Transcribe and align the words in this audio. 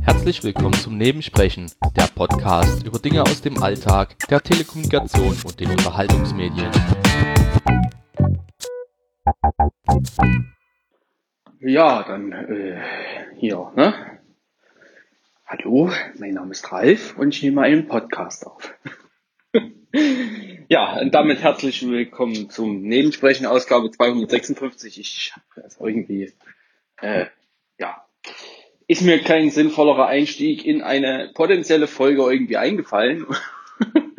Herzlich 0.00 0.44
willkommen 0.44 0.74
zum 0.74 0.96
Nebensprechen, 0.96 1.70
der 1.96 2.06
Podcast 2.14 2.86
über 2.86 2.98
Dinge 2.98 3.22
aus 3.22 3.42
dem 3.42 3.62
Alltag, 3.62 4.16
der 4.28 4.40
Telekommunikation 4.40 5.36
und 5.44 5.58
den 5.58 5.70
Unterhaltungsmedien. 5.70 6.70
Ja, 11.60 12.02
dann 12.02 12.32
äh, 12.32 12.80
hier, 13.38 13.72
ne? 13.76 14.20
Hallo, 15.46 15.90
mein 16.18 16.34
Name 16.34 16.52
ist 16.52 16.72
Ralf 16.72 17.16
und 17.18 17.34
ich 17.34 17.42
nehme 17.42 17.62
einen 17.62 17.86
Podcast 17.86 18.46
auf. 18.46 18.74
ja, 20.72 20.98
und 20.98 21.12
damit 21.12 21.42
herzlich 21.42 21.86
willkommen 21.86 22.48
zum 22.48 22.80
Nebensprechen, 22.80 23.44
Ausgabe 23.44 23.90
256. 23.90 24.98
Ich 24.98 25.34
also 25.54 25.86
irgendwie, 25.86 26.32
äh, 27.02 27.26
ja, 27.78 28.06
ist 28.86 29.02
mir 29.02 29.22
kein 29.22 29.50
sinnvollerer 29.50 30.06
Einstieg 30.06 30.64
in 30.64 30.80
eine 30.80 31.30
potenzielle 31.34 31.86
Folge 31.86 32.22
irgendwie 32.22 32.56
eingefallen. 32.56 33.26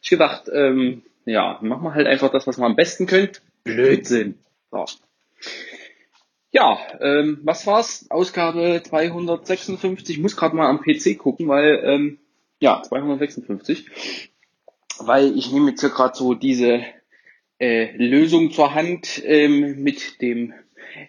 ich 0.00 0.08
gedacht, 0.08 0.48
ähm, 0.52 1.02
ja, 1.24 1.58
machen 1.60 1.82
wir 1.82 1.94
halt 1.94 2.06
einfach 2.06 2.30
das, 2.30 2.46
was 2.46 2.56
man 2.56 2.70
am 2.70 2.76
besten 2.76 3.06
könnt. 3.06 3.42
Blödsinn. 3.64 4.38
So. 4.70 4.84
Ja, 6.52 6.78
ähm, 7.00 7.40
was 7.42 7.66
war's? 7.66 8.06
Ausgabe 8.10 8.80
256. 8.80 10.18
Ich 10.18 10.22
muss 10.22 10.36
gerade 10.36 10.54
mal 10.54 10.68
am 10.68 10.82
PC 10.82 11.18
gucken, 11.18 11.48
weil, 11.48 11.82
ähm, 11.84 12.20
ja, 12.60 12.80
256. 12.80 14.30
Weil 14.98 15.36
ich 15.36 15.52
nehme 15.52 15.70
jetzt 15.70 15.80
hier 15.80 15.90
gerade 15.90 16.16
so 16.16 16.34
diese 16.34 16.84
äh, 17.58 17.96
Lösung 17.96 18.50
zur 18.50 18.74
Hand 18.74 19.22
ähm, 19.24 19.82
mit 19.82 20.20
dem 20.20 20.54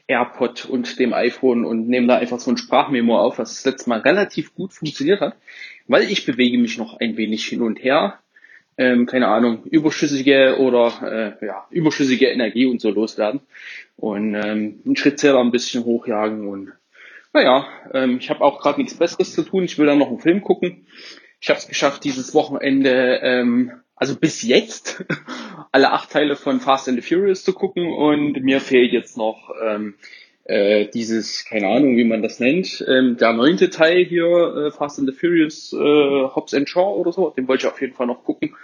AirPod 0.07 0.65
und 0.65 0.99
dem 0.99 1.13
iPhone 1.13 1.65
und 1.65 1.87
nehme 1.87 2.07
da 2.07 2.17
einfach 2.17 2.39
so 2.39 2.51
ein 2.51 2.57
Sprachmemo 2.57 3.17
auf, 3.17 3.37
was 3.37 3.55
das 3.55 3.65
letzte 3.65 3.89
Mal 3.89 3.99
relativ 3.99 4.53
gut 4.53 4.73
funktioniert 4.73 5.21
hat, 5.21 5.35
weil 5.87 6.03
ich 6.03 6.25
bewege 6.25 6.57
mich 6.57 6.77
noch 6.77 6.99
ein 6.99 7.17
wenig 7.17 7.45
hin 7.45 7.61
und 7.61 7.83
her. 7.83 8.19
Ähm, 8.79 9.07
keine 9.07 9.27
Ahnung, 9.27 9.63
überschüssige 9.63 10.57
oder 10.59 11.37
äh, 11.41 11.45
ja, 11.45 11.65
überschüssige 11.71 12.27
Energie 12.27 12.67
und 12.67 12.79
so 12.79 12.91
loswerden 12.91 13.41
und 13.95 14.35
ähm, 14.35 14.81
einen 14.85 14.95
Schritt 14.95 15.19
selber 15.19 15.39
ein 15.39 15.51
bisschen 15.51 15.83
hochjagen 15.83 16.47
und 16.47 16.73
naja, 17.33 17.67
ähm, 17.93 18.17
ich 18.19 18.29
habe 18.29 18.41
auch 18.41 18.59
gerade 18.59 18.79
nichts 18.79 18.97
Besseres 18.97 19.33
zu 19.33 19.43
tun. 19.43 19.63
Ich 19.63 19.77
will 19.77 19.85
dann 19.85 19.99
noch 19.99 20.07
einen 20.07 20.19
Film 20.19 20.41
gucken. 20.41 20.87
Ich 21.39 21.49
habe 21.49 21.59
es 21.59 21.67
geschafft, 21.67 22.03
dieses 22.03 22.33
Wochenende, 22.33 23.19
ähm, 23.21 23.71
also 23.95 24.15
bis 24.15 24.41
jetzt, 24.41 25.05
alle 25.71 25.91
acht 25.91 26.11
Teile 26.11 26.35
von 26.35 26.59
Fast 26.59 26.87
and 26.87 27.01
the 27.01 27.07
Furious 27.07 27.43
zu 27.43 27.53
gucken 27.53 27.87
und 27.87 28.41
mir 28.43 28.59
fehlt 28.59 28.91
jetzt 28.91 29.17
noch 29.17 29.51
ähm, 29.63 29.95
äh, 30.45 30.87
dieses, 30.87 31.45
keine 31.45 31.67
Ahnung, 31.67 31.97
wie 31.97 32.05
man 32.05 32.21
das 32.21 32.39
nennt, 32.39 32.83
ähm, 32.87 33.17
der 33.17 33.33
neunte 33.33 33.69
Teil 33.69 34.05
hier, 34.05 34.25
äh, 34.25 34.71
Fast 34.71 34.99
and 34.99 35.09
the 35.09 35.15
Furious, 35.15 35.73
äh, 35.73 35.77
Hobbs 35.77 36.53
and 36.53 36.69
Shaw 36.69 36.95
oder 36.95 37.11
so, 37.11 37.29
den 37.29 37.47
wollte 37.47 37.67
ich 37.67 37.71
auf 37.71 37.81
jeden 37.81 37.93
Fall 37.93 38.07
noch 38.07 38.23
gucken. 38.23 38.55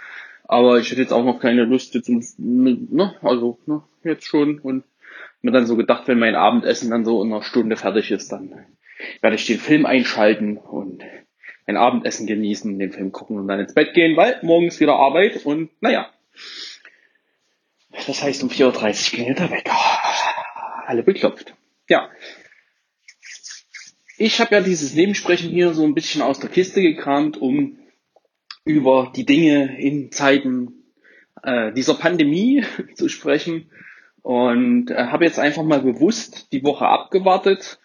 Aber 0.46 0.78
ich 0.78 0.90
hätte 0.90 1.00
jetzt 1.00 1.12
auch 1.12 1.24
noch 1.24 1.40
keine 1.40 1.64
Lust, 1.64 1.94
jetzt, 1.94 2.10
ne, 2.38 3.14
also 3.22 3.58
ne, 3.66 3.82
jetzt 4.02 4.26
schon 4.26 4.58
und 4.58 4.84
mir 5.42 5.52
dann 5.52 5.66
so 5.66 5.76
gedacht, 5.76 6.08
wenn 6.08 6.18
mein 6.18 6.34
Abendessen 6.34 6.90
dann 6.90 7.04
so 7.04 7.22
in 7.22 7.32
einer 7.32 7.42
Stunde 7.42 7.76
fertig 7.76 8.10
ist, 8.10 8.32
dann 8.32 8.66
werde 9.20 9.36
ich 9.36 9.46
den 9.46 9.58
Film 9.58 9.86
einschalten 9.86 10.56
und 10.56 11.02
ein 11.66 11.76
Abendessen 11.76 12.26
genießen, 12.26 12.78
den 12.78 12.92
Film 12.92 13.12
gucken 13.12 13.38
und 13.38 13.48
dann 13.48 13.60
ins 13.60 13.74
Bett 13.74 13.94
gehen, 13.94 14.16
weil 14.16 14.38
morgens 14.42 14.80
wieder 14.80 14.96
Arbeit 14.96 15.44
und 15.44 15.70
naja. 15.80 16.10
Das 18.06 18.22
heißt, 18.22 18.42
um 18.42 18.50
4.30 18.50 18.66
Uhr 18.66 19.16
klingelt 19.16 19.38
der 19.38 19.50
Wecker. 19.50 19.76
Alle 20.86 21.02
beklopft. 21.02 21.54
Ja. 21.88 22.10
Ich 24.16 24.40
habe 24.40 24.54
ja 24.54 24.60
dieses 24.60 24.94
Nebensprechen 24.94 25.50
hier 25.50 25.74
so 25.74 25.84
ein 25.84 25.94
bisschen 25.94 26.22
aus 26.22 26.38
der 26.38 26.50
Kiste 26.50 26.82
gekramt, 26.82 27.36
um 27.36 27.78
über 28.64 29.12
die 29.14 29.24
Dinge 29.24 29.78
in 29.78 30.10
Zeiten 30.12 30.84
äh, 31.42 31.72
dieser 31.72 31.94
Pandemie 31.94 32.64
zu 32.94 33.08
sprechen. 33.08 33.70
Und 34.22 34.90
äh, 34.90 35.06
habe 35.06 35.24
jetzt 35.24 35.38
einfach 35.38 35.62
mal 35.62 35.82
bewusst 35.82 36.52
die 36.52 36.64
Woche 36.64 36.86
abgewartet, 36.86 37.78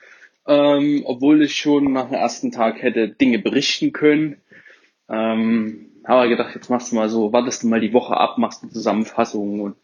ähm, 0.49 1.03
obwohl 1.05 1.43
ich 1.43 1.55
schon 1.55 1.93
nach 1.93 2.05
dem 2.05 2.15
ersten 2.15 2.51
Tag 2.51 2.81
hätte 2.81 3.07
Dinge 3.07 3.37
berichten 3.37 3.93
können. 3.93 4.41
Ähm, 5.07 5.91
habe 6.07 6.27
gedacht, 6.27 6.55
jetzt 6.55 6.69
machst 6.69 6.91
du 6.91 6.95
mal 6.95 7.07
so, 7.07 7.31
wartest 7.31 7.61
du 7.61 7.67
mal 7.67 7.79
die 7.79 7.93
Woche 7.93 8.17
ab, 8.17 8.39
machst 8.39 8.63
eine 8.63 8.71
Zusammenfassung 8.71 9.61
und 9.61 9.75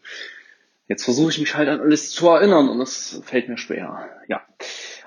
jetzt 0.88 1.04
versuche 1.04 1.30
ich 1.30 1.38
mich 1.38 1.54
halt 1.54 1.68
an 1.68 1.80
alles 1.80 2.10
zu 2.10 2.28
erinnern 2.28 2.68
und 2.68 2.80
das 2.80 3.22
fällt 3.24 3.48
mir 3.48 3.58
schwer. 3.58 4.08
Ja, 4.26 4.42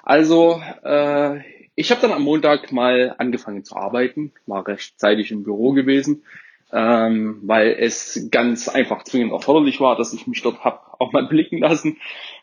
also 0.02 0.62
äh, 0.84 1.40
ich 1.75 1.92
habe 1.92 2.02
dann 2.02 2.14
am 2.14 2.24
Montag 2.24 2.72
mal 2.72 3.16
angefangen 3.18 3.66
zu 3.66 3.75
arbeiten, 3.75 4.31
war 4.48 4.66
rechtzeitig 4.66 5.31
im 5.31 5.44
Büro 5.44 5.74
gewesen, 5.74 6.24
ähm, 6.72 7.40
weil 7.44 7.75
es 7.78 8.30
ganz 8.31 8.69
einfach 8.69 9.03
zwingend 9.03 9.34
erforderlich 9.34 9.81
war, 9.81 9.98
dass 9.98 10.14
ich 10.14 10.25
mich 10.25 10.42
dort 10.42 10.64
hab 10.64 10.96
auch 11.00 11.12
mal 11.12 11.28
blicken 11.28 11.58
lassen. 11.58 11.98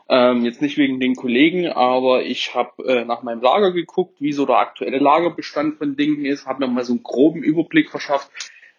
Ähm, 0.09 0.45
jetzt 0.45 0.63
nicht 0.63 0.77
wegen 0.77 1.01
den 1.01 1.17
Kollegen, 1.17 1.67
aber 1.67 2.23
ich 2.23 2.55
habe 2.55 2.85
äh, 2.85 3.05
nach 3.05 3.23
meinem 3.23 3.43
Lager 3.43 3.73
geguckt, 3.73 4.21
wie 4.21 4.33
so 4.33 4.47
der 4.47 4.59
aktuelle 4.59 4.99
Lagerbestand 4.99 5.79
von 5.79 5.97
Dingen 5.97 6.25
ist, 6.25 6.47
habe 6.47 6.65
mir 6.65 6.73
mal 6.73 6.85
so 6.85 6.93
einen 6.93 7.03
groben 7.03 7.43
Überblick 7.43 7.91
verschafft. 7.91 8.31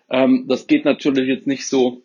Ähm, 0.09 0.45
das 0.47 0.67
geht 0.67 0.85
natürlich 0.85 1.27
jetzt 1.27 1.47
nicht 1.47 1.67
so 1.67 2.01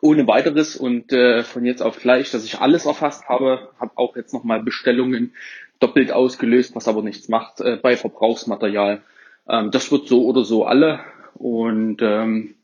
ohne 0.00 0.26
weiteres 0.26 0.74
und 0.74 1.12
äh, 1.12 1.44
von 1.44 1.64
jetzt 1.64 1.82
auf 1.82 2.00
gleich, 2.00 2.30
dass 2.32 2.44
ich 2.44 2.58
alles 2.58 2.86
erfasst 2.86 3.28
habe, 3.28 3.70
habe 3.78 3.92
auch 3.96 4.16
jetzt 4.16 4.32
nochmal 4.32 4.62
Bestellungen 4.62 5.34
doppelt 5.78 6.12
ausgelöst, 6.12 6.74
was 6.74 6.88
aber 6.88 7.02
nichts 7.02 7.28
macht 7.28 7.60
äh, 7.60 7.76
bei 7.76 7.96
Verbrauchsmaterial. 7.96 9.02
Ähm, 9.48 9.70
das 9.70 9.92
wird 9.92 10.08
so 10.08 10.24
oder 10.24 10.44
so 10.44 10.64
alle 10.64 11.00
und 11.34 11.98
ähm, 12.02 12.54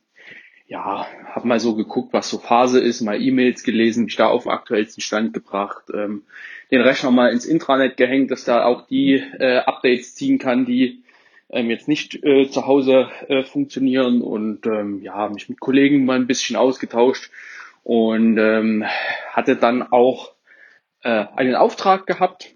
ja, 0.68 1.06
habe 1.24 1.48
mal 1.48 1.60
so 1.60 1.74
geguckt, 1.74 2.12
was 2.12 2.28
so 2.28 2.38
Phase 2.38 2.78
ist, 2.78 3.00
mal 3.00 3.20
E-Mails 3.20 3.64
gelesen, 3.64 4.04
mich 4.04 4.16
da 4.16 4.26
auf 4.26 4.42
den 4.42 4.52
aktuellsten 4.52 5.02
Stand 5.02 5.32
gebracht, 5.32 5.84
ähm, 5.92 6.24
den 6.70 6.82
Rechner 6.82 7.10
mal 7.10 7.32
ins 7.32 7.46
Intranet 7.46 7.96
gehängt, 7.96 8.30
dass 8.30 8.44
da 8.44 8.66
auch 8.66 8.86
die 8.86 9.14
äh, 9.14 9.60
Updates 9.60 10.14
ziehen 10.14 10.38
kann, 10.38 10.66
die 10.66 11.02
ähm, 11.48 11.70
jetzt 11.70 11.88
nicht 11.88 12.22
äh, 12.22 12.50
zu 12.50 12.66
Hause 12.66 13.08
äh, 13.28 13.42
funktionieren 13.44 14.20
und 14.20 14.66
ähm, 14.66 15.02
ja, 15.02 15.30
mich 15.30 15.48
mit 15.48 15.58
Kollegen 15.58 16.04
mal 16.04 16.16
ein 16.16 16.26
bisschen 16.26 16.56
ausgetauscht 16.56 17.30
und 17.82 18.36
ähm, 18.36 18.84
hatte 19.32 19.56
dann 19.56 19.82
auch 19.82 20.34
äh, 21.02 21.24
einen 21.34 21.54
Auftrag 21.54 22.06
gehabt, 22.06 22.54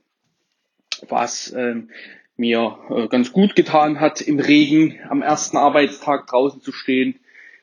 was 1.09 1.51
ähm, 1.56 1.89
mir 2.37 2.78
äh, 2.91 3.09
ganz 3.09 3.33
gut 3.33 3.56
getan 3.56 4.01
hat, 4.01 4.21
im 4.21 4.39
Regen 4.39 5.01
am 5.09 5.22
ersten 5.22 5.56
Arbeitstag 5.56 6.27
draußen 6.27 6.61
zu 6.61 6.72
stehen 6.72 7.19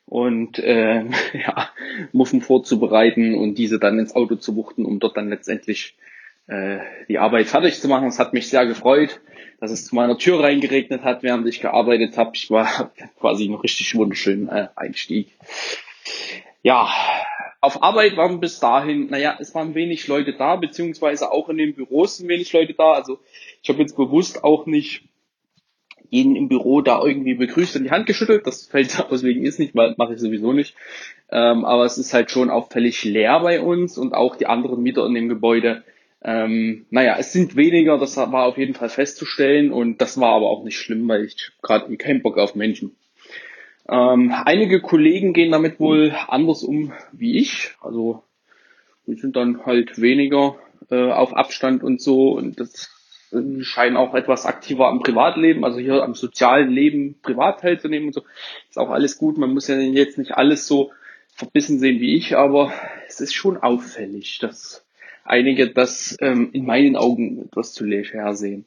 und 0.10 0.60
äh, 0.60 1.04
ja, 1.34 1.70
Muffen 2.12 2.42
vorzubereiten 2.42 3.36
und 3.36 3.56
diese 3.56 3.80
dann 3.80 4.00
ins 4.00 4.16
Auto 4.16 4.36
zu 4.36 4.56
wuchten, 4.56 4.86
um 4.86 5.00
dort 5.00 5.16
dann 5.16 5.30
letztendlich 5.30 5.96
äh, 6.48 6.80
die 7.08 7.20
Arbeit 7.20 7.48
fertig 7.48 7.80
zu 7.80 7.88
machen. 7.88 8.08
Es 8.08 8.20
hat 8.20 8.34
mich 8.34 8.50
sehr 8.50 8.66
gefreut, 8.66 9.22
dass 9.60 9.72
es 9.72 9.86
zu 9.86 9.96
meiner 9.96 10.18
Tür 10.18 10.44
reingeregnet 10.44 11.04
hat, 11.04 11.24
während 11.24 11.48
ich 11.48 11.62
gearbeitet 11.62 12.18
habe. 12.18 12.32
Ich 12.34 12.50
war 12.50 12.92
quasi 13.20 13.48
noch 13.48 13.64
richtig 13.64 13.96
wunderschönen 13.96 14.50
äh, 14.50 14.68
Einstieg. 14.76 15.32
Ja, 16.64 16.90
auf 17.62 17.84
Arbeit 17.84 18.16
waren 18.16 18.40
bis 18.40 18.60
dahin, 18.60 19.08
naja, 19.08 19.38
es 19.40 19.54
waren 19.54 19.76
wenig 19.76 20.08
Leute 20.08 20.34
da, 20.34 20.56
beziehungsweise 20.56 21.32
auch 21.32 21.50
in 21.50 21.58
den 21.58 21.76
Büros 21.76 22.18
sind 22.18 22.30
wenig 22.30 22.52
Leute 22.54 22.74
da. 22.74 22.94
Also 22.94 23.20
ich 23.62 23.70
habe 23.70 23.80
jetzt 23.80 23.98
bewusst 23.98 24.44
auch 24.44 24.66
nicht 24.66 25.04
jeden 26.10 26.36
im 26.36 26.48
Büro 26.48 26.82
da 26.82 27.02
irgendwie 27.04 27.36
begrüßt 27.36 27.76
und 27.76 27.84
die 27.84 27.92
Hand 27.92 28.06
geschüttelt. 28.06 28.48
Das 28.48 28.66
fällt 28.66 29.06
deswegen 29.12 29.46
ist 29.46 29.60
nicht, 29.60 29.76
weil 29.76 29.96
mache 29.98 30.14
ich 30.14 30.20
sowieso 30.20 30.54
nicht. 30.54 30.76
Ähm, 31.32 31.66
aber 31.66 31.86
es 31.86 31.98
ist 31.98 32.14
halt 32.14 32.32
schon 32.32 32.50
auffällig 32.50 33.04
leer 33.04 33.40
bei 33.42 33.62
uns 33.62 33.98
und 33.98 34.14
auch 34.14 34.36
die 34.36 34.48
anderen 34.48 34.82
Mieter 34.82 35.06
in 35.06 35.14
dem 35.14 35.30
Gebäude. 35.30 35.84
Ähm, 36.22 36.86
naja, 36.90 37.16
es 37.18 37.32
sind 37.32 37.56
weniger, 37.56 37.98
das 37.98 38.18
war 38.18 38.46
auf 38.46 38.58
jeden 38.58 38.74
Fall 38.74 38.90
festzustellen 38.90 39.72
und 39.72 40.02
das 40.02 40.20
war 40.20 40.34
aber 40.34 40.48
auch 40.48 40.64
nicht 40.64 40.78
schlimm, 40.78 41.08
weil 41.08 41.24
ich 41.24 41.52
gerade 41.62 41.96
keinen 41.98 42.22
Bock 42.22 42.38
auf 42.38 42.56
Menschen. 42.56 42.96
Ähm, 43.88 44.34
einige 44.46 44.82
Kollegen 44.82 45.34
gehen 45.34 45.52
damit 45.52 45.80
wohl 45.80 46.14
anders 46.28 46.64
um 46.64 46.94
wie 47.12 47.38
ich. 47.38 47.72
Also 47.82 48.24
wir 49.06 49.18
sind 49.18 49.36
dann 49.36 49.66
halt 49.66 50.00
weniger 50.00 50.58
äh, 50.92 51.12
auf 51.12 51.36
Abstand 51.36 51.84
und 51.84 52.02
so 52.02 52.32
und 52.32 52.60
das 52.60 52.99
scheinen 53.62 53.98
auch 53.98 54.14
etwas 54.16 54.46
aktiver 54.46 54.88
am 54.88 55.02
Privatleben, 55.02 55.64
also 55.64 55.80
hier 55.80 56.04
am 56.04 56.16
sozialen 56.16 56.70
Leben 56.70 57.20
privat 57.22 57.62
teilzunehmen 57.62 58.08
und 58.08 58.14
so. 58.14 58.24
Ist 58.70 58.78
auch 58.78 58.90
alles 58.90 59.18
gut. 59.18 59.38
Man 59.38 59.54
muss 59.54 59.68
ja 59.68 59.78
jetzt 59.78 60.18
nicht 60.18 60.34
alles 60.34 60.68
so 60.68 60.92
verbissen 61.36 61.80
sehen 61.80 62.00
wie 62.00 62.16
ich, 62.16 62.36
aber 62.36 62.74
es 63.08 63.22
ist 63.22 63.34
schon 63.34 63.58
auffällig, 63.58 64.40
dass 64.40 64.86
einige 65.24 65.70
das 65.70 66.18
ähm, 66.22 66.50
in 66.54 66.66
meinen 66.66 66.96
Augen 66.96 67.46
etwas 67.46 67.74
zu 67.74 67.86
leger 67.86 68.34
sehen. 68.34 68.66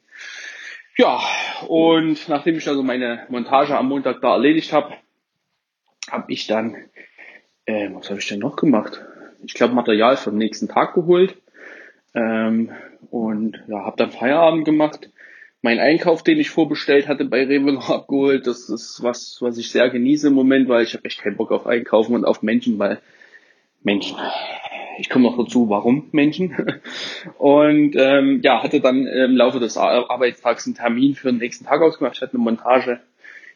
Ja, 0.97 1.19
und 1.67 2.29
nachdem 2.29 2.57
ich 2.57 2.67
also 2.67 2.83
meine 2.83 3.25
Montage 3.29 3.77
am 3.77 3.89
Montag 3.89 4.21
da 4.21 4.33
erledigt 4.33 4.73
habe, 4.73 4.93
habe 6.09 6.31
ich 6.31 6.47
dann, 6.47 6.75
äh, 7.65 7.89
was 7.91 8.09
habe 8.09 8.19
ich 8.19 8.27
denn 8.27 8.39
noch 8.39 8.55
gemacht? 8.55 9.01
Ich 9.45 9.55
glaube, 9.55 9.73
Material 9.73 10.17
für 10.17 10.29
den 10.29 10.39
nächsten 10.39 10.67
Tag 10.67 10.93
geholt 10.93 11.35
Ähm, 12.15 12.71
und 13.11 13.63
ja, 13.67 13.85
habe 13.85 13.97
dann 13.97 14.11
Feierabend 14.11 14.65
gemacht. 14.65 15.09
Mein 15.61 15.79
Einkauf, 15.79 16.23
den 16.23 16.39
ich 16.39 16.49
vorbestellt 16.49 17.07
hatte 17.07 17.25
bei 17.25 17.45
Rewe 17.45 17.71
noch 17.71 17.89
abgeholt. 17.91 18.47
Das 18.47 18.69
ist 18.69 19.01
was, 19.01 19.37
was 19.41 19.57
ich 19.57 19.71
sehr 19.71 19.89
genieße 19.89 20.27
im 20.27 20.33
Moment, 20.33 20.67
weil 20.69 20.83
ich 20.83 20.93
habe 20.93 21.05
echt 21.05 21.21
keinen 21.21 21.37
Bock 21.37 21.51
auf 21.51 21.65
Einkaufen 21.65 22.15
und 22.15 22.25
auf 22.25 22.41
Menschen, 22.41 22.77
weil 22.79 22.99
Menschen. 23.83 24.17
Ich 24.99 25.09
komme 25.09 25.25
noch 25.25 25.37
dazu, 25.37 25.69
warum 25.69 26.09
Menschen. 26.11 26.55
Und 27.39 27.95
ähm, 27.95 28.41
ja, 28.43 28.61
hatte 28.61 28.79
dann 28.79 29.07
im 29.07 29.35
Laufe 29.35 29.59
des 29.59 29.75
Arbeitstags 29.75 30.67
einen 30.67 30.75
Termin 30.75 31.15
für 31.15 31.31
den 31.31 31.39
nächsten 31.39 31.65
Tag 31.65 31.81
ausgemacht. 31.81 32.15
Ich 32.15 32.21
hatte 32.21 32.35
eine 32.35 32.43
Montage 32.43 32.99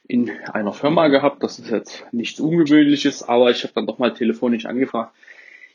in 0.08 0.32
einer 0.52 0.74
Firma 0.74 1.10
gehabt. 1.10 1.44
Das 1.44 1.60
ist 1.60 1.70
jetzt 1.70 2.06
nichts 2.12 2.40
Ungewöhnliches, 2.40 3.24
aber 3.24 3.52
ich 3.52 3.64
habe 3.64 3.74
dann 3.76 3.86
doch 3.86 4.00
mal 4.00 4.14
telefonisch 4.14 4.66
angefragt. 4.66 5.14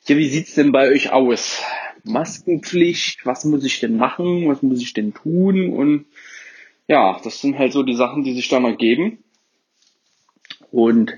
Ja, 0.09 0.17
wie 0.17 0.29
sieht's 0.29 0.55
denn 0.55 0.73
bei 0.73 0.89
euch 0.89 1.13
aus? 1.13 1.63
Maskenpflicht, 2.03 3.25
was 3.25 3.45
muss 3.45 3.65
ich 3.65 3.79
denn 3.79 3.97
machen, 3.97 4.49
was 4.49 4.61
muss 4.61 4.83
ich 4.83 4.95
denn 4.95 5.15
tun? 5.15 5.73
Und 5.73 6.07
ja, 6.89 7.21
das 7.23 7.41
sind 7.41 7.57
halt 7.57 7.73
so 7.73 7.85
die 7.85 7.95
Sachen, 7.95 8.25
die 8.25 8.35
sich 8.35 8.49
dann 8.49 8.65
ergeben. 8.65 9.19
Und 10.73 11.15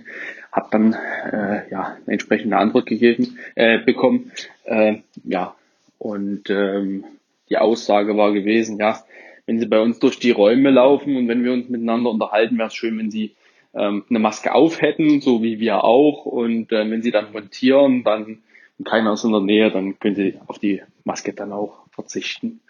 habe 0.52 0.68
dann 0.70 0.92
äh, 0.92 1.70
ja 1.70 1.96
eine 1.96 2.12
entsprechende 2.12 2.58
Antwort 2.58 2.84
gegeben 2.84 3.38
äh, 3.54 3.78
bekommen. 3.78 4.32
Äh, 4.64 4.96
ja, 5.24 5.54
und 5.98 6.50
ähm, 6.50 7.04
die 7.48 7.56
Aussage 7.56 8.18
war 8.18 8.34
gewesen, 8.34 8.78
ja, 8.78 9.02
wenn 9.46 9.58
Sie 9.58 9.66
bei 9.66 9.80
uns 9.80 9.98
durch 9.98 10.18
die 10.18 10.30
Räume 10.30 10.70
laufen 10.70 11.16
und 11.16 11.26
wenn 11.26 11.42
wir 11.42 11.54
uns 11.54 11.70
miteinander 11.70 12.10
unterhalten, 12.10 12.58
wäre 12.58 12.68
es 12.68 12.74
schön, 12.74 12.98
wenn 12.98 13.10
Sie 13.10 13.34
ähm, 13.72 14.04
eine 14.10 14.18
Maske 14.18 14.54
auf 14.54 14.82
hätten, 14.82 15.22
so 15.22 15.42
wie 15.42 15.58
wir 15.58 15.84
auch. 15.84 16.26
Und 16.26 16.70
äh, 16.70 16.90
wenn 16.90 17.00
Sie 17.00 17.12
dann 17.12 17.32
montieren, 17.32 18.04
dann 18.04 18.42
und 18.78 18.86
keiner 18.86 19.12
ist 19.12 19.24
in 19.24 19.32
der 19.32 19.40
Nähe, 19.40 19.70
dann 19.70 19.98
können 19.98 20.16
Sie 20.16 20.38
auf 20.46 20.58
die 20.58 20.82
Maske 21.04 21.32
dann 21.32 21.52
auch 21.52 21.86
verzichten. 21.90 22.60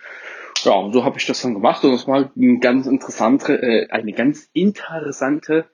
Ja, 0.65 0.73
und 0.73 0.93
so 0.93 1.05
habe 1.05 1.19
ich 1.19 1.27
das 1.27 1.43
dann 1.43 1.55
gemacht 1.55 1.85
und 1.85 1.93
das 1.93 2.07
war 2.07 2.31
eine 2.37 2.59
ganz 2.59 2.87
interessante, 2.87 3.61
äh, 3.63 3.89
eine 3.91 4.13
ganz 4.13 4.49
interessante 4.53 5.67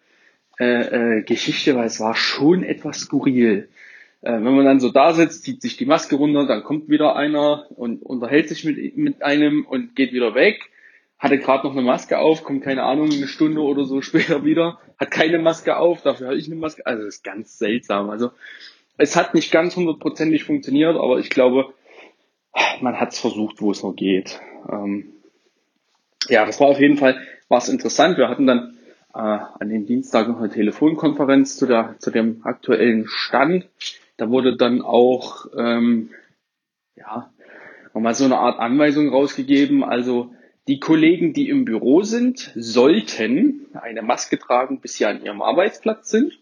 äh, 0.59 1.19
äh, 1.19 1.23
Geschichte, 1.23 1.77
weil 1.77 1.87
es 1.87 2.00
war 2.00 2.15
schon 2.15 2.62
etwas 2.62 2.99
skurril. 3.00 3.69
Äh, 4.23 4.32
wenn 4.32 4.55
man 4.55 4.65
dann 4.65 4.81
so 4.81 4.91
da 4.91 5.15
sitzt, 5.15 5.44
zieht 5.44 5.62
sich 5.62 5.77
die 5.77 5.87
Maske 5.87 6.17
runter, 6.17 6.47
dann 6.47 6.62
kommt 6.62 6.88
wieder 6.88 7.17
einer 7.17 7.67
und 7.71 8.03
unterhält 8.03 8.49
sich 8.49 8.65
mit, 8.65 8.97
mit 8.97 9.23
einem 9.23 9.65
und 9.65 9.97
geht 9.97 10.12
wieder 10.12 10.35
weg. 10.35 10.71
Hatte 11.19 11.38
gerade 11.38 11.67
noch 11.67 11.73
eine 11.73 11.83
Maske 11.83 12.19
auf, 12.19 12.44
kommt 12.44 12.62
keine 12.62 12.83
Ahnung, 12.83 13.11
eine 13.11 13.29
Stunde 13.29 13.62
oder 13.62 13.85
so 13.85 14.03
später 14.03 14.44
wieder, 14.44 14.79
hat 14.99 15.11
keine 15.11 15.38
Maske 15.38 15.76
auf, 15.76 16.03
dafür 16.03 16.29
habe 16.29 16.37
ich 16.37 16.47
eine 16.47 16.56
Maske. 16.56 16.85
Also 16.85 17.05
das 17.05 17.17
ist 17.17 17.25
ganz 17.25 17.59
seltsam. 17.59 18.11
Also 18.11 18.31
es 19.00 19.17
hat 19.17 19.35
nicht 19.35 19.50
ganz 19.50 19.76
hundertprozentig 19.76 20.44
funktioniert, 20.44 20.97
aber 20.97 21.19
ich 21.19 21.31
glaube, 21.31 21.73
man 22.81 23.00
hat 23.00 23.12
es 23.12 23.19
versucht, 23.19 23.62
wo 23.62 23.70
es 23.70 23.82
noch 23.82 23.94
geht. 23.94 24.41
Ähm, 24.70 25.12
ja, 26.29 26.44
das 26.44 26.61
war 26.61 26.69
auf 26.69 26.81
jeden 26.81 26.99
Fall 26.99 27.19
was 27.49 27.70
interessant. 27.70 28.19
Wir 28.19 28.29
hatten 28.29 28.47
dann 28.47 28.76
äh, 29.14 29.19
an 29.19 29.69
dem 29.69 29.87
Dienstag 29.87 30.29
noch 30.29 30.38
eine 30.38 30.50
Telefonkonferenz 30.50 31.56
zu, 31.56 31.67
der, 31.67 31.97
zu 31.99 32.11
dem 32.11 32.43
aktuellen 32.44 33.06
Stand. 33.08 33.69
Da 34.19 34.29
wurde 34.29 34.56
dann 34.56 34.82
auch 34.82 35.47
ähm, 35.56 36.11
ja, 36.94 37.31
nochmal 37.94 38.14
so 38.14 38.26
eine 38.26 38.37
Art 38.37 38.58
Anweisung 38.58 39.08
rausgegeben. 39.08 39.82
Also 39.82 40.35
die 40.69 40.79
Kollegen, 40.79 41.32
die 41.32 41.49
im 41.49 41.64
Büro 41.64 42.02
sind, 42.02 42.52
sollten 42.55 43.67
eine 43.73 44.02
Maske 44.02 44.38
tragen, 44.38 44.81
bis 44.81 44.97
sie 44.97 45.06
an 45.06 45.25
ihrem 45.25 45.41
Arbeitsplatz 45.41 46.11
sind 46.11 46.38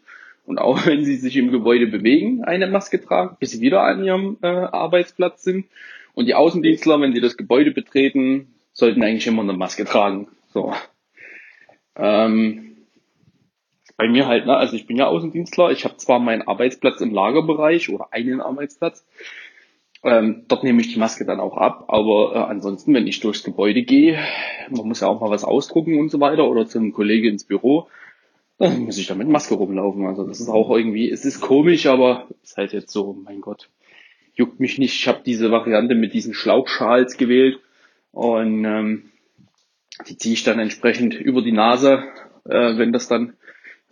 und 0.48 0.58
auch 0.58 0.86
wenn 0.86 1.04
sie 1.04 1.16
sich 1.16 1.36
im 1.36 1.52
Gebäude 1.52 1.86
bewegen, 1.86 2.42
eine 2.42 2.66
Maske 2.66 3.00
tragen, 3.00 3.36
bis 3.38 3.52
sie 3.52 3.60
wieder 3.60 3.82
an 3.82 4.02
ihrem 4.02 4.38
äh, 4.42 4.46
Arbeitsplatz 4.46 5.42
sind. 5.42 5.66
Und 6.14 6.26
die 6.26 6.34
Außendienstler, 6.34 7.00
wenn 7.00 7.12
sie 7.12 7.20
das 7.20 7.36
Gebäude 7.36 7.70
betreten, 7.70 8.54
sollten 8.72 9.02
eigentlich 9.02 9.26
immer 9.26 9.42
eine 9.42 9.52
Maske 9.52 9.84
tragen. 9.84 10.28
So. 10.48 10.72
Ähm, 11.96 12.78
bei 13.96 14.08
mir 14.08 14.26
halt, 14.26 14.46
ne, 14.46 14.56
also 14.56 14.74
ich 14.74 14.86
bin 14.86 14.96
ja 14.96 15.06
Außendienstler, 15.06 15.70
ich 15.70 15.84
habe 15.84 15.96
zwar 15.98 16.18
meinen 16.18 16.42
Arbeitsplatz 16.42 17.00
im 17.00 17.12
Lagerbereich 17.12 17.90
oder 17.90 18.08
einen 18.12 18.40
Arbeitsplatz, 18.40 19.06
ähm, 20.02 20.44
dort 20.48 20.62
nehme 20.62 20.80
ich 20.80 20.92
die 20.92 20.98
Maske 20.98 21.24
dann 21.24 21.40
auch 21.40 21.56
ab, 21.56 21.86
aber 21.88 22.32
äh, 22.34 22.38
ansonsten, 22.38 22.94
wenn 22.94 23.08
ich 23.08 23.20
durchs 23.20 23.42
Gebäude 23.42 23.82
gehe, 23.82 24.18
man 24.70 24.86
muss 24.86 25.00
ja 25.00 25.08
auch 25.08 25.20
mal 25.20 25.30
was 25.30 25.44
ausdrucken 25.44 25.98
und 25.98 26.10
so 26.10 26.20
weiter 26.20 26.48
oder 26.48 26.66
zum 26.66 26.92
Kollegen 26.92 27.28
ins 27.28 27.44
Büro, 27.44 27.88
dann 28.58 28.80
muss 28.80 28.98
ich 28.98 29.06
da 29.06 29.14
mit 29.14 29.28
Maske 29.28 29.54
rumlaufen. 29.54 30.06
Also 30.06 30.24
das 30.24 30.40
ist 30.40 30.48
auch 30.48 30.70
irgendwie, 30.70 31.10
es 31.10 31.24
ist 31.24 31.40
komisch, 31.40 31.86
aber 31.86 32.28
ist 32.42 32.56
halt 32.56 32.72
jetzt 32.72 32.90
so, 32.90 33.16
mein 33.24 33.40
Gott, 33.40 33.68
juckt 34.34 34.60
mich 34.60 34.78
nicht. 34.78 34.94
Ich 34.94 35.08
habe 35.08 35.22
diese 35.24 35.50
Variante 35.50 35.94
mit 35.94 36.12
diesen 36.12 36.34
Schlauchschals 36.34 37.16
gewählt 37.16 37.60
und 38.12 38.64
ähm, 38.64 39.10
die 40.08 40.16
ziehe 40.16 40.34
ich 40.34 40.44
dann 40.44 40.58
entsprechend 40.58 41.14
über 41.14 41.42
die 41.42 41.52
Nase, 41.52 42.04
äh, 42.44 42.76
wenn 42.76 42.92
das 42.92 43.08
dann 43.08 43.34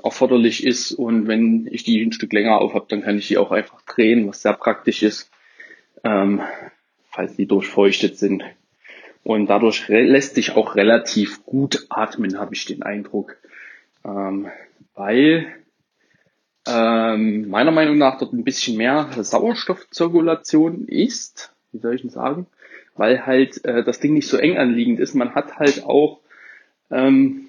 erforderlich 0.02 0.64
ist. 0.64 0.92
Und 0.92 1.28
wenn 1.28 1.68
ich 1.70 1.84
die 1.84 2.02
ein 2.02 2.12
Stück 2.12 2.32
länger 2.32 2.60
auf 2.60 2.74
habe, 2.74 2.86
dann 2.88 3.02
kann 3.02 3.18
ich 3.18 3.28
die 3.28 3.38
auch 3.38 3.52
einfach 3.52 3.82
drehen, 3.82 4.26
was 4.28 4.42
sehr 4.42 4.52
praktisch 4.52 5.02
ist, 5.02 5.30
ähm, 6.04 6.40
falls 7.10 7.36
die 7.36 7.46
durchfeuchtet 7.46 8.18
sind. 8.18 8.44
Und 9.22 9.46
dadurch 9.46 9.88
lässt 9.88 10.36
sich 10.36 10.52
auch 10.52 10.76
relativ 10.76 11.44
gut 11.44 11.86
atmen, 11.88 12.38
habe 12.38 12.54
ich 12.54 12.64
den 12.64 12.84
Eindruck 12.84 13.36
ähm, 14.06 14.48
weil 14.94 15.46
ähm, 16.66 17.48
meiner 17.48 17.70
Meinung 17.70 17.98
nach 17.98 18.18
dort 18.18 18.32
ein 18.32 18.44
bisschen 18.44 18.76
mehr 18.76 19.08
Sauerstoffzirkulation 19.12 20.86
ist, 20.88 21.52
wie 21.72 21.78
soll 21.78 21.94
ich 21.94 22.02
denn 22.02 22.10
sagen, 22.10 22.46
weil 22.94 23.26
halt 23.26 23.64
äh, 23.64 23.84
das 23.84 24.00
Ding 24.00 24.14
nicht 24.14 24.28
so 24.28 24.36
eng 24.36 24.56
anliegend 24.56 25.00
ist. 25.00 25.14
Man 25.14 25.34
hat 25.34 25.58
halt 25.58 25.84
auch, 25.84 26.20
ähm, 26.90 27.48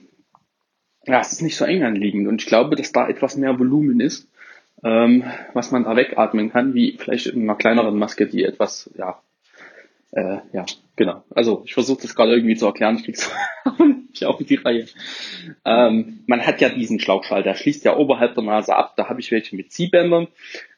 ja, 1.06 1.19
es 1.21 1.31
ist 1.31 1.42
nicht 1.42 1.57
so 1.57 1.65
eng 1.65 1.83
anliegend 1.83 2.27
und 2.27 2.42
ich 2.42 2.48
glaube, 2.48 2.75
dass 2.75 2.92
da 2.92 3.07
etwas 3.07 3.38
mehr 3.38 3.57
Volumen 3.57 4.00
ist, 4.00 4.27
ähm, 4.83 5.24
was 5.54 5.71
man 5.71 5.83
da 5.83 5.95
wegatmen 5.95 6.51
kann, 6.51 6.74
wie 6.74 6.98
vielleicht 6.98 7.27
in 7.27 7.44
einer 7.44 7.56
kleineren 7.56 7.98
Maske, 7.98 8.27
die 8.27 8.44
etwas, 8.44 8.92
ja, 8.98 9.19
äh, 10.12 10.38
ja, 10.54 10.65
genau. 10.95 11.24
Also 11.30 11.63
ich 11.65 11.74
versuche 11.74 12.01
das 12.01 12.15
gerade 12.15 12.33
irgendwie 12.33 12.56
zu 12.56 12.65
erklären, 12.65 12.98
ich 12.98 13.04
krieg's 13.04 13.31
nicht 14.09 14.25
auf 14.25 14.38
die 14.38 14.56
Reihe. 14.56 14.86
Ähm, 15.65 16.24
man 16.27 16.45
hat 16.45 16.62
ja 16.62 16.69
diesen 16.69 17.00
Schlauchschall, 17.00 17.44
der 17.44 17.56
schließt 17.56 17.83
ja 17.86 17.95
oberhalb 17.98 18.33
der 18.36 18.44
Nase 18.44 18.75
ab, 18.75 18.94
da 18.95 19.09
habe 19.09 19.19
ich 19.19 19.31
welche 19.31 19.56
mit 19.56 19.71
Ziehbändern 19.71 20.27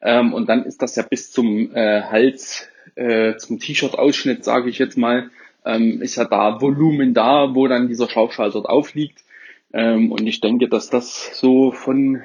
ähm, 0.02 0.34
und 0.34 0.50
dann 0.50 0.64
ist 0.66 0.82
das 0.82 0.96
ja 0.96 1.04
bis 1.04 1.32
zum 1.32 1.76
äh, 1.76 2.02
Hals, 2.04 2.68
äh, 2.96 3.36
zum 3.38 3.60
T-Shirt-Ausschnitt, 3.60 4.44
sage 4.44 4.70
ich 4.70 4.80
jetzt 4.80 4.98
mal, 4.98 5.30
ähm, 5.66 6.02
ist 6.02 6.16
ja 6.16 6.26
da 6.26 6.62
Volumen 6.62 7.14
da, 7.14 7.54
wo 7.54 7.68
dann 7.68 7.88
dieser 7.88 8.10
Schlauchschall 8.10 8.52
dort 8.52 8.68
aufliegt. 8.68 9.24
Ähm, 9.72 10.12
und 10.12 10.26
ich 10.26 10.42
denke, 10.42 10.68
dass 10.68 10.90
das 10.90 11.38
so 11.40 11.72
von 11.72 12.24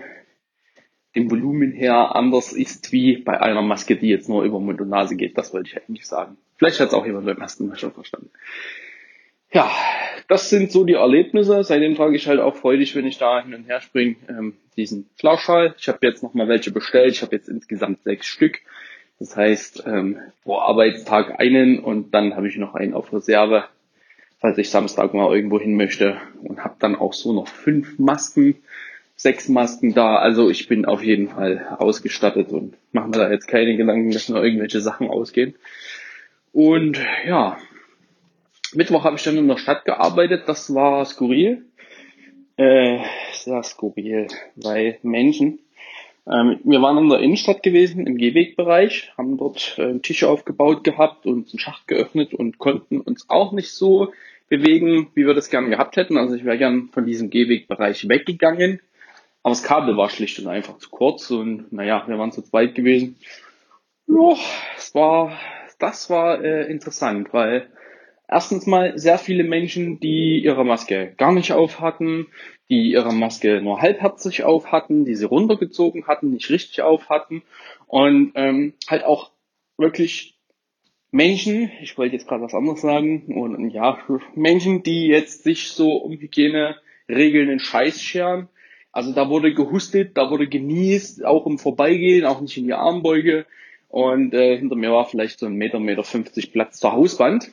dem 1.14 1.30
Volumen 1.30 1.73
her 1.73 2.16
anders 2.16 2.52
ist 2.52 2.92
wie 2.92 3.18
bei 3.18 3.40
einer 3.40 3.62
Maske, 3.62 3.96
die 3.96 4.08
jetzt 4.08 4.28
nur 4.28 4.42
über 4.42 4.58
Mund 4.58 4.80
und 4.80 4.88
Nase 4.88 5.16
geht. 5.16 5.38
Das 5.38 5.52
wollte 5.52 5.70
ich 5.70 5.76
eigentlich 5.76 6.06
sagen. 6.06 6.37
Vielleicht 6.64 6.80
hat 6.80 6.88
es 6.88 6.94
auch 6.94 7.04
jemand 7.04 7.26
beim 7.26 7.37
ersten 7.37 7.68
Mal 7.68 7.76
schon 7.76 7.92
verstanden. 7.92 8.30
Ja, 9.52 9.71
das 10.28 10.49
sind 10.49 10.73
so 10.73 10.85
die 10.85 10.94
Erlebnisse. 10.94 11.62
Seitdem 11.62 11.94
trage 11.94 12.16
ich 12.16 12.26
halt 12.26 12.40
auch 12.40 12.56
freudig, 12.56 12.97
wenn 12.97 13.06
ich 13.06 13.18
da 13.18 13.42
hin 13.42 13.54
und 13.54 13.64
her 13.64 13.83
springe, 13.83 14.16
ähm, 14.30 14.54
diesen 14.75 15.11
Schlauchschall. 15.21 15.75
Ich 15.76 15.88
habe 15.88 15.99
jetzt 16.00 16.23
nochmal 16.23 16.49
welche 16.49 16.71
bestellt. 16.71 17.12
Ich 17.12 17.21
habe 17.21 17.37
jetzt 17.37 17.50
insgesamt 17.50 18.02
sechs 18.04 18.26
Stück. 18.26 18.61
Das 19.18 19.37
heißt, 19.37 19.85
ähm, 19.87 20.16
pro 20.42 20.56
Arbeitstag 20.56 21.38
einen 21.38 21.80
und 21.80 22.14
dann 22.14 22.35
habe 22.35 22.49
ich 22.49 22.56
noch 22.56 22.75
einen 22.75 22.94
auf 22.94 23.12
Reserve, 23.12 23.64
falls 24.40 24.56
ich 24.56 24.71
Samstag 24.71 25.12
mal 25.12 25.37
irgendwo 25.37 25.61
hin 25.61 25.76
möchte 25.76 26.16
und 26.42 26.64
habe 26.64 26.76
dann 26.78 26.97
auch 26.97 27.12
so 27.12 27.35
noch 27.35 27.47
fünf 27.47 27.99
Masken 27.99 28.56
sechs 29.16 29.50
Masken 29.50 29.92
da. 29.92 30.16
Also 30.16 30.49
ich 30.49 30.66
bin 30.66 30.87
auf 30.87 31.04
jeden 31.04 31.28
Fall 31.28 31.76
ausgestattet 31.78 32.49
und 32.52 32.75
mache 32.92 33.09
mir 33.09 33.18
da 33.18 33.30
jetzt 33.30 33.49
keine 33.49 33.76
Gedanken, 33.76 34.11
dass 34.11 34.30
nur 34.30 34.42
irgendwelche 34.42 34.80
Sachen 34.80 35.11
ausgehen. 35.11 35.54
Und 36.54 36.99
ja, 37.26 37.58
Mittwoch 38.73 39.04
habe 39.04 39.16
ich 39.16 39.23
dann 39.23 39.37
in 39.37 39.49
der 39.49 39.58
Stadt 39.58 39.84
gearbeitet. 39.84 40.44
Das 40.46 40.75
war 40.75 41.04
skurril. 41.04 41.66
Äh, 42.56 43.00
sehr 43.32 43.62
skurril, 43.62 44.28
weil 44.56 44.99
Menschen. 45.02 45.58
Ähm, 46.26 46.61
wir 46.64 46.80
waren 46.80 46.96
in 46.96 47.11
der 47.11 47.18
Innenstadt 47.18 47.62
gewesen, 47.62 48.06
im 48.06 48.16
Gehwegbereich, 48.16 49.12
haben 49.18 49.37
dort 49.37 49.76
äh, 49.78 49.99
Tische 49.99 50.30
aufgebaut 50.30 50.82
gehabt 50.82 51.26
und 51.26 51.50
einen 51.50 51.58
Schacht 51.58 51.87
geöffnet 51.87 52.32
und 52.32 52.56
konnten 52.56 53.00
uns 53.02 53.28
auch 53.28 53.52
nicht 53.52 53.73
so 53.73 54.12
bewegen, 54.49 55.08
wie 55.14 55.26
wir 55.26 55.34
das 55.34 55.50
gerne 55.50 55.68
gehabt 55.68 55.96
hätten. 55.96 56.16
Also 56.16 56.34
ich 56.34 56.46
wäre 56.46 56.56
gern 56.56 56.88
von 56.92 57.04
diesem 57.04 57.28
Gehwegbereich 57.28 58.08
weggegangen 58.08 58.80
aber 59.44 59.52
das 59.52 59.62
Kabel 59.62 59.96
war 59.99 60.08
schlicht 60.08 60.38
und 60.38 60.49
einfach 60.49 60.78
zu 60.78 60.88
kurz 60.88 61.30
und 61.30 61.70
naja, 61.70 62.02
wir 62.06 62.18
waren 62.18 62.32
zu 62.32 62.40
zweit 62.40 62.75
gewesen. 62.75 63.16
Ja, 64.06 64.37
es 64.78 64.94
war, 64.94 65.38
das 65.78 66.11
war 66.11 66.43
äh, 66.43 66.71
interessant, 66.71 67.33
weil 67.33 67.69
erstens 68.28 68.66
mal 68.66 68.99
sehr 68.99 69.19
viele 69.19 69.45
Menschen, 69.45 70.00
die 70.00 70.43
ihre 70.43 70.64
Maske 70.64 71.14
gar 71.16 71.33
nicht 71.33 71.52
auf 71.52 71.81
hatten, 71.81 72.26
die 72.69 72.90
ihre 72.90 73.12
Maske 73.12 73.61
nur 73.61 73.81
halbherzig 73.81 74.45
auf 74.45 74.73
hatten, 74.73 75.04
die 75.04 75.14
sie 75.14 75.26
runtergezogen 75.26 76.07
hatten, 76.07 76.31
nicht 76.31 76.50
richtig 76.50 76.83
auf 76.83 77.09
hatten 77.09 77.43
und 77.87 78.33
ähm, 78.35 78.75
halt 78.88 79.04
auch 79.04 79.33
wirklich 79.76 80.35
Menschen, 81.14 81.71
ich 81.81 81.97
wollte 81.97 82.16
jetzt 82.16 82.26
gerade 82.26 82.43
was 82.43 82.54
anderes 82.54 82.81
sagen, 82.81 83.26
und 83.37 83.71
ja, 83.71 83.99
Menschen, 84.35 84.83
die 84.83 85.07
jetzt 85.07 85.45
sich 85.45 85.69
so 85.69 85.93
um 85.99 86.19
Hygieneregeln 86.19 87.49
den 87.49 87.61
Scheiß 87.61 88.02
scheren. 88.02 88.49
Also 88.90 89.12
da 89.12 89.28
wurde 89.28 89.54
gehustet, 89.54 90.16
da 90.16 90.31
wurde 90.31 90.49
genießt, 90.49 91.25
auch 91.25 91.47
im 91.47 91.59
Vorbeigehen, 91.59 92.26
auch 92.26 92.40
nicht 92.40 92.57
in 92.57 92.66
die 92.66 92.73
Armbeuge. 92.73 93.47
Und 93.94 94.34
äh, 94.34 94.58
hinter 94.58 94.74
mir 94.74 94.90
war 94.90 95.04
vielleicht 95.04 95.38
so 95.38 95.46
ein 95.46 95.54
Meter, 95.54 95.78
Meter 95.78 96.02
50 96.02 96.50
Platz 96.50 96.80
zur 96.80 96.90
Hauswand. 96.90 97.52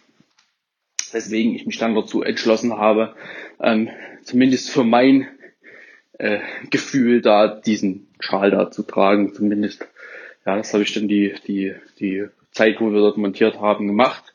Weswegen 1.11 1.53
ich 1.53 1.67
mich 1.67 1.77
dann 1.77 1.93
dazu 1.93 2.23
entschlossen 2.23 2.79
habe, 2.79 3.13
ähm, 3.61 3.89
zumindest 4.23 4.71
für 4.71 4.83
mein 4.83 5.27
äh, 6.13 6.39
Gefühl 6.71 7.21
da 7.21 7.47
diesen 7.47 8.07
Schal 8.19 8.49
da 8.49 8.71
zu 8.71 8.81
tragen. 8.81 9.35
Zumindest, 9.35 9.87
ja, 10.43 10.57
das 10.57 10.73
habe 10.73 10.81
ich 10.81 10.91
dann 10.95 11.07
die, 11.07 11.35
die, 11.45 11.75
die 11.99 12.25
Zeit, 12.49 12.81
wo 12.81 12.91
wir 12.91 13.01
dort 13.01 13.17
montiert 13.17 13.59
haben, 13.59 13.85
gemacht. 13.85 14.33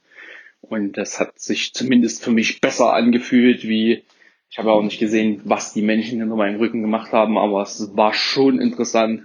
Und 0.60 0.92
das 0.92 1.18
hat 1.18 1.40
sich 1.40 1.74
zumindest 1.74 2.22
für 2.22 2.30
mich 2.30 2.60
besser 2.60 2.92
angefühlt, 2.92 3.64
wie 3.64 4.04
ich 4.48 4.58
habe 4.58 4.70
auch 4.70 4.84
nicht 4.84 5.00
gesehen, 5.00 5.40
was 5.42 5.74
die 5.74 5.82
Menschen 5.82 6.20
hinter 6.20 6.36
meinem 6.36 6.60
Rücken 6.60 6.82
gemacht 6.82 7.10
haben, 7.10 7.36
aber 7.36 7.62
es 7.62 7.96
war 7.96 8.14
schon 8.14 8.60
interessant, 8.60 9.22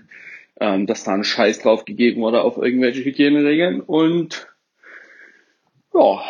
ähm, 0.61 0.85
dass 0.85 1.03
da 1.03 1.13
ein 1.13 1.23
Scheiß 1.23 1.59
drauf 1.59 1.85
gegeben 1.85 2.21
wurde 2.21 2.43
auf 2.43 2.55
irgendwelche 2.55 3.03
Hygieneregeln. 3.03 3.81
Und 3.81 4.47
ja, 5.91 6.21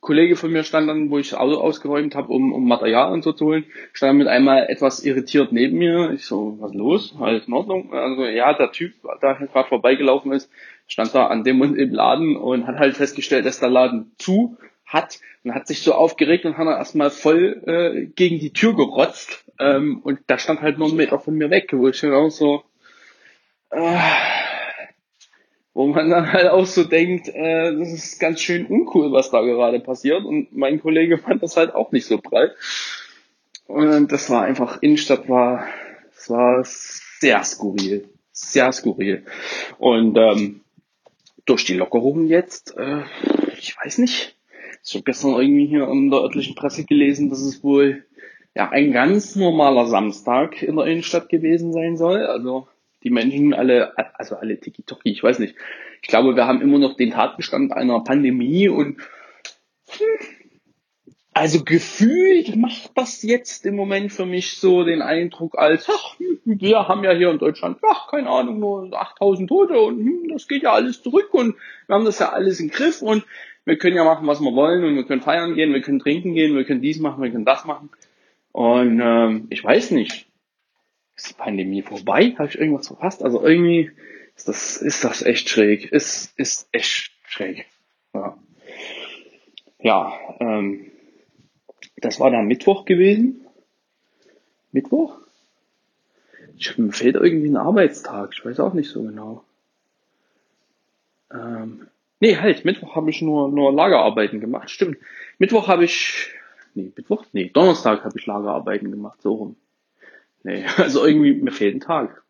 Kollege 0.00 0.34
von 0.34 0.50
mir 0.50 0.64
stand 0.64 0.88
dann, 0.88 1.10
wo 1.10 1.18
ich 1.18 1.30
das 1.30 1.38
Auto 1.38 1.58
ausgeräumt 1.58 2.16
habe, 2.16 2.32
um, 2.32 2.52
um 2.52 2.66
Material 2.66 3.12
und 3.12 3.22
so 3.22 3.32
zu 3.32 3.46
holen, 3.46 3.66
stand 3.92 4.18
mit 4.18 4.26
einmal 4.26 4.66
etwas 4.68 5.04
irritiert 5.04 5.52
neben 5.52 5.78
mir. 5.78 6.10
Ich 6.10 6.26
so, 6.26 6.56
was 6.60 6.74
los? 6.74 7.14
Alles 7.18 7.46
in 7.46 7.54
Ordnung? 7.54 7.94
Also 7.94 8.24
ja, 8.24 8.52
der 8.52 8.72
Typ, 8.72 8.94
der 9.22 9.36
gerade 9.36 9.68
vorbeigelaufen 9.68 10.32
ist, 10.32 10.50
stand 10.88 11.14
da 11.14 11.28
an 11.28 11.44
dem 11.44 11.60
und 11.60 11.76
im 11.76 11.92
Laden 11.92 12.36
und 12.36 12.66
hat 12.66 12.78
halt 12.78 12.96
festgestellt, 12.96 13.46
dass 13.46 13.60
der 13.60 13.70
Laden 13.70 14.12
zu 14.18 14.58
hat 14.84 15.20
und 15.44 15.54
hat 15.54 15.68
sich 15.68 15.82
so 15.82 15.94
aufgeregt 15.94 16.44
und 16.46 16.58
hat 16.58 16.66
er 16.66 16.78
erstmal 16.78 17.10
voll 17.10 17.62
äh, 17.66 18.06
gegen 18.06 18.40
die 18.40 18.52
Tür 18.52 18.74
gerotzt. 18.74 19.44
Ähm, 19.60 20.00
und 20.02 20.18
da 20.26 20.36
stand 20.36 20.62
halt 20.62 20.78
nur 20.78 20.88
ein 20.88 20.96
Meter 20.96 21.20
von 21.20 21.34
mir 21.34 21.48
weg, 21.48 21.70
wo 21.72 21.88
ich 21.88 22.00
dann 22.00 22.12
auch 22.12 22.30
so, 22.30 22.64
äh, 23.70 23.98
wo 25.74 25.88
man 25.88 26.08
dann 26.08 26.32
halt 26.32 26.48
auch 26.48 26.66
so 26.66 26.84
denkt, 26.84 27.28
äh, 27.28 27.76
das 27.76 27.92
ist 27.92 28.20
ganz 28.20 28.40
schön 28.40 28.66
uncool, 28.66 29.12
was 29.12 29.30
da 29.30 29.42
gerade 29.42 29.80
passiert. 29.80 30.24
Und 30.24 30.56
mein 30.56 30.80
Kollege 30.80 31.18
fand 31.18 31.42
das 31.42 31.56
halt 31.56 31.74
auch 31.74 31.90
nicht 31.92 32.06
so 32.06 32.18
breit. 32.18 32.52
Und 33.66 34.12
das 34.12 34.30
war 34.30 34.42
einfach, 34.42 34.80
Innenstadt 34.82 35.28
war, 35.28 35.66
es 36.16 36.30
war 36.30 36.62
sehr 36.64 37.42
skurril. 37.42 38.08
Sehr 38.30 38.72
skurril. 38.72 39.24
Und 39.78 40.16
ähm, 40.16 40.60
durch 41.44 41.64
die 41.64 41.74
Lockerungen 41.74 42.28
jetzt, 42.28 42.76
äh, 42.76 43.02
ich 43.58 43.76
weiß 43.76 43.98
nicht. 43.98 44.36
Ich 44.84 44.94
habe 44.94 45.04
gestern 45.04 45.32
irgendwie 45.32 45.66
hier 45.66 45.88
in 45.88 46.10
der 46.10 46.20
örtlichen 46.20 46.54
Presse 46.54 46.84
gelesen, 46.84 47.30
dass 47.30 47.40
es 47.40 47.64
wohl 47.64 48.04
ja 48.54 48.68
ein 48.68 48.92
ganz 48.92 49.34
normaler 49.34 49.86
Samstag 49.86 50.62
in 50.62 50.76
der 50.76 50.86
Innenstadt 50.86 51.28
gewesen 51.28 51.72
sein 51.72 51.96
soll. 51.96 52.26
Also 52.26 52.68
die 53.04 53.10
Menschen 53.10 53.54
alle, 53.54 53.92
also 54.18 54.36
alle 54.36 54.58
Tiki-Toki, 54.58 55.10
ich 55.10 55.22
weiß 55.22 55.38
nicht. 55.38 55.54
Ich 56.02 56.08
glaube, 56.08 56.34
wir 56.34 56.46
haben 56.46 56.62
immer 56.62 56.78
noch 56.78 56.96
den 56.96 57.10
Tatbestand 57.10 57.72
einer 57.72 58.00
Pandemie 58.00 58.68
und 58.68 59.00
hm, 59.88 60.26
also 61.34 61.64
gefühlt 61.64 62.54
macht 62.56 62.92
das 62.94 63.22
jetzt 63.22 63.66
im 63.66 63.74
Moment 63.74 64.12
für 64.12 64.24
mich 64.24 64.56
so 64.56 64.84
den 64.84 65.02
Eindruck 65.02 65.58
als, 65.58 65.88
ach, 65.90 66.16
wir 66.44 66.88
haben 66.88 67.04
ja 67.04 67.12
hier 67.12 67.30
in 67.30 67.38
Deutschland, 67.38 67.78
ach, 67.82 68.08
keine 68.08 68.30
Ahnung, 68.30 68.60
nur 68.60 68.92
8000 68.92 69.48
Tote 69.48 69.78
und 69.78 69.98
hm, 69.98 70.28
das 70.28 70.48
geht 70.48 70.62
ja 70.62 70.72
alles 70.72 71.02
zurück 71.02 71.34
und 71.34 71.56
wir 71.86 71.94
haben 71.94 72.04
das 72.04 72.20
ja 72.20 72.30
alles 72.30 72.60
im 72.60 72.70
Griff 72.70 73.02
und 73.02 73.24
wir 73.64 73.78
können 73.78 73.96
ja 73.96 74.04
machen, 74.04 74.26
was 74.26 74.40
wir 74.40 74.54
wollen 74.54 74.84
und 74.84 74.94
wir 74.94 75.04
können 75.04 75.22
feiern 75.22 75.54
gehen, 75.54 75.72
wir 75.72 75.82
können 75.82 75.98
trinken 75.98 76.34
gehen, 76.34 76.54
wir 76.54 76.64
können 76.64 76.82
dies 76.82 77.00
machen, 77.00 77.22
wir 77.22 77.30
können 77.30 77.46
das 77.46 77.64
machen. 77.64 77.90
Und 78.52 79.00
ähm, 79.02 79.46
ich 79.50 79.64
weiß 79.64 79.90
nicht, 79.90 80.28
ist 81.16 81.30
die 81.30 81.34
Pandemie 81.34 81.82
vorbei? 81.82 82.34
Habe 82.38 82.48
ich 82.48 82.58
irgendwas 82.58 82.88
verpasst? 82.88 83.22
Also 83.22 83.44
irgendwie 83.44 83.90
ist 84.36 84.48
das, 84.48 84.76
ist 84.78 85.04
das 85.04 85.22
echt 85.22 85.48
schräg. 85.48 85.92
Ist, 85.92 86.38
ist 86.38 86.68
echt 86.72 87.12
schräg. 87.26 87.66
Ja, 88.12 88.36
ja 89.80 90.12
ähm, 90.40 90.90
das 91.96 92.20
war 92.20 92.30
dann 92.30 92.46
Mittwoch 92.46 92.84
gewesen. 92.84 93.46
Mittwoch? 94.72 95.18
Ich, 96.56 96.76
mir 96.78 96.92
fehlt 96.92 97.16
irgendwie 97.16 97.48
ein 97.48 97.56
Arbeitstag. 97.56 98.30
Ich 98.32 98.44
weiß 98.44 98.60
auch 98.60 98.74
nicht 98.74 98.90
so 98.90 99.02
genau. 99.02 99.44
Ähm, 101.32 101.88
nee, 102.20 102.36
halt, 102.36 102.64
Mittwoch 102.64 102.96
habe 102.96 103.10
ich 103.10 103.22
nur, 103.22 103.50
nur 103.50 103.72
Lagerarbeiten 103.72 104.40
gemacht. 104.40 104.70
Stimmt. 104.70 104.98
Mittwoch 105.38 105.68
habe 105.68 105.84
ich, 105.84 106.28
nee, 106.74 106.92
Mittwoch? 106.94 107.24
Nee, 107.32 107.50
Donnerstag 107.50 108.04
habe 108.04 108.18
ich 108.18 108.26
Lagerarbeiten 108.26 108.90
gemacht, 108.90 109.22
so 109.22 109.34
rum. 109.34 109.56
Nee, 110.44 110.64
also 110.76 111.04
irgendwie, 111.04 111.34
mir 111.34 111.50
fehlt 111.50 111.74
ein 111.74 111.80
Tag. 111.80 112.22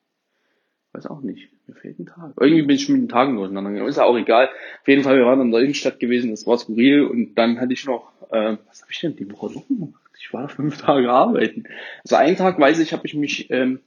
Weiß 0.93 1.07
auch 1.07 1.21
nicht. 1.21 1.51
Mir 1.67 1.75
fehlt 1.75 1.99
ein 1.99 2.07
Tag. 2.07 2.33
Irgendwie 2.41 2.63
bin 2.63 2.77
ich 2.77 2.89
mit 2.89 3.01
den 3.01 3.09
Tagen 3.09 3.37
durcheinander. 3.37 3.87
Ist 3.87 3.97
ja 3.97 4.05
auch 4.05 4.17
egal. 4.17 4.49
Auf 4.81 4.89
jeden 4.89 5.03
Fall, 5.03 5.17
wir 5.17 5.27
waren 5.27 5.41
in 5.41 5.51
der 5.51 5.61
Innenstadt 5.61 5.99
gewesen, 5.99 6.31
das 6.31 6.47
war 6.47 6.57
skurril. 6.57 7.05
Und 7.05 7.35
dann 7.35 7.61
hatte 7.61 7.73
ich 7.73 7.85
noch, 7.85 8.13
äh, 8.31 8.57
was 8.69 8.83
habe 8.83 8.93
ich 8.93 9.01
denn 9.01 9.17
die 9.17 9.31
Woche 9.31 9.53
noch 9.53 9.67
gemacht? 9.67 10.01
Ich 10.19 10.33
war 10.33 10.49
fünf 10.49 10.79
Tage 10.81 11.11
arbeiten. 11.11 11.65
Also 12.03 12.17
einen 12.17 12.37
Tag 12.37 12.59
weiß 12.59 12.79
ich, 12.79 12.93
habe 12.93 13.07
ich 13.07 13.15
mich, 13.15 13.51
ähm, 13.51 13.81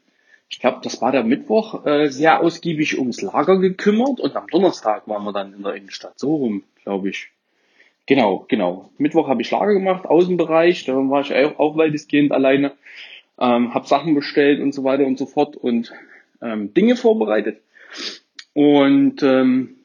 ich 0.49 0.59
glaube, 0.59 0.79
das 0.83 1.01
war 1.01 1.11
der 1.11 1.23
Mittwoch, 1.23 1.85
äh, 1.85 2.09
sehr 2.09 2.41
ausgiebig 2.41 2.99
ums 2.99 3.21
Lager 3.21 3.57
gekümmert. 3.57 4.19
Und 4.19 4.35
am 4.35 4.47
Donnerstag 4.47 5.07
waren 5.07 5.23
wir 5.23 5.33
dann 5.33 5.53
in 5.53 5.63
der 5.63 5.75
Innenstadt. 5.75 6.19
So 6.19 6.35
rum, 6.35 6.63
glaube 6.83 7.09
ich. 7.09 7.29
Genau, 8.07 8.45
genau. 8.47 8.89
Mittwoch 8.97 9.27
habe 9.27 9.41
ich 9.41 9.51
Lager 9.51 9.73
gemacht, 9.73 10.05
Außenbereich. 10.05 10.85
Da 10.85 10.93
war 10.95 11.21
ich 11.21 11.33
auch, 11.33 11.59
auch 11.59 11.77
weitestgehend 11.77 12.31
alleine 12.33 12.73
ähm, 13.39 13.73
habe 13.73 13.87
Sachen 13.87 14.15
bestellt 14.15 14.61
und 14.61 14.73
so 14.73 14.83
weiter 14.83 15.05
und 15.05 15.17
so 15.17 15.25
fort 15.25 15.55
und 15.55 15.93
ähm, 16.41 16.73
Dinge 16.73 16.95
vorbereitet. 16.95 17.61
Und 18.53 19.21
ähm, 19.23 19.77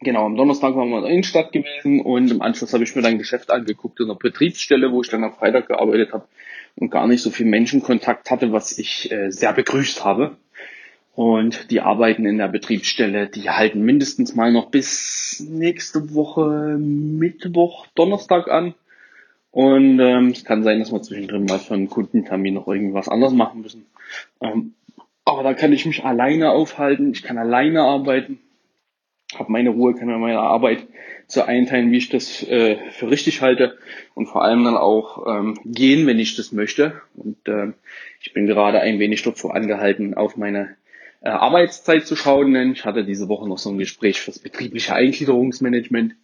genau, 0.00 0.26
am 0.26 0.36
Donnerstag 0.36 0.74
waren 0.76 0.90
wir 0.90 0.98
in 0.98 1.04
der 1.04 1.12
Innenstadt 1.12 1.52
gewesen 1.52 2.00
und 2.00 2.30
im 2.30 2.42
Anschluss 2.42 2.72
habe 2.72 2.84
ich 2.84 2.94
mir 2.94 3.02
dann 3.02 3.12
ein 3.12 3.18
Geschäft 3.18 3.50
angeguckt 3.50 4.00
in 4.00 4.08
der 4.08 4.14
Betriebsstelle, 4.14 4.92
wo 4.92 5.02
ich 5.02 5.08
dann 5.08 5.24
am 5.24 5.32
Freitag 5.32 5.68
gearbeitet 5.68 6.12
habe 6.12 6.26
und 6.76 6.90
gar 6.90 7.06
nicht 7.06 7.22
so 7.22 7.30
viel 7.30 7.46
Menschenkontakt 7.46 8.30
hatte, 8.30 8.52
was 8.52 8.78
ich 8.78 9.10
äh, 9.10 9.30
sehr 9.30 9.52
begrüßt 9.52 10.04
habe. 10.04 10.36
Und 11.14 11.72
die 11.72 11.80
Arbeiten 11.80 12.26
in 12.26 12.38
der 12.38 12.46
Betriebsstelle, 12.46 13.26
die 13.26 13.50
halten 13.50 13.82
mindestens 13.82 14.36
mal 14.36 14.52
noch 14.52 14.70
bis 14.70 15.44
nächste 15.48 16.14
Woche 16.14 16.76
Mittwoch, 16.78 17.88
Donnerstag 17.96 18.48
an. 18.48 18.74
Und 19.50 19.98
ähm, 19.98 20.28
es 20.28 20.44
kann 20.44 20.62
sein, 20.62 20.78
dass 20.78 20.92
wir 20.92 21.02
zwischendrin 21.02 21.46
mal 21.46 21.58
für 21.58 21.74
einen 21.74 21.88
Kundentermin 21.88 22.54
noch 22.54 22.68
irgendwas 22.68 23.08
anderes 23.08 23.32
machen 23.32 23.62
müssen. 23.62 23.86
Ähm, 24.40 24.74
aber 25.24 25.42
da 25.42 25.54
kann 25.54 25.72
ich 25.72 25.86
mich 25.86 26.04
alleine 26.04 26.50
aufhalten, 26.50 27.12
ich 27.12 27.22
kann 27.22 27.38
alleine 27.38 27.82
arbeiten, 27.82 28.38
habe 29.36 29.52
meine 29.52 29.70
Ruhe, 29.70 29.94
kann 29.94 30.08
mir 30.08 30.18
meine 30.18 30.40
Arbeit 30.40 30.86
so 31.26 31.42
einteilen, 31.42 31.92
wie 31.92 31.98
ich 31.98 32.08
das 32.08 32.42
äh, 32.44 32.78
für 32.92 33.10
richtig 33.10 33.42
halte. 33.42 33.76
Und 34.14 34.26
vor 34.26 34.42
allem 34.42 34.64
dann 34.64 34.76
auch 34.76 35.26
ähm, 35.26 35.58
gehen, 35.64 36.06
wenn 36.06 36.18
ich 36.18 36.36
das 36.36 36.52
möchte. 36.52 37.00
Und 37.14 37.46
äh, 37.46 37.72
ich 38.20 38.32
bin 38.32 38.46
gerade 38.46 38.80
ein 38.80 38.98
wenig 38.98 39.22
dazu 39.22 39.50
angehalten, 39.50 40.14
auf 40.14 40.36
meine 40.38 40.76
äh, 41.20 41.28
Arbeitszeit 41.28 42.06
zu 42.06 42.16
schauen, 42.16 42.54
denn 42.54 42.72
ich 42.72 42.84
hatte 42.84 43.04
diese 43.04 43.28
Woche 43.28 43.48
noch 43.48 43.58
so 43.58 43.70
ein 43.70 43.78
Gespräch 43.78 44.20
fürs 44.20 44.38
betriebliche 44.38 44.94
Eingliederungsmanagement. 44.94 46.14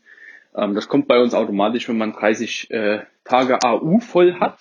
Ähm, 0.57 0.75
das 0.75 0.89
kommt 0.89 1.07
bei 1.07 1.21
uns 1.21 1.35
automatisch, 1.35 1.89
wenn 1.89 1.99
man 1.99 2.13
30 2.13 2.71
äh, 2.71 3.01
Tage 3.25 3.63
AU 3.63 3.99
voll 4.01 4.35
hat, 4.41 4.59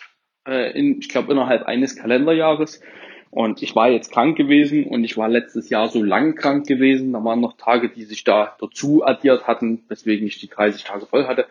äh, 0.47 0.77
in, 0.77 0.99
ich 0.99 1.09
glaube 1.09 1.31
innerhalb 1.31 1.63
eines 1.63 1.95
Kalenderjahres. 1.95 2.81
Und 3.29 3.63
ich 3.63 3.75
war 3.75 3.89
jetzt 3.89 4.11
krank 4.11 4.37
gewesen 4.37 4.85
und 4.85 5.03
ich 5.03 5.17
war 5.17 5.27
letztes 5.27 5.69
Jahr 5.69 5.87
so 5.87 6.03
lang 6.03 6.35
krank 6.35 6.67
gewesen. 6.67 7.13
Da 7.13 7.23
waren 7.23 7.41
noch 7.41 7.57
Tage, 7.57 7.89
die 7.89 8.03
sich 8.03 8.23
da 8.23 8.55
dazu 8.59 9.03
addiert 9.03 9.47
hatten, 9.47 9.83
weswegen 9.87 10.27
ich 10.27 10.39
die 10.39 10.49
30 10.49 10.83
Tage 10.83 11.07
voll 11.07 11.25
hatte 11.25 11.47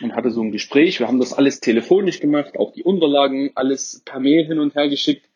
und 0.00 0.14
hatte 0.14 0.30
so 0.30 0.40
ein 0.40 0.52
Gespräch. 0.52 1.00
Wir 1.00 1.08
haben 1.08 1.18
das 1.18 1.32
alles 1.32 1.58
telefonisch 1.58 2.20
gemacht, 2.20 2.56
auch 2.56 2.72
die 2.72 2.84
Unterlagen, 2.84 3.50
alles 3.56 4.02
per 4.04 4.20
Mail 4.20 4.46
hin 4.46 4.60
und 4.60 4.76
her 4.76 4.88
geschickt. 4.88 5.26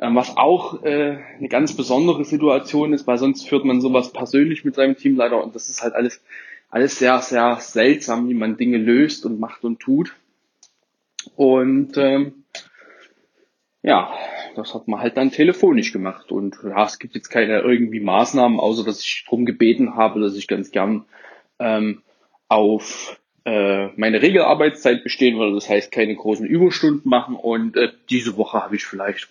Ähm, 0.00 0.16
was 0.16 0.36
auch 0.36 0.82
äh, 0.82 1.18
eine 1.38 1.48
ganz 1.48 1.76
besondere 1.76 2.24
Situation 2.24 2.92
ist, 2.92 3.06
weil 3.06 3.18
sonst 3.18 3.48
führt 3.48 3.64
man 3.64 3.80
sowas 3.80 4.12
persönlich 4.12 4.64
mit 4.64 4.74
seinem 4.74 4.96
Teamleiter 4.96 5.42
und 5.42 5.54
das 5.54 5.68
ist 5.68 5.82
halt 5.82 5.94
alles 5.94 6.20
alles 6.74 6.98
sehr, 6.98 7.20
sehr 7.20 7.58
seltsam, 7.60 8.28
wie 8.28 8.34
man 8.34 8.56
Dinge 8.56 8.78
löst 8.78 9.24
und 9.26 9.38
macht 9.38 9.62
und 9.62 9.78
tut. 9.78 10.16
Und 11.36 11.96
ähm, 11.96 12.44
ja, 13.82 14.12
das 14.56 14.74
hat 14.74 14.88
man 14.88 15.00
halt 15.00 15.16
dann 15.16 15.30
telefonisch 15.30 15.92
gemacht. 15.92 16.32
Und 16.32 16.56
ja, 16.64 16.84
es 16.84 16.98
gibt 16.98 17.14
jetzt 17.14 17.28
keine 17.28 17.60
irgendwie 17.60 18.00
Maßnahmen, 18.00 18.58
außer 18.58 18.84
dass 18.84 19.00
ich 19.00 19.24
darum 19.26 19.44
gebeten 19.44 19.96
habe, 19.96 20.20
dass 20.20 20.36
ich 20.36 20.48
ganz 20.48 20.70
gern 20.70 21.04
ähm, 21.58 22.02
auf 22.48 23.20
äh, 23.44 23.88
meine 23.96 24.22
Regelarbeitszeit 24.22 25.04
bestehen 25.04 25.38
würde. 25.38 25.54
Das 25.54 25.68
heißt, 25.68 25.92
keine 25.92 26.14
großen 26.14 26.46
Überstunden 26.46 27.08
machen. 27.08 27.36
Und 27.36 27.76
äh, 27.76 27.92
diese 28.08 28.36
Woche 28.36 28.62
habe 28.62 28.76
ich 28.76 28.84
vielleicht, 28.84 29.28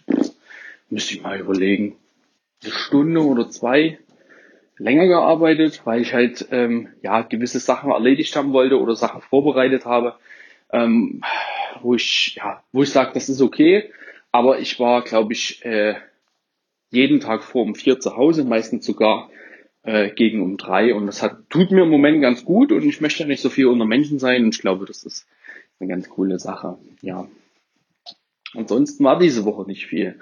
müsste 0.90 1.16
ich 1.16 1.24
mal 1.24 1.40
überlegen, 1.40 1.96
eine 2.64 2.74
Stunde 2.74 3.22
oder 3.22 3.50
zwei 3.50 3.98
länger 4.78 5.08
gearbeitet, 5.08 5.82
weil 5.86 6.02
ich 6.02 6.14
halt 6.14 6.48
ähm, 6.52 6.90
ja 7.02 7.22
gewisse 7.22 7.60
Sachen 7.60 7.92
erledigt 7.92 8.36
haben 8.36 8.54
wollte 8.54 8.80
oder 8.80 8.96
Sachen 8.96 9.22
vorbereitet 9.22 9.86
habe, 9.86 10.16
ähm, 10.72 11.22
wo 11.84 11.96
ich 11.96 12.36
ja, 12.36 12.64
wo 12.72 12.84
ich 12.84 12.92
sage, 12.92 13.12
das 13.14 13.30
ist 13.30 13.42
okay. 13.42 13.92
Aber 14.32 14.60
ich 14.60 14.80
war, 14.80 15.04
glaube 15.04 15.34
ich, 15.34 15.64
äh, 15.64 15.96
jeden 16.90 17.20
Tag 17.20 17.44
vor 17.44 17.64
um 17.64 17.76
vier 17.76 18.00
zu 18.00 18.16
Hause, 18.18 18.46
meistens 18.46 18.86
sogar 18.86 19.30
äh, 19.84 20.10
gegen 20.12 20.42
um 20.42 20.58
drei. 20.58 20.94
Und 20.94 21.06
das 21.08 21.22
hat, 21.22 21.50
tut 21.50 21.72
mir 21.72 21.84
im 21.84 21.90
Moment 21.90 22.22
ganz 22.22 22.46
gut 22.46 22.72
und 22.72 22.84
ich 22.84 23.02
möchte 23.02 23.24
ja 23.24 23.28
nicht 23.28 23.42
so 23.42 23.50
viel 23.50 23.68
unter 23.68 23.86
Menschen 23.86 24.20
sein 24.20 24.44
und 24.44 24.56
ich 24.56 24.62
glaube, 24.62 24.86
das 24.86 25.04
ist 25.04 25.28
eine 25.80 25.90
ganz 25.90 26.10
coole 26.10 26.40
Sache. 26.40 26.78
Ja. 27.02 27.28
Ansonsten 28.56 29.04
war 29.04 29.20
diese 29.20 29.46
Woche 29.46 29.66
nicht 29.68 29.88
viel. 29.88 30.20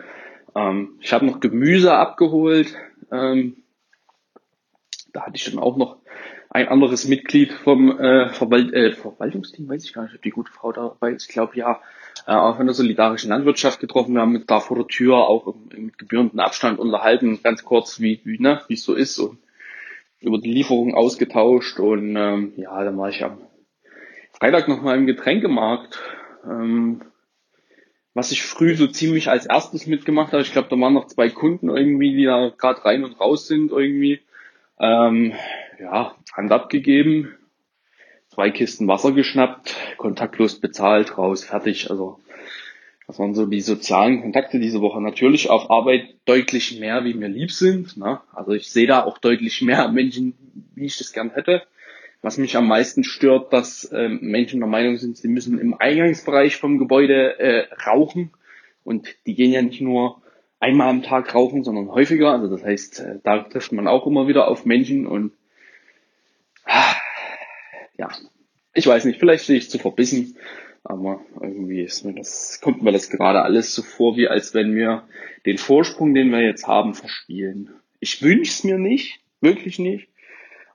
Ähm, 0.56 0.98
ich 1.02 1.14
habe 1.14 1.26
noch 1.26 1.40
Gemüse 1.40 1.94
abgeholt. 1.94 2.76
Ähm, 3.12 3.58
da 5.14 5.26
hatte 5.26 5.36
ich 5.36 5.46
dann 5.46 5.60
auch 5.60 5.78
noch 5.78 5.98
ein 6.52 6.68
anderes 6.68 7.08
Mitglied 7.08 7.54
vom 7.54 7.98
äh, 7.98 8.28
Verwalt 8.30 8.74
äh, 8.74 8.92
Verwaltungsteam, 8.92 9.70
weiß 9.70 9.86
ich 9.86 9.94
gar 9.94 10.04
nicht, 10.04 10.16
ob 10.16 10.22
die 10.22 10.32
gute 10.32 10.52
Frau 10.52 10.74
dabei 10.74 11.12
ist. 11.12 11.28
Ich 11.28 11.34
glaube 11.34 11.56
ja, 11.56 11.80
äh, 12.28 12.34
auch 12.34 12.58
von 12.58 12.66
der 12.66 12.76
solidarischen 12.76 13.30
Landwirtschaft 13.30 13.80
getroffen. 13.80 14.14
Wir 14.16 14.22
haben 14.22 14.34
mit 14.34 14.52
da 14.52 14.60
vor 14.60 14.76
der 14.76 14.88
Tür 14.88 15.16
auch 15.16 15.48
im 15.48 15.94
gebührenden 15.98 16.42
Abstand 16.42 16.78
unterhalten, 16.78 17.40
ganz 17.42 17.64
kurz, 17.64 18.02
wie 18.02 18.20
wie 18.26 18.38
ne, 18.38 18.62
wie 18.68 18.74
es 18.74 18.84
so 18.84 18.94
ist 18.94 19.18
und 19.18 19.40
über 20.20 20.40
die 20.40 20.52
Lieferung 20.52 20.94
ausgetauscht 20.94 21.80
und 21.80 22.18
ähm, 22.18 22.54
ja, 22.58 22.84
dann 22.84 22.98
war 22.98 23.08
ich 23.08 23.24
am 23.24 23.38
Freitag 24.34 24.68
noch 24.68 24.82
mal 24.82 24.98
im 24.98 25.08
Getränkemarkt. 25.08 26.00
Ähm, 26.46 27.02
was 28.14 28.34
ich 28.34 28.44
früh 28.44 28.76
so 28.76 28.88
ziemlich 28.88 29.30
als 29.30 29.46
erstes 29.46 29.88
mitgemacht 29.88 30.34
habe. 30.34 30.42
Ich 30.42 30.52
glaube, 30.52 30.68
da 30.70 30.78
waren 30.78 30.94
noch 30.94 31.08
zwei 31.08 31.30
Kunden 31.30 31.70
irgendwie, 31.70 32.14
die 32.14 32.26
da 32.26 32.52
gerade 32.58 32.84
rein 32.84 33.06
und 33.06 33.18
raus 33.22 33.48
sind 33.48 33.72
irgendwie. 33.72 34.20
Ähm, 34.80 35.34
ja, 35.82 36.16
Hand 36.34 36.52
abgegeben, 36.52 37.36
zwei 38.30 38.52
Kisten 38.52 38.88
Wasser 38.88 39.12
geschnappt, 39.12 39.76
kontaktlos 39.98 40.60
bezahlt, 40.60 41.18
raus, 41.18 41.44
fertig. 41.44 41.90
Also 41.90 42.20
das 43.08 43.20
waren 43.20 43.34
so 43.34 43.46
die 43.46 43.62
sozialen 43.62 44.22
Kontakte 44.22 44.60
diese 44.60 44.80
Woche. 44.80 45.02
Natürlich 45.02 45.50
auf 45.50 45.70
Arbeit 45.70 46.16
deutlich 46.26 46.80
mehr, 46.80 47.04
wie 47.04 47.14
mir 47.14 47.28
lieb 47.28 47.52
sind. 47.52 47.98
Ne? 47.98 48.22
Also 48.32 48.52
ich 48.52 48.72
sehe 48.72 48.88
da 48.88 49.04
auch 49.04 49.18
deutlich 49.18 49.62
mehr 49.62 49.88
Menschen, 49.92 50.34
wie 50.76 50.86
ich 50.86 50.98
das 50.98 51.12
gern 51.12 51.32
hätte. 51.32 51.64
Was 52.22 52.38
mich 52.38 52.56
am 52.56 52.68
meisten 52.68 53.04
stört, 53.04 53.52
dass 53.52 53.92
ähm, 53.92 54.20
Menschen 54.22 54.60
der 54.60 54.70
Meinung 54.70 54.98
sind, 54.98 55.18
sie 55.18 55.28
müssen 55.28 55.58
im 55.58 55.74
Eingangsbereich 55.74 56.58
vom 56.58 56.78
Gebäude 56.78 57.40
äh, 57.40 57.68
rauchen. 57.86 58.32
Und 58.84 59.08
die 59.26 59.34
gehen 59.34 59.52
ja 59.52 59.64
nicht 59.64 59.82
nur 59.82 60.22
einmal 60.60 60.90
am 60.90 61.02
Tag 61.02 61.34
rauchen, 61.34 61.64
sondern 61.64 61.90
häufiger. 61.90 62.32
Also 62.32 62.48
das 62.48 62.64
heißt, 62.64 63.00
äh, 63.00 63.20
da 63.24 63.40
trifft 63.40 63.72
man 63.72 63.88
auch 63.88 64.06
immer 64.06 64.28
wieder 64.28 64.48
auf 64.48 64.66
Menschen 64.66 65.08
und 65.08 65.32
ja, 68.02 68.10
ich 68.74 68.88
weiß 68.88 69.06
nicht, 69.06 69.20
vielleicht 69.20 69.44
stehe 69.44 69.60
ich 69.60 69.70
zu 69.70 69.78
verbissen, 69.78 70.36
aber 70.84 71.22
irgendwie 71.40 71.84
ist 71.84 72.04
mir 72.04 72.16
das, 72.16 72.60
kommt 72.62 72.82
mir 72.82 72.92
das 72.92 73.12
gerade 73.12 73.44
alles 73.44 73.76
so 73.76 73.84
vor, 73.84 74.18
wie 74.18 74.28
als 74.28 74.56
wenn 74.56 74.76
wir 74.76 75.08
den 75.46 75.60
Vorsprung, 75.60 76.16
den 76.16 76.32
wir 76.32 76.42
jetzt 76.42 76.66
haben, 76.66 76.96
verspielen. 76.96 77.70
Ich 78.00 78.24
wünsche 78.24 78.52
es 78.52 78.64
mir 78.64 78.80
nicht, 78.80 79.20
wirklich 79.40 79.78
nicht, 79.78 80.08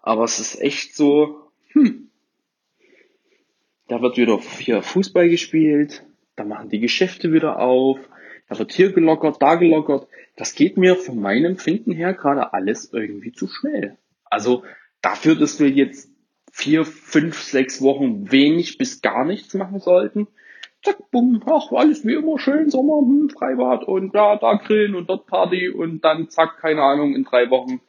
aber 0.02 0.22
es 0.22 0.38
ist 0.38 0.60
echt 0.60 0.94
so, 0.94 1.50
hm, 1.72 2.10
da 3.88 4.00
wird 4.00 4.16
wieder 4.16 4.40
hier 4.58 4.82
Fußball 4.82 5.28
gespielt, 5.28 6.04
da 6.36 6.44
machen 6.44 6.68
die 6.68 6.80
Geschäfte 6.80 7.32
wieder 7.32 7.58
auf, 7.58 7.98
da 8.48 8.56
wird 8.56 8.72
hier 8.72 8.92
gelockert, 8.92 9.42
da 9.42 9.56
gelockert. 9.56 10.06
Das 10.36 10.54
geht 10.54 10.76
mir 10.76 10.94
von 10.94 11.18
meinem 11.18 11.52
Empfinden 11.52 11.90
her 11.90 12.14
gerade 12.14 12.52
alles 12.52 12.92
irgendwie 12.92 13.32
zu 13.32 13.48
schnell. 13.48 13.96
Also 14.24 14.62
dafür, 15.00 15.34
dass 15.34 15.58
wir 15.58 15.70
jetzt 15.70 16.10
vier, 16.56 16.86
fünf, 16.86 17.42
sechs 17.42 17.82
Wochen 17.82 18.32
wenig 18.32 18.78
bis 18.78 19.02
gar 19.02 19.26
nichts 19.26 19.52
machen 19.52 19.78
sollten. 19.78 20.26
Zack, 20.82 21.10
bumm, 21.10 21.42
ach, 21.44 21.70
alles 21.72 22.06
wie 22.06 22.14
immer 22.14 22.38
schön, 22.38 22.70
Sommer, 22.70 22.98
hm, 22.98 23.28
Freibad 23.28 23.84
und 23.84 24.14
ja, 24.14 24.36
da 24.36 24.54
grillen 24.54 24.94
und 24.94 25.10
dort 25.10 25.26
Party 25.26 25.68
und 25.68 26.02
dann 26.02 26.30
zack, 26.30 26.56
keine 26.58 26.82
Ahnung, 26.82 27.14
in 27.14 27.24
drei 27.24 27.50
Wochen 27.50 27.82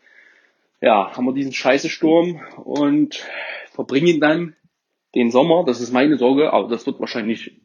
ja, 0.81 1.15
haben 1.15 1.25
wir 1.25 1.33
diesen 1.33 1.53
scheiße 1.53 1.89
Sturm 1.89 2.41
und 2.57 3.25
verbringen 3.71 4.19
dann 4.19 4.55
den 5.15 5.31
Sommer, 5.31 5.63
das 5.65 5.79
ist 5.79 5.93
meine 5.93 6.17
Sorge, 6.17 6.51
aber 6.51 6.67
das 6.67 6.85
wird 6.85 6.99
wahrscheinlich, 6.99 7.61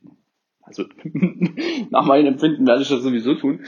also 0.62 0.84
nach 1.90 2.06
meinem 2.06 2.34
Empfinden 2.34 2.64
werde 2.64 2.82
ich 2.82 2.88
das 2.88 3.02
sowieso 3.02 3.34
tun, 3.34 3.66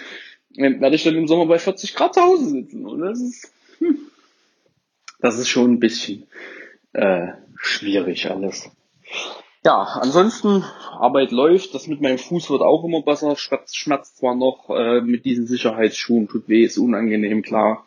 ähm, 0.56 0.80
werde 0.80 0.94
ich 0.94 1.02
dann 1.02 1.16
im 1.16 1.26
Sommer 1.26 1.46
bei 1.46 1.58
40 1.58 1.96
Grad 1.96 2.14
zu 2.14 2.22
Hause 2.22 2.48
sitzen. 2.48 2.86
Und 2.86 3.00
das 3.00 3.20
ist, 3.20 3.52
hm, 3.78 3.98
das 5.18 5.36
ist 5.40 5.48
schon 5.48 5.72
ein 5.72 5.80
bisschen 5.80 6.28
äh, 6.94 7.28
schwierig 7.56 8.30
alles. 8.30 8.70
Ja, 9.64 9.82
ansonsten, 10.00 10.62
Arbeit 10.98 11.30
läuft, 11.30 11.74
das 11.74 11.86
mit 11.86 12.00
meinem 12.00 12.18
Fuß 12.18 12.50
wird 12.50 12.60
auch 12.60 12.84
immer 12.84 13.02
besser, 13.02 13.34
schmerzt, 13.36 13.76
schmerzt 13.76 14.18
zwar 14.18 14.34
noch 14.34 14.68
äh, 14.68 15.00
mit 15.00 15.24
diesen 15.24 15.46
Sicherheitsschuhen, 15.46 16.28
tut 16.28 16.48
weh, 16.48 16.64
ist 16.64 16.78
unangenehm, 16.78 17.42
klar. 17.42 17.86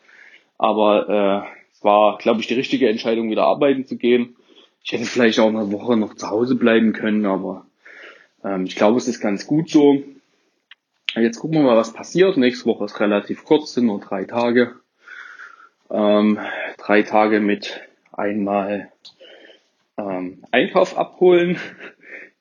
Aber 0.57 1.07
äh, 1.07 1.57
es 1.71 1.83
war, 1.83 2.17
glaube 2.17 2.41
ich, 2.41 2.47
die 2.47 2.55
richtige 2.55 2.89
Entscheidung, 2.89 3.29
wieder 3.29 3.43
arbeiten 3.43 3.85
zu 3.85 3.95
gehen. 3.97 4.35
Ich 4.83 4.91
hätte 4.91 5.05
vielleicht 5.05 5.39
auch 5.39 5.49
eine 5.49 5.71
Woche 5.71 5.97
noch 5.97 6.15
zu 6.15 6.27
Hause 6.29 6.55
bleiben 6.55 6.93
können, 6.93 7.25
aber 7.25 7.67
ähm, 8.43 8.65
ich 8.65 8.75
glaube, 8.75 8.97
es 8.97 9.07
ist 9.07 9.19
ganz 9.19 9.45
gut 9.45 9.69
so. 9.69 10.01
Jetzt 11.15 11.39
gucken 11.39 11.57
wir 11.57 11.63
mal, 11.63 11.77
was 11.77 11.93
passiert. 11.93 12.37
Nächste 12.37 12.65
Woche 12.65 12.85
ist 12.85 12.99
relativ 12.99 13.45
kurz, 13.45 13.73
sind 13.73 13.85
nur 13.85 13.99
drei 13.99 14.25
Tage. 14.25 14.75
Ähm, 15.91 16.39
drei 16.77 17.03
Tage 17.03 17.39
mit 17.39 17.86
einmal 18.17 18.91
ähm, 19.97 20.43
Einkauf 20.51 20.97
abholen, 20.97 21.57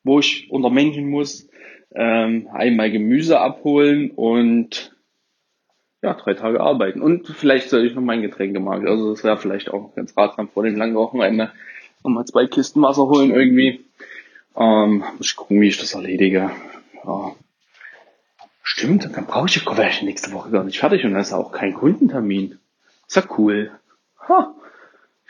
wo 0.03 0.19
ich 0.19 0.51
unter 0.51 0.69
Menschen 0.69 1.09
muss, 1.09 1.49
ähm, 1.93 2.49
einmal 2.51 2.91
Gemüse 2.91 3.39
abholen 3.39 4.11
und 4.11 4.95
ja, 6.01 6.13
drei 6.13 6.33
Tage 6.35 6.61
arbeiten. 6.61 7.01
Und 7.01 7.27
vielleicht 7.27 7.69
soll 7.69 7.85
ich 7.85 7.95
noch 7.95 8.01
mein 8.01 8.21
Getränkemarkt. 8.21 8.87
Also 8.87 9.11
das 9.11 9.23
wäre 9.23 9.37
vielleicht 9.37 9.69
auch 9.69 9.95
ganz 9.95 10.15
ratsam 10.15 10.47
vor 10.49 10.63
dem 10.63 10.75
langen 10.75 10.95
Wochenende. 10.95 11.51
Nochmal 12.03 12.25
zwei 12.25 12.45
Kisten 12.45 12.81
Wasser 12.81 13.07
holen 13.07 13.31
irgendwie. 13.31 13.83
Ähm, 14.55 15.03
muss 15.17 15.27
ich 15.27 15.35
gucken, 15.35 15.59
wie 15.59 15.67
ich 15.67 15.77
das 15.77 15.95
erledige. 15.95 16.51
Ja. 17.03 17.35
Stimmt, 18.61 19.09
dann 19.15 19.25
brauche 19.25 19.47
ich 19.47 19.55
ja 19.55 20.03
nächste 20.03 20.33
Woche 20.33 20.51
gar 20.51 20.63
nicht 20.63 20.79
fertig 20.79 21.03
und 21.05 21.13
dann 21.13 21.21
ist 21.21 21.33
auch 21.33 21.51
kein 21.51 21.73
Kundentermin. 21.73 22.59
Ist 23.07 23.15
ja 23.15 23.23
cool. 23.37 23.71
Ha. 24.27 24.53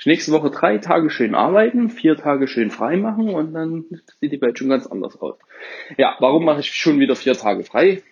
Nächste 0.06 0.32
Woche 0.32 0.52
drei 0.52 0.78
Tage 0.78 1.10
schön 1.10 1.36
arbeiten, 1.36 1.90
vier 1.90 2.16
Tage 2.16 2.48
schön 2.48 2.72
frei 2.72 2.98
machen 2.98 3.30
und 3.30 3.54
dann 3.54 3.86
sieht 4.22 4.32
die 4.32 4.42
Welt 4.42 4.58
schon 4.58 4.70
ganz 4.70 4.88
anders 4.88 5.20
aus. 5.20 5.38
Ja, 5.98 6.16
warum 6.20 6.46
mache 6.46 6.60
ich 6.60 6.74
schon 6.74 7.00
wieder 7.00 7.16
vier 7.16 7.34
Tage 7.34 7.64
frei? 7.64 8.04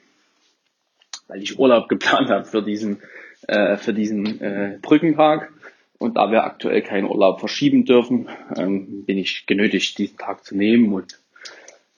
weil 1.28 1.42
ich 1.42 1.60
Urlaub 1.60 1.90
geplant 1.90 2.30
habe 2.30 2.46
für 2.46 2.62
diesen, 2.62 3.02
äh, 3.48 3.78
für 3.78 3.94
diesen 3.94 4.42
äh, 4.42 4.80
Brückentag. 4.82 5.52
Und 5.98 6.18
da 6.18 6.30
wir 6.30 6.44
aktuell 6.44 6.82
keinen 6.82 7.06
Urlaub 7.06 7.40
verschieben 7.40 7.86
dürfen, 7.86 8.28
ähm, 8.56 9.06
bin 9.06 9.18
ich 9.18 9.46
genötigt, 9.46 9.98
diesen 9.98 10.18
Tag 10.18 10.44
zu 10.44 10.56
nehmen 10.56 10.94
und 10.94 11.20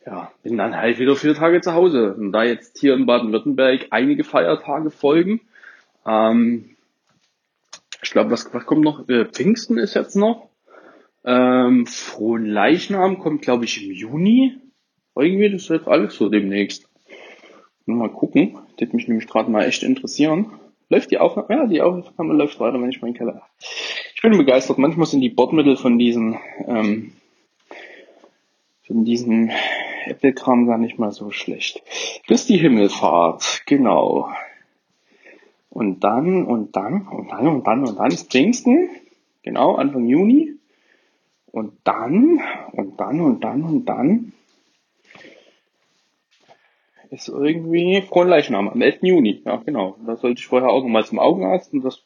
ja, 0.06 0.32
bin 0.44 0.58
dann 0.58 0.78
halt 0.78 1.00
wieder 1.00 1.16
vier 1.16 1.34
Tage 1.34 1.62
zu 1.62 1.74
Hause. 1.74 2.14
Und 2.14 2.32
da 2.32 2.44
jetzt 2.44 2.80
hier 2.80 2.94
in 2.94 3.08
Baden-Württemberg 3.08 3.88
einige 3.90 4.24
Feiertage 4.24 4.92
folgen, 4.92 5.42
ähm, 6.06 6.77
ich 8.08 8.14
glaube, 8.14 8.32
was, 8.32 8.54
was 8.54 8.66
kommt 8.66 8.86
noch? 8.86 9.10
Äh, 9.10 9.26
Pfingsten 9.26 9.78
ist 9.78 9.94
jetzt 9.94 10.16
noch. 10.16 10.48
Ähm, 11.26 11.86
Frohen 11.86 12.46
Leichnam 12.46 13.20
kommt, 13.20 13.42
glaube 13.42 13.66
ich, 13.66 13.84
im 13.84 13.92
Juni. 13.92 14.56
Irgendwie, 15.14 15.52
das 15.52 15.64
ist 15.64 15.70
jetzt 15.70 15.90
alles 15.90 16.16
so 16.16 16.30
demnächst. 16.30 16.90
Mal 17.86 18.10
gucken. 18.10 18.60
Das 18.78 18.94
mich 18.94 19.10
nämlich 19.10 19.28
gerade 19.28 19.52
mal 19.52 19.66
echt 19.66 19.84
interessieren. 19.84 20.52
Läuft 20.88 21.12
die 21.12 21.18
Aufnahme? 21.18 21.48
Ja, 21.50 21.68
die 21.68 21.82
Aufnahme 21.82 22.34
läuft 22.34 22.62
weiter, 22.62 22.82
wenn 22.82 22.90
ich 22.90 23.02
meinen 23.02 23.14
Keller. 23.14 23.42
Ich 24.16 24.22
bin 24.22 24.38
begeistert. 24.38 24.78
Manchmal 24.78 25.06
sind 25.06 25.20
die 25.20 25.30
Bordmittel 25.30 25.76
von 25.76 26.00
diesen, 26.00 26.40
ähm, 26.66 27.12
von 28.86 29.04
diesen 29.04 29.52
Apple-Kram 30.06 30.66
gar 30.66 30.78
nicht 30.78 30.98
mal 30.98 31.12
so 31.12 31.32
schlecht. 31.32 31.84
Ist 32.30 32.48
die 32.48 32.58
Himmelfahrt, 32.58 33.64
genau. 33.66 34.30
Und 35.78 36.00
dann, 36.00 36.44
und 36.48 36.76
dann, 36.76 37.08
und 37.08 37.30
dann, 37.30 37.48
und 37.48 37.68
dann, 37.68 37.88
und 37.88 38.00
dann 38.00 38.08
ist 38.08 38.32
Pfingsten. 38.32 38.90
Genau, 39.44 39.76
Anfang 39.76 40.08
Juni. 40.08 40.56
Und 41.46 41.74
dann, 41.84 42.42
und 42.72 43.00
dann, 43.00 43.22
und 43.22 43.44
dann, 43.44 43.62
und 43.62 43.86
dann 43.86 44.34
ist 47.12 47.30
irgendwie 47.30 48.02
Frohen 48.02 48.56
am 48.56 48.82
11. 48.82 49.04
Juni. 49.04 49.44
Ja, 49.46 49.58
genau. 49.58 49.98
Da 50.04 50.16
sollte 50.16 50.40
ich 50.40 50.48
vorher 50.48 50.70
auch 50.70 50.82
nochmal 50.82 51.06
zum 51.06 51.20
Augenarzt 51.20 51.72
und 51.74 51.86
das, 51.86 52.02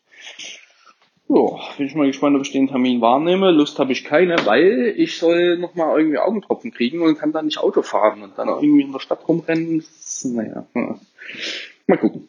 ja, 1.29 1.37
bin 1.77 1.87
ich 1.87 1.95
mal 1.95 2.07
gespannt, 2.07 2.35
ob 2.35 2.41
ich 2.41 2.51
den 2.51 2.67
Termin 2.67 2.99
wahrnehme. 2.99 3.51
Lust 3.51 3.79
habe 3.79 3.93
ich 3.93 4.03
keine, 4.03 4.35
weil 4.43 4.93
ich 4.97 5.17
soll 5.17 5.57
nochmal 5.57 5.97
irgendwie 5.97 6.17
Augentropfen 6.17 6.71
kriegen 6.71 7.01
und 7.03 7.17
kann 7.17 7.31
dann 7.31 7.45
nicht 7.45 7.59
Auto 7.59 7.83
fahren 7.83 8.21
und 8.21 8.37
dann 8.37 8.49
irgendwie 8.49 8.81
in 8.81 8.91
der 8.91 8.99
Stadt 8.99 9.25
rumrennen. 9.25 9.81
naja, 10.25 10.65
mal 11.87 11.97
gucken. 11.97 12.27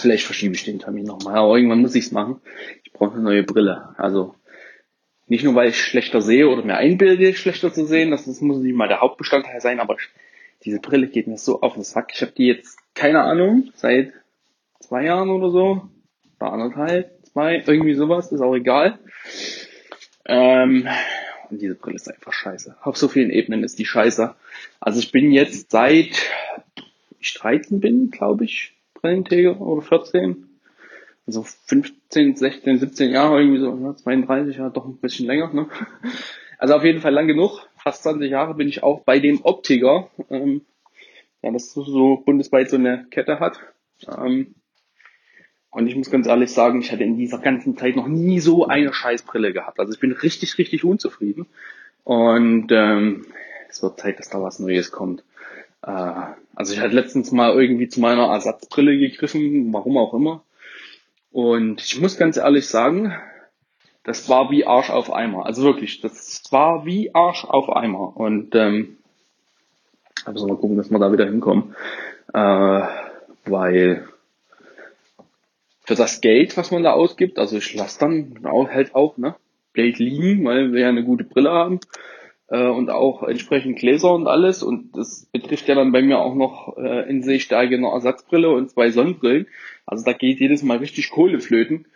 Vielleicht 0.00 0.24
verschiebe 0.24 0.54
ich 0.54 0.64
den 0.64 0.78
Termin 0.78 1.04
nochmal, 1.04 1.36
aber 1.36 1.56
irgendwann 1.56 1.80
muss 1.80 1.94
ich 1.94 2.06
es 2.06 2.12
machen. 2.12 2.40
Ich 2.84 2.92
brauche 2.92 3.14
eine 3.14 3.22
neue 3.22 3.42
Brille. 3.42 3.94
Also 3.96 4.34
nicht 5.26 5.44
nur, 5.44 5.54
weil 5.54 5.70
ich 5.70 5.80
schlechter 5.80 6.20
sehe 6.20 6.48
oder 6.48 6.62
mir 6.62 6.76
einbilde, 6.76 7.34
schlechter 7.34 7.72
zu 7.72 7.86
sehen, 7.86 8.10
das, 8.10 8.26
das 8.26 8.40
muss 8.40 8.58
nicht 8.58 8.76
mal 8.76 8.88
der 8.88 9.00
Hauptbestandteil 9.00 9.60
sein, 9.60 9.80
aber 9.80 9.96
diese 10.64 10.80
Brille 10.80 11.08
geht 11.08 11.26
mir 11.26 11.38
so 11.38 11.60
auf 11.60 11.74
den 11.74 11.82
Sack. 11.82 12.12
Ich 12.14 12.22
habe 12.22 12.32
die 12.32 12.46
jetzt, 12.46 12.78
keine 12.94 13.22
Ahnung, 13.22 13.70
seit 13.74 14.12
zwei 14.80 15.04
Jahren 15.04 15.30
oder 15.30 15.50
so, 15.50 15.88
oder 16.38 16.52
anderthalb, 16.52 17.24
zwei, 17.24 17.62
irgendwie 17.66 17.94
sowas, 17.94 18.30
ist 18.32 18.40
auch 18.40 18.54
egal. 18.54 18.98
Ähm, 20.24 20.88
und 21.50 21.60
diese 21.60 21.74
Brille 21.74 21.96
ist 21.96 22.08
einfach 22.08 22.32
scheiße. 22.32 22.76
Auf 22.82 22.96
so 22.96 23.08
vielen 23.08 23.30
Ebenen 23.30 23.62
ist 23.64 23.78
die 23.78 23.84
scheiße. 23.84 24.34
Also 24.80 24.98
ich 24.98 25.12
bin 25.12 25.32
jetzt 25.32 25.70
seit 25.70 26.28
ich 27.26 27.34
13 27.34 27.80
bin, 27.80 28.10
glaube 28.10 28.44
ich, 28.44 28.75
Brillenträger 29.06 29.60
oder 29.60 29.82
14. 29.82 30.48
Also 31.26 31.42
15, 31.42 32.36
16, 32.36 32.78
17 32.78 33.10
Jahre 33.10 33.40
irgendwie 33.40 33.60
so, 33.60 33.74
ne? 33.74 33.96
32 33.96 34.56
Jahre, 34.56 34.72
doch 34.72 34.84
ein 34.86 34.98
bisschen 34.98 35.26
länger. 35.26 35.52
Ne? 35.52 35.68
Also 36.58 36.72
auf 36.72 36.84
jeden 36.84 37.02
Fall 37.02 37.12
lang 37.12 37.26
genug. 37.26 37.68
Fast 37.76 38.02
20 38.04 38.30
Jahre 38.30 38.54
bin 38.54 38.66
ich 38.66 38.82
auch 38.82 39.02
bei 39.02 39.18
dem 39.18 39.40
Optiker. 39.42 40.08
Ähm, 40.30 40.62
ja, 41.42 41.50
das 41.50 41.74
so 41.74 42.16
bundesweit 42.16 42.70
so 42.70 42.76
eine 42.76 43.04
Kette 43.10 43.40
hat. 43.40 43.60
Ähm, 44.08 44.54
und 45.68 45.86
ich 45.86 45.96
muss 45.96 46.10
ganz 46.10 46.26
ehrlich 46.26 46.50
sagen, 46.50 46.80
ich 46.80 46.90
hatte 46.92 47.04
in 47.04 47.18
dieser 47.18 47.40
ganzen 47.40 47.76
Zeit 47.76 47.94
noch 47.94 48.08
nie 48.08 48.40
so 48.40 48.66
eine 48.66 48.94
Scheißbrille 48.94 49.52
gehabt. 49.52 49.78
Also 49.78 49.92
ich 49.92 50.00
bin 50.00 50.12
richtig, 50.12 50.56
richtig 50.56 50.82
unzufrieden. 50.82 51.46
Und 52.04 52.72
ähm, 52.72 53.26
es 53.68 53.82
wird 53.82 54.00
Zeit, 54.00 54.18
dass 54.18 54.30
da 54.30 54.42
was 54.42 54.58
Neues 54.58 54.92
kommt. 54.92 55.22
Äh, 55.86 56.12
also 56.54 56.74
ich 56.74 56.80
hatte 56.80 56.94
letztens 56.94 57.32
mal 57.32 57.54
irgendwie 57.54 57.88
zu 57.88 58.00
meiner 58.00 58.26
Ersatzbrille 58.26 58.98
gegriffen, 58.98 59.72
warum 59.72 59.96
auch 59.96 60.12
immer. 60.12 60.42
Und 61.32 61.82
ich 61.82 62.00
muss 62.00 62.18
ganz 62.18 62.36
ehrlich 62.36 62.66
sagen, 62.66 63.14
das 64.04 64.28
war 64.28 64.50
wie 64.50 64.66
Arsch 64.66 64.90
auf 64.90 65.12
Eimer. 65.12 65.46
Also 65.46 65.64
wirklich, 65.64 66.00
das 66.00 66.42
war 66.50 66.86
wie 66.86 67.14
Arsch 67.14 67.44
auf 67.44 67.68
Eimer. 67.68 68.16
Und 68.16 68.54
ähm, 68.54 68.98
also 70.24 70.46
mal 70.46 70.56
gucken, 70.56 70.76
dass 70.76 70.90
wir 70.90 70.98
da 70.98 71.12
wieder 71.12 71.26
hinkommen. 71.26 71.74
Äh, 72.32 72.82
weil 73.44 74.08
für 75.84 75.94
das 75.94 76.20
Geld, 76.20 76.56
was 76.56 76.70
man 76.70 76.82
da 76.82 76.92
ausgibt, 76.92 77.38
also 77.38 77.56
ich 77.56 77.74
lasse 77.74 78.00
dann 78.00 78.44
auch, 78.44 78.68
halt 78.68 78.94
auch 78.94 79.18
ne, 79.18 79.36
Geld 79.74 79.98
liegen, 79.98 80.44
weil 80.44 80.72
wir 80.72 80.80
ja 80.80 80.88
eine 80.88 81.04
gute 81.04 81.24
Brille 81.24 81.50
haben 81.50 81.80
äh, 82.48 82.68
und 82.68 82.90
auch 82.90 83.22
entsprechend 83.22 83.78
Gläser 83.78 84.12
und 84.14 84.26
alles. 84.26 84.62
Und 84.62 84.96
das 84.96 85.26
betrifft 85.32 85.68
ja 85.68 85.74
dann 85.74 85.92
bei 85.92 86.02
mir 86.02 86.18
auch 86.18 86.34
noch 86.34 86.76
äh, 86.76 87.08
in 87.08 87.22
Sehstärke 87.22 87.74
eine 87.74 87.88
Ersatzbrille 87.88 88.50
und 88.50 88.70
zwei 88.70 88.90
Sonnenbrillen. 88.90 89.46
Also 89.84 90.04
da 90.04 90.12
geht 90.12 90.40
jedes 90.40 90.62
Mal 90.62 90.78
richtig 90.78 91.10
Kohle 91.10 91.40
flöten. 91.40 91.86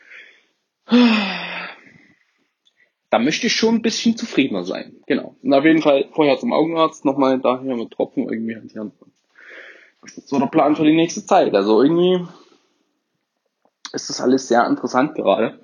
Da 3.11 3.19
möchte 3.19 3.49
ich 3.49 3.53
schon 3.55 3.77
ein 3.77 3.83
bisschen 3.83 4.17
zufriedener 4.17 4.65
sein. 4.65 4.97
Genau. 5.07 5.37
Und 5.43 5.53
auf 5.53 5.65
jeden 5.65 5.83
Fall 5.83 6.09
vorher 6.13 6.39
zum 6.39 6.53
Augenarzt, 6.53 7.05
nochmal 7.05 7.41
daher 7.41 7.77
mit 7.77 7.91
Tropfen 7.91 8.29
irgendwie 8.29 8.57
hantieren. 8.57 8.93
Das 10.03 10.17
ist 10.17 10.29
so 10.29 10.39
der 10.39 10.47
Plan 10.47 10.77
für 10.77 10.85
die 10.85 10.95
nächste 10.95 11.27
Zeit. 11.27 11.55
Also 11.55 11.83
irgendwie 11.83 12.25
ist 13.93 14.09
das 14.09 14.21
alles 14.21 14.49
sehr 14.49 14.67
interessant 14.67 15.15
gerade. 15.15 15.61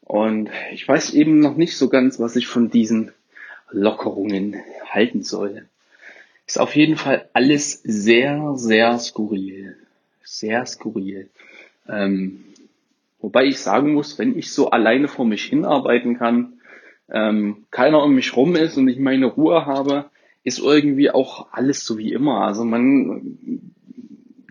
Und 0.00 0.48
ich 0.72 0.88
weiß 0.88 1.12
eben 1.12 1.40
noch 1.40 1.56
nicht 1.56 1.76
so 1.76 1.88
ganz, 1.88 2.18
was 2.18 2.34
ich 2.34 2.46
von 2.46 2.70
diesen 2.70 3.12
Lockerungen 3.70 4.56
halten 4.86 5.22
soll. 5.22 5.66
Ist 6.46 6.58
auf 6.58 6.74
jeden 6.74 6.96
Fall 6.96 7.28
alles 7.34 7.82
sehr, 7.82 8.54
sehr 8.56 8.98
skurril. 8.98 9.76
Sehr 10.22 10.64
skurril. 10.66 11.28
Ähm, 11.88 12.44
wobei 13.20 13.44
ich 13.44 13.58
sagen 13.58 13.92
muss, 13.94 14.18
wenn 14.18 14.38
ich 14.38 14.52
so 14.52 14.70
alleine 14.70 15.08
vor 15.08 15.26
mich 15.26 15.44
hinarbeiten 15.44 16.18
kann, 16.18 16.54
ähm, 17.10 17.66
keiner 17.70 18.02
um 18.02 18.14
mich 18.14 18.36
rum 18.36 18.56
ist 18.56 18.76
und 18.76 18.88
ich 18.88 18.98
meine 18.98 19.26
Ruhe 19.26 19.66
habe, 19.66 20.10
ist 20.44 20.58
irgendwie 20.58 21.10
auch 21.10 21.52
alles 21.52 21.84
so 21.84 21.98
wie 21.98 22.12
immer. 22.12 22.42
Also 22.46 22.64
man 22.64 23.72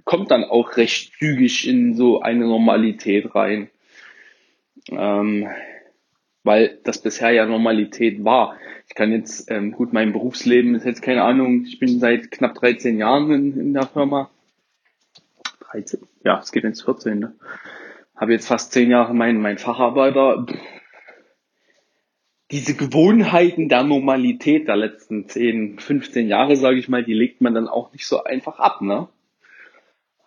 kommt 0.05 0.31
dann 0.31 0.43
auch 0.43 0.77
recht 0.77 1.13
zügig 1.17 1.67
in 1.67 1.95
so 1.95 2.21
eine 2.21 2.45
Normalität 2.45 3.33
rein. 3.35 3.69
Ähm, 4.89 5.47
weil 6.47 6.79
das 6.83 6.99
bisher 6.99 7.31
ja 7.31 7.45
Normalität 7.45 8.23
war. 8.23 8.55
Ich 8.87 8.95
kann 8.95 9.11
jetzt, 9.11 9.51
ähm, 9.51 9.73
gut, 9.73 9.91
mein 9.91 10.13
Berufsleben 10.13 10.73
ist 10.75 10.85
jetzt 10.85 11.01
keine 11.01 11.23
Ahnung, 11.23 11.65
ich 11.65 11.77
bin 11.77 11.99
seit 11.99 12.31
knapp 12.31 12.55
13 12.55 12.97
Jahren 12.97 13.31
in, 13.31 13.59
in 13.59 13.73
der 13.73 13.85
Firma. 13.85 14.31
13? 15.71 15.99
Ja, 16.23 16.39
es 16.39 16.51
geht 16.53 16.63
ins 16.63 16.81
14. 16.81 17.19
Ne? 17.19 17.35
Habe 18.15 18.31
jetzt 18.31 18.47
fast 18.47 18.71
10 18.71 18.89
Jahre 18.89 19.13
mein, 19.13 19.41
mein 19.41 19.57
Facharbeiter. 19.57 20.45
Diese 22.49 22.75
Gewohnheiten 22.75 23.67
der 23.67 23.83
Normalität 23.83 24.69
der 24.69 24.77
letzten 24.77 25.27
10, 25.27 25.79
15 25.79 26.29
Jahre, 26.29 26.55
sage 26.55 26.79
ich 26.79 26.87
mal, 26.87 27.03
die 27.03 27.13
legt 27.13 27.41
man 27.41 27.53
dann 27.53 27.67
auch 27.67 27.91
nicht 27.91 28.07
so 28.07 28.23
einfach 28.23 28.59
ab, 28.59 28.81
ne? 28.81 29.09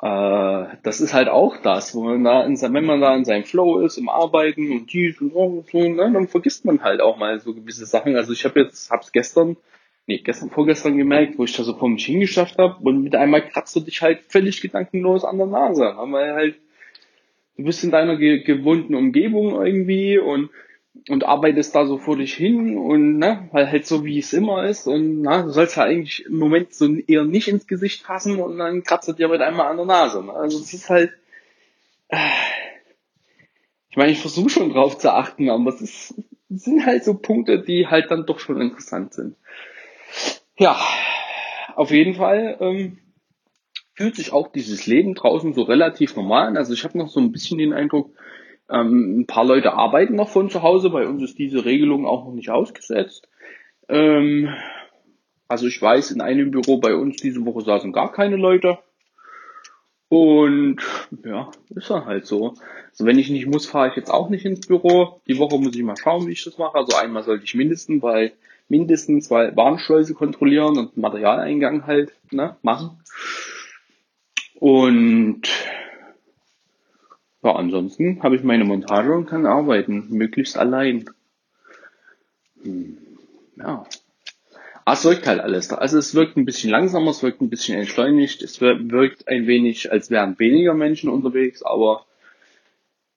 Äh, 0.02 0.76
das 0.82 1.00
ist 1.00 1.12
halt 1.12 1.28
auch 1.28 1.58
das, 1.58 1.94
wo 1.94 2.02
man 2.02 2.24
da 2.24 2.44
in, 2.44 2.60
wenn 2.60 2.84
man 2.84 3.00
da 3.00 3.14
in 3.14 3.24
seinem 3.24 3.44
Flow 3.44 3.80
ist, 3.80 3.98
im 3.98 4.08
Arbeiten 4.08 4.72
und 4.72 4.92
dies 4.92 5.20
und 5.20 5.32
so, 5.32 5.40
und 5.40 5.70
so 5.70 5.78
ne, 5.78 6.10
dann 6.12 6.28
vergisst 6.28 6.64
man 6.64 6.82
halt 6.82 7.00
auch 7.00 7.18
mal 7.18 7.38
so 7.38 7.54
gewisse 7.54 7.84
Sachen. 7.84 8.16
Also 8.16 8.32
ich 8.32 8.44
habe 8.44 8.60
jetzt, 8.60 8.90
hab's 8.90 9.12
gestern, 9.12 9.58
nee, 10.06 10.18
gestern, 10.18 10.50
vorgestern 10.50 10.96
gemerkt, 10.96 11.38
wo 11.38 11.44
ich 11.44 11.54
da 11.54 11.64
so 11.64 11.74
vor 11.74 11.90
mich 11.90 12.06
hingeschafft 12.06 12.56
habe 12.58 12.76
und 12.82 13.02
mit 13.02 13.14
einmal 13.14 13.42
kratzt 13.46 13.76
du 13.76 13.80
dich 13.80 14.00
halt 14.00 14.20
völlig 14.28 14.62
gedankenlos 14.62 15.24
an 15.24 15.36
der 15.36 15.46
Nase, 15.46 15.82
weil 15.82 16.32
halt 16.32 16.54
du 17.58 17.64
bist 17.64 17.84
in 17.84 17.90
deiner 17.90 18.16
ge 18.16 18.42
gewohnten 18.42 18.94
Umgebung 18.94 19.64
irgendwie 19.64 20.18
und 20.18 20.48
und 21.08 21.24
arbeitest 21.24 21.74
da 21.74 21.86
so 21.86 21.98
vor 21.98 22.16
dich 22.16 22.34
hin 22.34 22.76
und 22.76 23.18
ne, 23.18 23.48
weil 23.52 23.70
halt 23.70 23.86
so 23.86 24.04
wie 24.04 24.18
es 24.18 24.32
immer 24.32 24.64
ist 24.64 24.86
und 24.86 25.22
na, 25.22 25.42
du 25.42 25.50
sollst 25.50 25.76
ja 25.76 25.84
eigentlich 25.84 26.26
im 26.26 26.38
Moment 26.38 26.74
so 26.74 26.86
eher 26.86 27.24
nicht 27.24 27.48
ins 27.48 27.66
Gesicht 27.66 28.02
fassen 28.02 28.40
und 28.40 28.58
dann 28.58 28.82
kratzt 28.82 29.08
er 29.08 29.14
dir 29.14 29.28
mit 29.28 29.40
einmal 29.40 29.66
an 29.66 29.76
der 29.76 29.86
Nase. 29.86 30.24
Ne? 30.24 30.32
Also 30.32 30.58
es 30.58 30.72
ist 30.74 30.90
halt, 30.90 31.12
äh, 32.08 32.16
ich 33.90 33.96
meine, 33.96 34.12
ich 34.12 34.20
versuche 34.20 34.50
schon 34.50 34.70
drauf 34.70 34.98
zu 34.98 35.12
achten, 35.12 35.48
aber 35.48 35.70
es 35.70 35.80
ist, 35.80 36.14
sind 36.48 36.84
halt 36.84 37.04
so 37.04 37.14
Punkte, 37.14 37.60
die 37.62 37.86
halt 37.86 38.10
dann 38.10 38.26
doch 38.26 38.40
schon 38.40 38.60
interessant 38.60 39.14
sind. 39.14 39.36
Ja, 40.58 40.78
auf 41.76 41.90
jeden 41.90 42.14
Fall 42.14 42.56
ähm, 42.60 42.98
fühlt 43.94 44.16
sich 44.16 44.32
auch 44.32 44.48
dieses 44.48 44.86
Leben 44.86 45.14
draußen 45.14 45.54
so 45.54 45.62
relativ 45.62 46.16
normal 46.16 46.48
an. 46.48 46.56
Also 46.56 46.72
ich 46.72 46.84
habe 46.84 46.98
noch 46.98 47.08
so 47.08 47.20
ein 47.20 47.32
bisschen 47.32 47.58
den 47.58 47.72
Eindruck, 47.72 48.14
ähm, 48.70 49.20
ein 49.20 49.26
paar 49.26 49.44
Leute 49.44 49.72
arbeiten 49.72 50.16
noch 50.16 50.28
von 50.28 50.50
zu 50.50 50.62
Hause. 50.62 50.90
Bei 50.90 51.06
uns 51.06 51.22
ist 51.22 51.38
diese 51.38 51.64
Regelung 51.64 52.06
auch 52.06 52.24
noch 52.24 52.34
nicht 52.34 52.50
ausgesetzt. 52.50 53.28
Ähm, 53.88 54.54
also 55.48 55.66
ich 55.66 55.80
weiß, 55.80 56.12
in 56.12 56.20
einem 56.20 56.50
Büro 56.50 56.78
bei 56.78 56.94
uns 56.94 57.16
diese 57.16 57.44
Woche 57.44 57.62
saßen 57.62 57.92
gar 57.92 58.12
keine 58.12 58.36
Leute. 58.36 58.78
Und 60.08 60.78
ja, 61.24 61.50
ist 61.70 61.90
dann 61.90 62.04
halt 62.04 62.26
so. 62.26 62.54
Also 62.90 63.04
wenn 63.04 63.18
ich 63.18 63.30
nicht 63.30 63.46
muss, 63.46 63.66
fahre 63.66 63.88
ich 63.88 63.96
jetzt 63.96 64.10
auch 64.10 64.28
nicht 64.28 64.44
ins 64.44 64.66
Büro. 64.66 65.20
Die 65.26 65.38
Woche 65.38 65.58
muss 65.58 65.74
ich 65.74 65.82
mal 65.82 65.96
schauen, 65.96 66.26
wie 66.26 66.32
ich 66.32 66.44
das 66.44 66.58
mache. 66.58 66.76
Also 66.76 66.96
einmal 66.96 67.22
sollte 67.22 67.44
ich 67.44 67.54
mindestens 67.54 68.00
bei 68.00 68.32
mindestens 68.68 69.30
weil 69.30 69.56
Warnschleuse 69.56 70.14
kontrollieren 70.14 70.78
und 70.78 70.96
Materialeingang 70.96 71.86
halt 71.86 72.12
ne, 72.30 72.56
machen. 72.62 73.02
Und 74.60 75.42
ja, 77.42 77.54
ansonsten 77.54 78.22
habe 78.22 78.36
ich 78.36 78.42
meine 78.42 78.64
Montage 78.64 79.14
und 79.14 79.26
kann 79.26 79.46
arbeiten, 79.46 80.08
möglichst 80.10 80.58
allein. 80.58 81.06
Hm, 82.62 82.98
ja. 83.56 83.86
Aber 84.84 84.94
es 84.94 85.04
wirkt 85.04 85.26
halt 85.26 85.40
alles. 85.40 85.72
Also 85.72 85.98
es 85.98 86.14
wirkt 86.14 86.36
ein 86.36 86.44
bisschen 86.44 86.70
langsamer, 86.70 87.10
es 87.10 87.22
wirkt 87.22 87.40
ein 87.40 87.50
bisschen 87.50 87.78
entschleunigt, 87.78 88.42
es 88.42 88.60
wirkt 88.60 89.28
ein 89.28 89.46
wenig, 89.46 89.92
als 89.92 90.10
wären 90.10 90.38
weniger 90.38 90.74
Menschen 90.74 91.10
unterwegs, 91.10 91.62
aber 91.62 92.06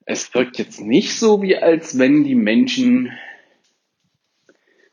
es 0.05 0.33
wirkt 0.33 0.57
jetzt 0.57 0.81
nicht 0.81 1.17
so, 1.17 1.41
wie 1.41 1.57
als 1.57 1.97
wenn 1.97 2.23
die 2.23 2.35
Menschen 2.35 3.11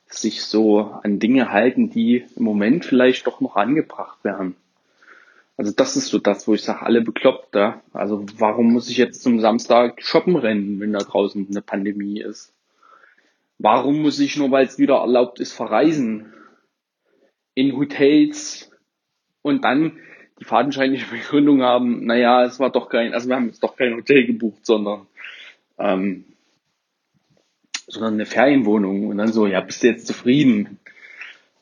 sich 0.06 0.42
so 0.42 0.80
an 0.80 1.18
Dinge 1.18 1.52
halten, 1.52 1.90
die 1.90 2.24
im 2.36 2.44
Moment 2.44 2.84
vielleicht 2.84 3.26
doch 3.26 3.40
noch 3.40 3.56
angebracht 3.56 4.24
werden. 4.24 4.56
Also 5.60 5.72
das 5.72 5.94
ist 5.94 6.06
so 6.06 6.18
das, 6.18 6.48
wo 6.48 6.54
ich 6.54 6.62
sage, 6.62 6.80
alle 6.80 7.02
bekloppt 7.02 7.54
da. 7.54 7.82
Also 7.92 8.24
warum 8.38 8.72
muss 8.72 8.88
ich 8.88 8.96
jetzt 8.96 9.22
zum 9.22 9.40
Samstag 9.40 10.02
shoppen 10.02 10.36
rennen, 10.36 10.80
wenn 10.80 10.94
da 10.94 11.00
draußen 11.00 11.46
eine 11.50 11.60
Pandemie 11.60 12.18
ist? 12.18 12.54
Warum 13.58 14.00
muss 14.00 14.18
ich 14.20 14.38
nur, 14.38 14.50
weil 14.50 14.64
es 14.64 14.78
wieder 14.78 14.94
erlaubt 14.94 15.38
ist, 15.38 15.52
verreisen? 15.52 16.32
In 17.52 17.76
Hotels 17.76 18.70
und 19.42 19.62
dann 19.62 19.98
die 20.40 20.44
fadenscheinliche 20.44 21.04
Begründung 21.10 21.60
haben, 21.60 22.06
naja, 22.06 22.42
es 22.42 22.58
war 22.58 22.72
doch 22.72 22.88
kein, 22.88 23.12
also 23.12 23.28
wir 23.28 23.36
haben 23.36 23.48
jetzt 23.48 23.62
doch 23.62 23.76
kein 23.76 23.94
Hotel 23.94 24.24
gebucht, 24.24 24.64
sondern 24.64 25.08
ähm, 25.78 26.24
sondern 27.86 28.14
eine 28.14 28.24
Ferienwohnung 28.24 29.08
und 29.08 29.18
dann 29.18 29.30
so, 29.30 29.46
ja, 29.46 29.60
bist 29.60 29.82
du 29.82 29.88
jetzt 29.88 30.06
zufrieden? 30.06 30.78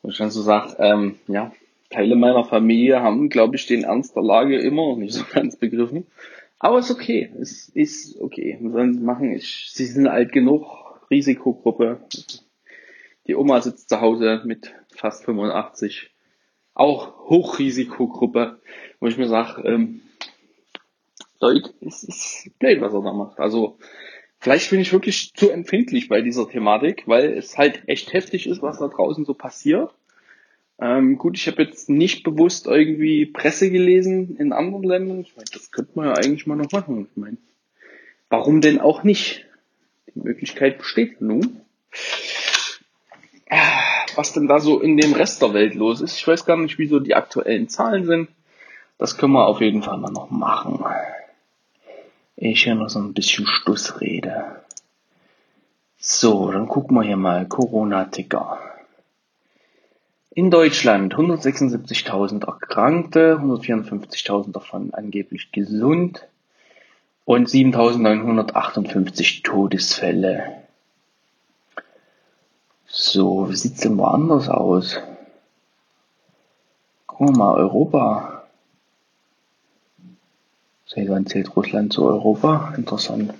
Und 0.01 0.11
ich 0.11 0.17
dann 0.19 0.31
so 0.31 0.41
sage, 0.41 0.77
ähm, 0.79 1.15
ja, 1.27 1.51
Teile 1.89 2.15
meiner 2.15 2.43
Familie 2.43 3.01
haben, 3.01 3.29
glaube 3.29 3.55
ich, 3.55 3.65
den 3.65 3.83
Ernst 3.83 4.15
der 4.15 4.23
Lage 4.23 4.59
immer 4.59 4.89
noch 4.89 4.97
nicht 4.97 5.13
so 5.13 5.23
ganz 5.33 5.55
begriffen. 5.55 6.05
Aber 6.59 6.79
ist 6.79 6.91
okay. 6.91 7.31
Es 7.39 7.69
ist 7.69 8.19
okay. 8.19 8.57
Was 8.61 8.73
sollen 8.73 8.93
sie 8.93 8.99
machen? 8.99 9.31
Ich, 9.31 9.69
sie 9.71 9.85
sind 9.85 10.07
alt 10.07 10.31
genug. 10.31 10.65
Risikogruppe. 11.09 12.01
Die 13.27 13.35
Oma 13.35 13.61
sitzt 13.61 13.89
zu 13.89 14.01
Hause 14.01 14.41
mit 14.45 14.73
fast 14.93 15.25
85. 15.25 16.11
Auch 16.73 17.29
Hochrisikogruppe, 17.29 18.59
wo 18.99 19.07
ich 19.07 19.17
mir 19.17 19.27
sage, 19.27 19.63
ähm, 19.67 20.01
Leute, 21.39 21.73
es 21.81 22.03
ist 22.03 22.51
blöd, 22.59 22.81
was 22.81 22.93
er 22.93 23.01
da 23.01 23.13
macht. 23.13 23.39
Also 23.39 23.77
vielleicht 24.39 24.69
bin 24.69 24.79
ich 24.79 24.93
wirklich 24.93 25.33
zu 25.33 25.49
empfindlich 25.49 26.09
bei 26.09 26.21
dieser 26.21 26.47
Thematik, 26.49 27.03
weil 27.07 27.33
es 27.33 27.57
halt 27.57 27.83
echt 27.87 28.13
heftig 28.13 28.47
ist, 28.47 28.61
was 28.61 28.79
da 28.79 28.87
draußen 28.87 29.25
so 29.25 29.33
passiert. 29.33 29.93
Ähm, 30.81 31.17
gut, 31.17 31.37
ich 31.37 31.47
habe 31.47 31.63
jetzt 31.63 31.89
nicht 31.89 32.23
bewusst 32.23 32.65
irgendwie 32.65 33.25
Presse 33.25 33.69
gelesen 33.69 34.37
in 34.37 34.53
anderen 34.53 34.83
Ländern. 34.83 35.19
Ich 35.21 35.35
meine, 35.35 35.49
das 35.51 35.71
könnte 35.71 35.91
man 35.95 36.05
ja 36.07 36.13
eigentlich 36.13 36.47
mal 36.47 36.55
noch 36.55 36.71
machen. 36.71 37.07
Ich 37.11 37.17
meine, 37.17 37.37
warum 38.29 38.61
denn 38.61 38.79
auch 38.79 39.03
nicht? 39.03 39.45
Die 40.15 40.19
Möglichkeit 40.19 40.77
besteht 40.77 41.19
nun. 41.21 41.61
Was 44.15 44.33
denn 44.33 44.47
da 44.47 44.59
so 44.59 44.79
in 44.79 44.95
dem 44.95 45.13
Rest 45.13 45.41
der 45.41 45.53
Welt 45.53 45.75
los 45.75 46.01
ist, 46.01 46.17
ich 46.17 46.27
weiß 46.27 46.45
gar 46.45 46.57
nicht, 46.57 46.77
wie 46.77 46.87
so 46.87 46.99
die 46.99 47.15
aktuellen 47.15 47.67
Zahlen 47.67 48.05
sind. 48.05 48.29
Das 48.97 49.17
können 49.17 49.33
wir 49.33 49.47
auf 49.47 49.61
jeden 49.61 49.83
Fall 49.83 49.97
mal 49.97 50.11
noch 50.11 50.29
machen. 50.29 50.83
Ich 52.35 52.65
höre 52.65 52.75
noch 52.75 52.89
so 52.89 52.99
ein 52.99 53.13
bisschen 53.13 53.45
Stussrede. 53.45 54.63
So, 55.97 56.51
dann 56.51 56.67
gucken 56.67 56.95
wir 56.95 57.03
hier 57.03 57.17
mal 57.17 57.47
Corona-Ticker. 57.47 58.59
In 60.39 60.51
Deutschland 60.51 61.15
176.000 61.15 62.45
Erkrankte, 62.47 63.41
154.000 63.41 64.53
davon 64.53 64.93
angeblich 64.93 65.51
gesund 65.51 66.29
und 67.25 67.49
7.958 67.49 69.43
Todesfälle. 69.43 70.63
So, 72.87 73.49
wie 73.49 73.55
sieht's 73.57 73.81
denn 73.81 73.97
woanders 73.97 74.47
aus? 74.47 75.01
Gucken 77.05 77.35
wir 77.35 77.37
mal, 77.37 77.55
Europa. 77.55 78.43
Seit 80.85 81.09
wann 81.09 81.25
zählt 81.25 81.53
Russland 81.57 81.91
zu 81.91 82.05
Europa? 82.05 82.73
Interessant. 82.77 83.33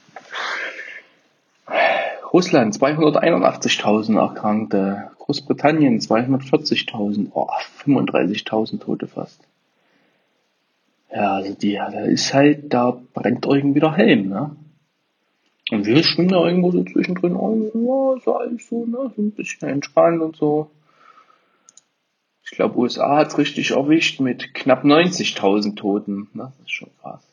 Russland 2.33 2.75
281.000 2.75 4.19
Erkrankte, 4.19 5.11
Großbritannien 5.29 5.99
240.000, 5.99 7.27
oh, 7.35 7.49
35.000 7.85 8.79
Tote 8.79 9.05
fast. 9.05 9.39
Ja, 11.13 11.35
also 11.35 11.53
die, 11.53 11.73
da 11.73 12.05
ist 12.05 12.33
halt, 12.33 12.73
da 12.73 12.99
brennt 13.13 13.45
irgendwie 13.45 13.79
der 13.79 13.95
Helm, 13.95 14.29
ne? 14.29 14.55
Und 15.69 15.85
wir 15.85 16.01
schwimmen 16.01 16.29
da 16.29 16.43
irgendwo 16.43 16.71
so 16.71 16.83
zwischendrin, 16.83 17.35
oh, 17.35 18.17
so 18.25 18.37
alles 18.37 18.67
so, 18.67 18.87
ne, 18.87 19.13
so 19.15 19.21
ein 19.21 19.29
bisschen 19.29 19.69
entspannt 19.69 20.19
und 20.23 20.35
so. 20.35 20.71
Ich 22.43 22.49
glaube, 22.49 22.79
USA 22.79 23.17
hat's 23.17 23.37
richtig 23.37 23.69
erwischt 23.69 24.19
mit 24.19 24.55
knapp 24.55 24.83
90.000 24.83 25.75
Toten, 25.75 26.27
ne? 26.33 26.53
Das 26.57 26.65
ist 26.65 26.71
schon 26.71 26.89
krass. 27.03 27.23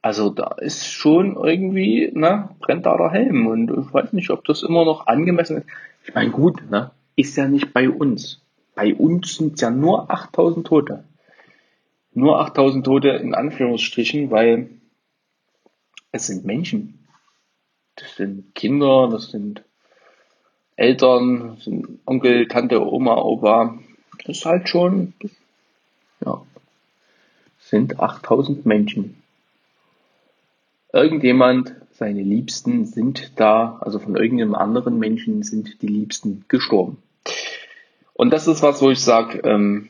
Also 0.00 0.30
da 0.30 0.54
ist 0.58 0.86
schon 0.86 1.36
irgendwie, 1.36 2.10
ne, 2.14 2.50
brennt 2.60 2.86
da 2.86 2.96
der 2.96 3.10
Helm 3.10 3.46
und 3.46 3.70
ich 3.70 3.92
weiß 3.92 4.12
nicht, 4.12 4.30
ob 4.30 4.44
das 4.44 4.62
immer 4.62 4.84
noch 4.84 5.06
angemessen 5.06 5.58
ist. 5.58 5.66
Ich 6.04 6.14
meine, 6.14 6.30
gut, 6.30 6.70
ne, 6.70 6.92
ist 7.16 7.36
ja 7.36 7.48
nicht 7.48 7.74
bei 7.74 7.90
uns. 7.90 8.40
Bei 8.74 8.94
uns 8.94 9.34
sind 9.34 9.60
ja 9.60 9.70
nur 9.70 10.10
8000 10.10 10.66
Tote. 10.66 11.04
Nur 12.14 12.40
8000 12.40 12.86
Tote 12.86 13.08
in 13.08 13.34
Anführungsstrichen, 13.34 14.30
weil 14.30 14.70
es 16.12 16.28
sind 16.28 16.44
Menschen. 16.44 17.06
Das 17.96 18.14
sind 18.14 18.54
Kinder, 18.54 19.08
das 19.10 19.32
sind 19.32 19.64
Eltern, 20.76 21.56
das 21.56 21.64
sind 21.64 21.98
Onkel, 22.06 22.46
Tante, 22.46 22.80
Oma, 22.80 23.16
Opa. 23.16 23.78
Das 24.24 24.38
ist 24.38 24.44
halt 24.44 24.68
schon, 24.68 25.14
ja, 26.24 26.40
sind 27.58 27.98
8000 27.98 28.64
Menschen 28.64 29.17
irgendjemand, 30.92 31.74
seine 31.92 32.22
Liebsten 32.22 32.86
sind 32.86 33.32
da, 33.36 33.78
also 33.80 33.98
von 33.98 34.16
irgendeinem 34.16 34.54
anderen 34.54 34.98
Menschen 34.98 35.42
sind 35.42 35.82
die 35.82 35.88
Liebsten 35.88 36.44
gestorben. 36.48 37.02
Und 38.14 38.32
das 38.32 38.48
ist 38.48 38.62
was, 38.62 38.80
wo 38.82 38.90
ich 38.90 39.00
sage, 39.00 39.40
ähm, 39.44 39.88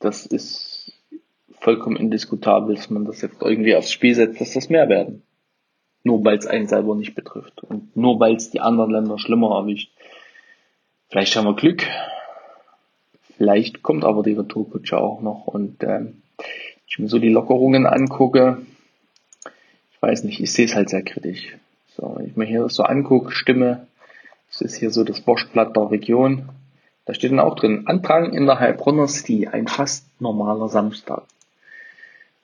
das 0.00 0.26
ist 0.26 0.92
vollkommen 1.60 1.96
indiskutabel, 1.96 2.76
dass 2.76 2.90
man 2.90 3.04
das 3.04 3.22
jetzt 3.22 3.40
irgendwie 3.40 3.74
aufs 3.74 3.90
Spiel 3.90 4.14
setzt, 4.14 4.40
dass 4.40 4.52
das 4.52 4.68
mehr 4.68 4.88
werden. 4.88 5.22
Nur 6.02 6.24
weil 6.24 6.36
es 6.36 6.46
einen 6.46 6.66
selber 6.66 6.94
nicht 6.94 7.14
betrifft 7.14 7.64
und 7.64 7.96
nur 7.96 8.20
weil 8.20 8.36
es 8.36 8.50
die 8.50 8.60
anderen 8.60 8.90
Länder 8.90 9.18
schlimmer 9.18 9.56
erwischt. 9.56 9.90
Vielleicht 11.08 11.34
haben 11.34 11.46
wir 11.46 11.56
Glück, 11.56 11.86
vielleicht 13.36 13.82
kommt 13.82 14.04
aber 14.04 14.22
die 14.22 14.34
Retourkutsche 14.34 14.98
auch 14.98 15.22
noch 15.22 15.46
und 15.46 15.82
ähm, 15.82 16.22
ich 16.86 16.98
mir 16.98 17.08
so 17.08 17.18
die 17.18 17.30
Lockerungen 17.30 17.86
angucke, 17.86 18.58
weiß 20.04 20.24
nicht, 20.24 20.40
ich 20.40 20.52
sehe 20.52 20.66
es 20.66 20.74
halt 20.74 20.90
sehr 20.90 21.02
kritisch. 21.02 21.56
So, 21.96 22.14
wenn 22.16 22.26
ich 22.26 22.36
mir 22.36 22.44
hier 22.44 22.68
so 22.68 22.82
angucke, 22.82 23.32
Stimme, 23.32 23.86
das 24.48 24.60
ist 24.60 24.76
hier 24.76 24.90
so 24.90 25.02
das 25.02 25.22
Boschblatt 25.22 25.74
der 25.76 25.90
Region. 25.90 26.50
Da 27.06 27.14
steht 27.14 27.32
dann 27.32 27.40
auch 27.40 27.54
drin, 27.54 27.86
Antrag 27.86 28.32
in 28.32 28.46
der 28.46 28.60
Heilbronner 28.60 29.08
City, 29.08 29.48
ein 29.48 29.66
fast 29.66 30.06
normaler 30.20 30.68
Samstag. 30.68 31.22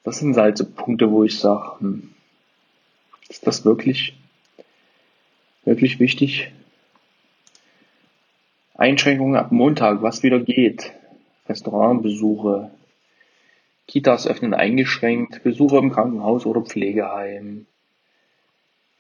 Das 0.05 0.19
sind 0.19 0.37
halt 0.37 0.57
so 0.57 0.65
Punkte, 0.65 1.11
wo 1.11 1.23
ich 1.25 1.39
sage, 1.39 1.81
hm, 1.81 2.15
ist 3.29 3.47
das 3.47 3.65
wirklich, 3.65 4.17
wirklich 5.65 6.01
wichtig? 6.01 6.51
Einschränkungen 8.75 9.37
ab 9.37 9.53
Montag, 9.53 10.01
was 10.01 10.23
wieder 10.23 10.41
geht. 10.41 10.93
Restaurantbesuche, 11.47 12.71
Kitas 13.87 14.27
öffnen 14.27 14.55
eingeschränkt, 14.55 15.43
Besuche 15.43 15.79
im 15.79 15.91
Krankenhaus 15.91 16.47
oder 16.47 16.61
Pflegeheim, 16.63 17.67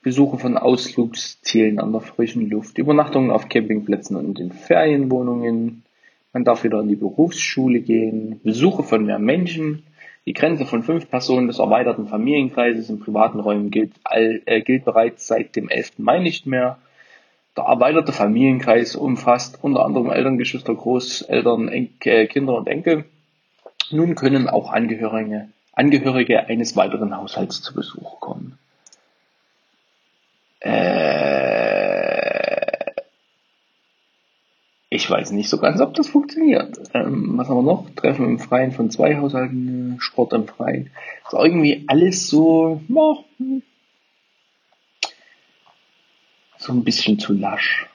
Besuche 0.02 0.38
von 0.38 0.56
Ausflugszielen 0.56 1.78
an 1.78 1.92
der 1.92 2.00
frischen 2.00 2.48
Luft, 2.48 2.78
Übernachtungen 2.78 3.30
auf 3.30 3.48
Campingplätzen 3.48 4.16
und 4.16 4.40
in 4.40 4.50
Ferienwohnungen, 4.50 5.84
man 6.32 6.44
darf 6.44 6.64
wieder 6.64 6.80
in 6.80 6.88
die 6.88 6.96
Berufsschule 6.96 7.80
gehen, 7.80 8.40
Besuche 8.42 8.82
von 8.82 9.04
mehr 9.04 9.18
Menschen, 9.18 9.84
die 10.26 10.32
Grenze 10.32 10.64
von 10.64 10.82
fünf 10.82 11.10
Personen 11.10 11.48
des 11.48 11.58
erweiterten 11.58 12.06
Familienkreises 12.06 12.88
in 12.88 13.00
privaten 13.00 13.40
Räumen 13.40 13.70
gilt, 13.70 13.92
all, 14.04 14.42
äh, 14.46 14.60
gilt 14.60 14.84
bereits 14.84 15.26
seit 15.26 15.56
dem 15.56 15.68
11. 15.68 15.98
Mai 15.98 16.18
nicht 16.18 16.46
mehr. 16.46 16.78
Der 17.56 17.64
erweiterte 17.64 18.12
Familienkreis 18.12 18.96
umfasst 18.96 19.58
unter 19.62 19.84
anderem 19.84 20.10
Eltern, 20.10 20.38
Geschwister, 20.38 20.74
Großeltern, 20.74 21.68
Enkel, 21.68 22.12
äh, 22.12 22.26
Kinder 22.26 22.54
und 22.54 22.68
Enkel. 22.68 23.04
Nun 23.90 24.14
können 24.14 24.48
auch 24.48 24.70
Angehörige, 24.72 25.48
Angehörige 25.72 26.46
eines 26.46 26.76
weiteren 26.76 27.16
Haushalts 27.16 27.61
zu 27.62 27.74
Besuch 27.74 28.20
kommen. 28.20 28.59
Äh, 30.61 31.40
ich 34.90 35.11
weiß 35.11 35.33
nicht 35.33 35.48
so 35.48 35.59
ganz, 35.59 35.81
ob 35.81 35.94
das 35.94 36.09
funktioniert. 36.09 36.79
Ähm, 36.94 37.38
was 37.38 37.48
haben 37.48 37.57
wir 37.57 37.62
noch? 37.62 37.90
Treffen 37.96 38.26
im 38.26 38.38
Freien 38.38 38.72
von 38.72 38.90
zwei 38.90 39.16
Haushalten, 39.16 39.96
Sport 40.00 40.35
im 40.35 40.46
Freien. 40.46 40.90
Ist 41.24 41.33
irgendwie 41.33 41.85
alles 41.88 42.29
so, 42.29 42.81
ja, 42.88 43.16
so 46.59 46.72
ein 46.72 46.85
bisschen 46.85 47.18
zu 47.18 47.33
lasch. 47.33 47.88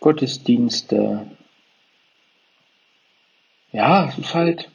Gottesdienste, 0.00 1.26
ja, 3.78 4.08
es 4.08 4.18
ist 4.18 4.34
halt 4.34 4.68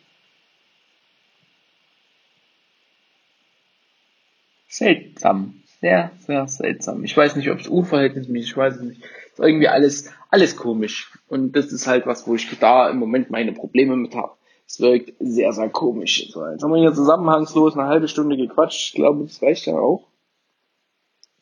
seltsam. 4.69 5.55
Sehr, 5.81 6.11
sehr 6.19 6.47
seltsam. 6.47 7.03
Ich 7.03 7.17
weiß 7.17 7.35
nicht, 7.35 7.51
ob 7.51 7.59
es 7.59 7.67
unverhältnismäßig, 7.67 8.51
ich 8.51 8.57
weiß 8.57 8.77
es 8.77 8.81
nicht. 8.81 9.03
Es 9.03 9.39
ist 9.39 9.45
irgendwie 9.45 9.67
alles, 9.67 10.09
alles 10.29 10.55
komisch. 10.55 11.11
Und 11.27 11.51
das 11.57 11.73
ist 11.73 11.85
halt 11.85 12.05
was, 12.05 12.25
wo 12.27 12.35
ich 12.35 12.47
da 12.59 12.89
im 12.89 12.97
Moment 12.97 13.29
meine 13.29 13.51
Probleme 13.51 13.97
mit 13.97 14.15
habe. 14.15 14.37
Es 14.65 14.79
wirkt 14.79 15.11
sehr, 15.19 15.51
sehr 15.51 15.69
komisch. 15.69 16.31
So, 16.31 16.47
jetzt 16.47 16.63
haben 16.63 16.71
wir 16.71 16.79
hier 16.79 16.93
zusammenhangslos 16.93 17.77
eine 17.77 17.89
halbe 17.89 18.07
Stunde 18.07 18.37
gequatscht. 18.37 18.87
Ich 18.87 18.93
glaube, 18.93 19.25
das 19.25 19.41
reicht 19.41 19.65
ja 19.65 19.73
auch. 19.73 20.07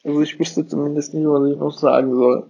Also 0.04 0.20
ich 0.24 0.40
wüsste 0.40 0.66
zumindest 0.66 1.14
nicht, 1.14 1.28
was 1.28 1.52
ich 1.52 1.60
noch 1.60 1.78
sagen 1.78 2.16
soll. 2.16 2.50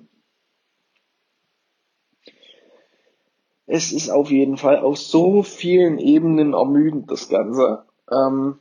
Es 3.71 3.93
ist 3.93 4.09
auf 4.09 4.29
jeden 4.29 4.57
Fall 4.57 4.79
auf 4.79 4.97
so 4.97 5.43
vielen 5.43 5.97
Ebenen 5.97 6.53
ermüdend, 6.53 7.09
das 7.09 7.29
Ganze. 7.29 7.83
Ähm, 8.11 8.59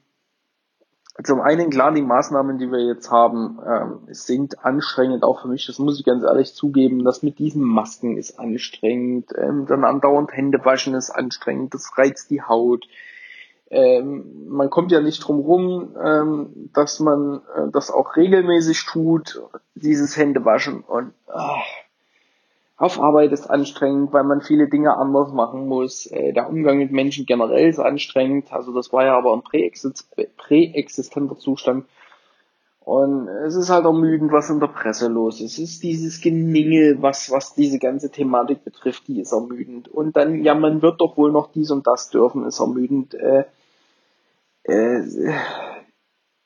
zum 1.24 1.40
einen, 1.40 1.70
klar, 1.70 1.92
die 1.92 2.00
Maßnahmen, 2.00 2.58
die 2.58 2.70
wir 2.70 2.86
jetzt 2.86 3.10
haben, 3.10 3.58
ähm, 3.66 3.98
sind 4.08 4.64
anstrengend, 4.64 5.24
auch 5.24 5.42
für 5.42 5.48
mich, 5.48 5.66
das 5.66 5.80
muss 5.80 5.98
ich 5.98 6.06
ganz 6.06 6.22
ehrlich 6.22 6.54
zugeben, 6.54 7.04
das 7.04 7.24
mit 7.24 7.40
diesen 7.40 7.62
Masken 7.62 8.16
ist 8.16 8.38
anstrengend, 8.38 9.32
ähm, 9.36 9.66
dann 9.66 9.84
andauernd 9.84 10.32
Hände 10.32 10.64
waschen 10.64 10.94
ist 10.94 11.10
anstrengend, 11.10 11.74
das 11.74 11.98
reizt 11.98 12.30
die 12.30 12.42
Haut. 12.42 12.86
ähm, 13.70 14.48
man 14.48 14.70
kommt 14.70 14.92
ja 14.92 15.00
nicht 15.00 15.18
drum 15.18 15.40
rum, 15.40 15.96
ähm, 16.02 16.70
dass 16.72 17.00
man 17.00 17.42
äh, 17.56 17.70
das 17.72 17.90
auch 17.90 18.16
regelmäßig 18.16 18.86
tut, 18.86 19.42
dieses 19.74 20.16
Händewaschen 20.16 20.82
und 20.82 21.12
ach, 21.26 21.64
auf 22.80 22.98
Arbeit 22.98 23.30
ist 23.32 23.50
anstrengend, 23.50 24.10
weil 24.14 24.24
man 24.24 24.40
viele 24.40 24.66
Dinge 24.66 24.96
anders 24.96 25.32
machen 25.32 25.68
muss. 25.68 26.06
Äh, 26.06 26.32
der 26.32 26.48
Umgang 26.48 26.78
mit 26.78 26.92
Menschen 26.92 27.26
generell 27.26 27.68
ist 27.68 27.78
anstrengend. 27.78 28.50
Also 28.54 28.72
das 28.72 28.90
war 28.90 29.04
ja 29.04 29.18
aber 29.18 29.34
ein 29.34 29.42
präexistenter 29.42 31.36
Zustand. 31.36 31.84
Und 32.80 33.28
es 33.28 33.54
ist 33.54 33.68
halt 33.68 33.84
ermüdend, 33.84 34.32
was 34.32 34.48
in 34.48 34.60
der 34.60 34.68
Presse 34.68 35.08
los 35.08 35.42
ist. 35.42 35.58
Es 35.58 35.58
ist 35.58 35.82
dieses 35.82 36.22
Geningel, 36.22 37.02
was, 37.02 37.30
was 37.30 37.54
diese 37.54 37.78
ganze 37.78 38.10
Thematik 38.10 38.64
betrifft, 38.64 39.08
die 39.08 39.20
ist 39.20 39.32
ermüdend. 39.32 39.88
Und 39.88 40.16
dann, 40.16 40.42
ja, 40.42 40.54
man 40.54 40.80
wird 40.80 41.02
doch 41.02 41.18
wohl 41.18 41.32
noch 41.32 41.52
dies 41.52 41.70
und 41.70 41.86
das 41.86 42.08
dürfen, 42.08 42.46
ist 42.46 42.60
ermüdend. 42.60 43.12
Äh, 43.12 43.44
äh, 44.62 45.02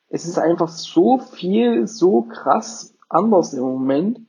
es 0.09 0.25
ist 0.25 0.37
einfach 0.37 0.67
so 0.67 1.17
viel, 1.17 1.87
so 1.87 2.23
krass 2.23 2.93
anders 3.07 3.53
im 3.53 3.63
Moment, 3.63 4.19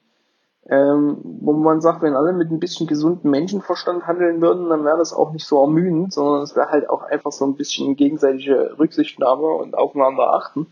ähm, 0.68 1.18
wo 1.22 1.52
man 1.52 1.80
sagt, 1.80 2.02
wenn 2.02 2.14
alle 2.14 2.32
mit 2.32 2.50
ein 2.50 2.58
bisschen 2.58 2.86
gesunden 2.86 3.30
Menschenverstand 3.30 4.06
handeln 4.06 4.40
würden, 4.40 4.68
dann 4.68 4.84
wäre 4.84 4.98
das 4.98 5.12
auch 5.12 5.32
nicht 5.32 5.46
so 5.46 5.62
ermüdend, 5.62 6.12
sondern 6.12 6.42
es 6.42 6.56
wäre 6.56 6.70
halt 6.70 6.90
auch 6.90 7.02
einfach 7.02 7.32
so 7.32 7.44
ein 7.44 7.54
bisschen 7.54 7.94
gegenseitige 7.94 8.76
Rücksichtnahme 8.78 9.46
und 9.46 9.76
aufeinander 9.76 10.32
achten. 10.32 10.66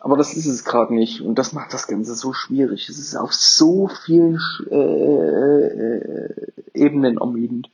Aber 0.00 0.16
das 0.16 0.34
ist 0.34 0.46
es 0.46 0.64
gerade 0.64 0.94
nicht 0.94 1.20
und 1.20 1.38
das 1.38 1.52
macht 1.52 1.72
das 1.74 1.86
Ganze 1.86 2.14
so 2.14 2.32
schwierig. 2.32 2.88
Es 2.88 2.98
ist 2.98 3.16
auf 3.16 3.32
so 3.32 3.88
vielen 3.88 4.38
äh, 4.70 5.66
äh, 5.66 6.52
Ebenen 6.72 7.18
ermüdend. 7.18 7.70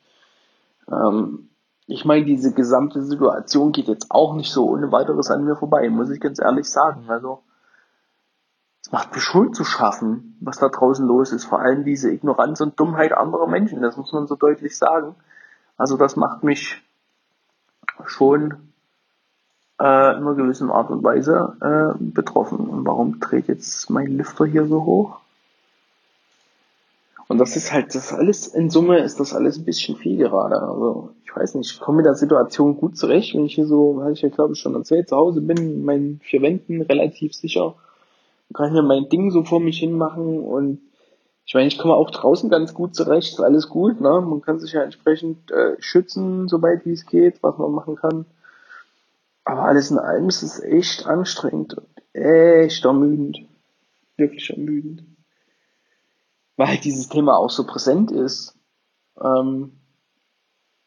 Ähm, 0.91 1.49
ich 1.87 2.05
meine, 2.05 2.25
diese 2.25 2.53
gesamte 2.53 3.03
Situation 3.03 3.73
geht 3.73 3.89
jetzt 3.89 4.11
auch 4.11 4.35
nicht 4.35 4.53
so 4.53 4.69
ohne 4.69 4.93
weiteres 4.93 5.31
an 5.31 5.45
mir 5.45 5.57
vorbei, 5.57 5.89
muss 5.91 6.11
ich 6.11 6.21
ganz 6.21 6.41
ehrlich 6.41 6.67
sagen. 6.67 7.05
Also, 7.09 7.41
macht 8.91 9.15
mir 9.15 9.21
schon 9.21 9.55
zu 9.55 9.65
schaffen, 9.65 10.37
was 10.41 10.59
da 10.59 10.69
draußen 10.69 11.07
los 11.07 11.33
ist. 11.33 11.45
Vor 11.45 11.61
allem 11.61 11.85
diese 11.85 12.11
Ignoranz 12.11 12.61
und 12.61 12.79
Dummheit 12.79 13.13
anderer 13.13 13.47
Menschen, 13.47 13.83
das 13.83 13.97
muss 13.97 14.13
man 14.13 14.27
so 14.27 14.35
deutlich 14.35 14.77
sagen. 14.77 15.15
Also, 15.77 15.97
das 15.97 16.17
macht 16.17 16.43
mich 16.43 16.83
schon 18.05 18.55
äh, 19.81 19.85
in 19.85 20.23
einer 20.23 20.35
gewissen 20.35 20.71
Art 20.71 20.91
und 20.91 21.03
Weise 21.03 21.57
äh, 21.61 22.03
betroffen. 22.03 22.59
Und 22.59 22.87
warum 22.87 23.21
dreht 23.21 23.49
jetzt 23.49 23.91
mein 23.91 24.09
Lüfter 24.09 24.45
hier 24.45 24.67
so 24.67 24.85
hoch? 24.85 25.21
Und 27.29 27.39
das 27.39 27.55
ist 27.55 27.73
halt, 27.73 27.95
das 27.95 28.13
alles, 28.13 28.49
in 28.49 28.71
Summe 28.71 28.99
ist 28.99 29.21
das 29.21 29.33
alles 29.33 29.57
ein 29.57 29.65
bisschen 29.65 29.97
viel 29.97 30.17
gerade. 30.17 30.61
Also, 30.61 31.11
ich 31.25 31.37
weiß 31.37 31.55
nicht, 31.55 31.71
ich 31.73 31.81
komme 31.81 31.99
mit 31.99 32.07
der 32.07 32.17
Situation 32.17 32.77
gut 32.77 32.97
zurecht, 32.97 33.37
wenn 33.37 33.45
ich 33.45 33.55
hier 33.55 33.67
so, 33.67 34.01
habe 34.01 34.13
ich 34.13 34.23
ja 34.23 34.31
glaube 34.31 34.55
ich 34.55 34.59
schon 34.59 34.75
erzählt, 34.75 35.09
zu 35.09 35.17
Hause 35.17 35.41
bin, 35.41 35.57
in 35.57 35.85
meinen 35.85 36.21
vier 36.25 36.43
Wänden 36.43 36.83
relativ 36.83 37.35
sicher, 37.35 37.77
kann 38.55 38.73
hier 38.73 38.83
mein 38.83 39.09
Ding 39.09 39.31
so 39.31 39.45
vor 39.45 39.61
mich 39.61 39.79
hin 39.79 39.93
machen 39.93 40.41
und 40.41 40.81
ich 41.47 41.55
meine, 41.55 41.67
ich 41.67 41.79
komme 41.79 41.95
auch 41.95 42.11
draußen 42.11 42.49
ganz 42.49 42.75
gut 42.75 42.95
zurecht, 42.95 43.33
ist 43.33 43.41
alles 43.41 43.69
gut, 43.69 44.01
ne? 44.01 44.21
Man 44.21 44.41
kann 44.41 44.61
sich 44.61 44.73
ja 44.73 44.83
entsprechend 44.83 45.51
äh, 45.51 45.75
schützen, 45.81 46.47
soweit 46.49 46.87
wie 46.87 46.93
es 46.93 47.07
geht, 47.07 47.43
was 47.43 47.59
man 47.59 47.73
machen 47.73 47.97
kann. 47.97 48.27
Aber 49.45 49.63
alles 49.63 49.91
in 49.91 49.99
allem 49.99 50.29
ist 50.29 50.43
es 50.43 50.61
echt 50.61 51.07
anstrengend 51.07 51.75
und 51.75 51.89
echt 52.13 52.85
ermüdend. 52.85 53.41
Wirklich 54.17 54.51
ermüdend 54.51 55.03
weil 56.61 56.69
halt 56.69 56.85
dieses 56.85 57.09
Thema 57.09 57.39
auch 57.39 57.49
so 57.49 57.65
präsent 57.65 58.11
ist. 58.11 58.55
Ähm, 59.19 59.73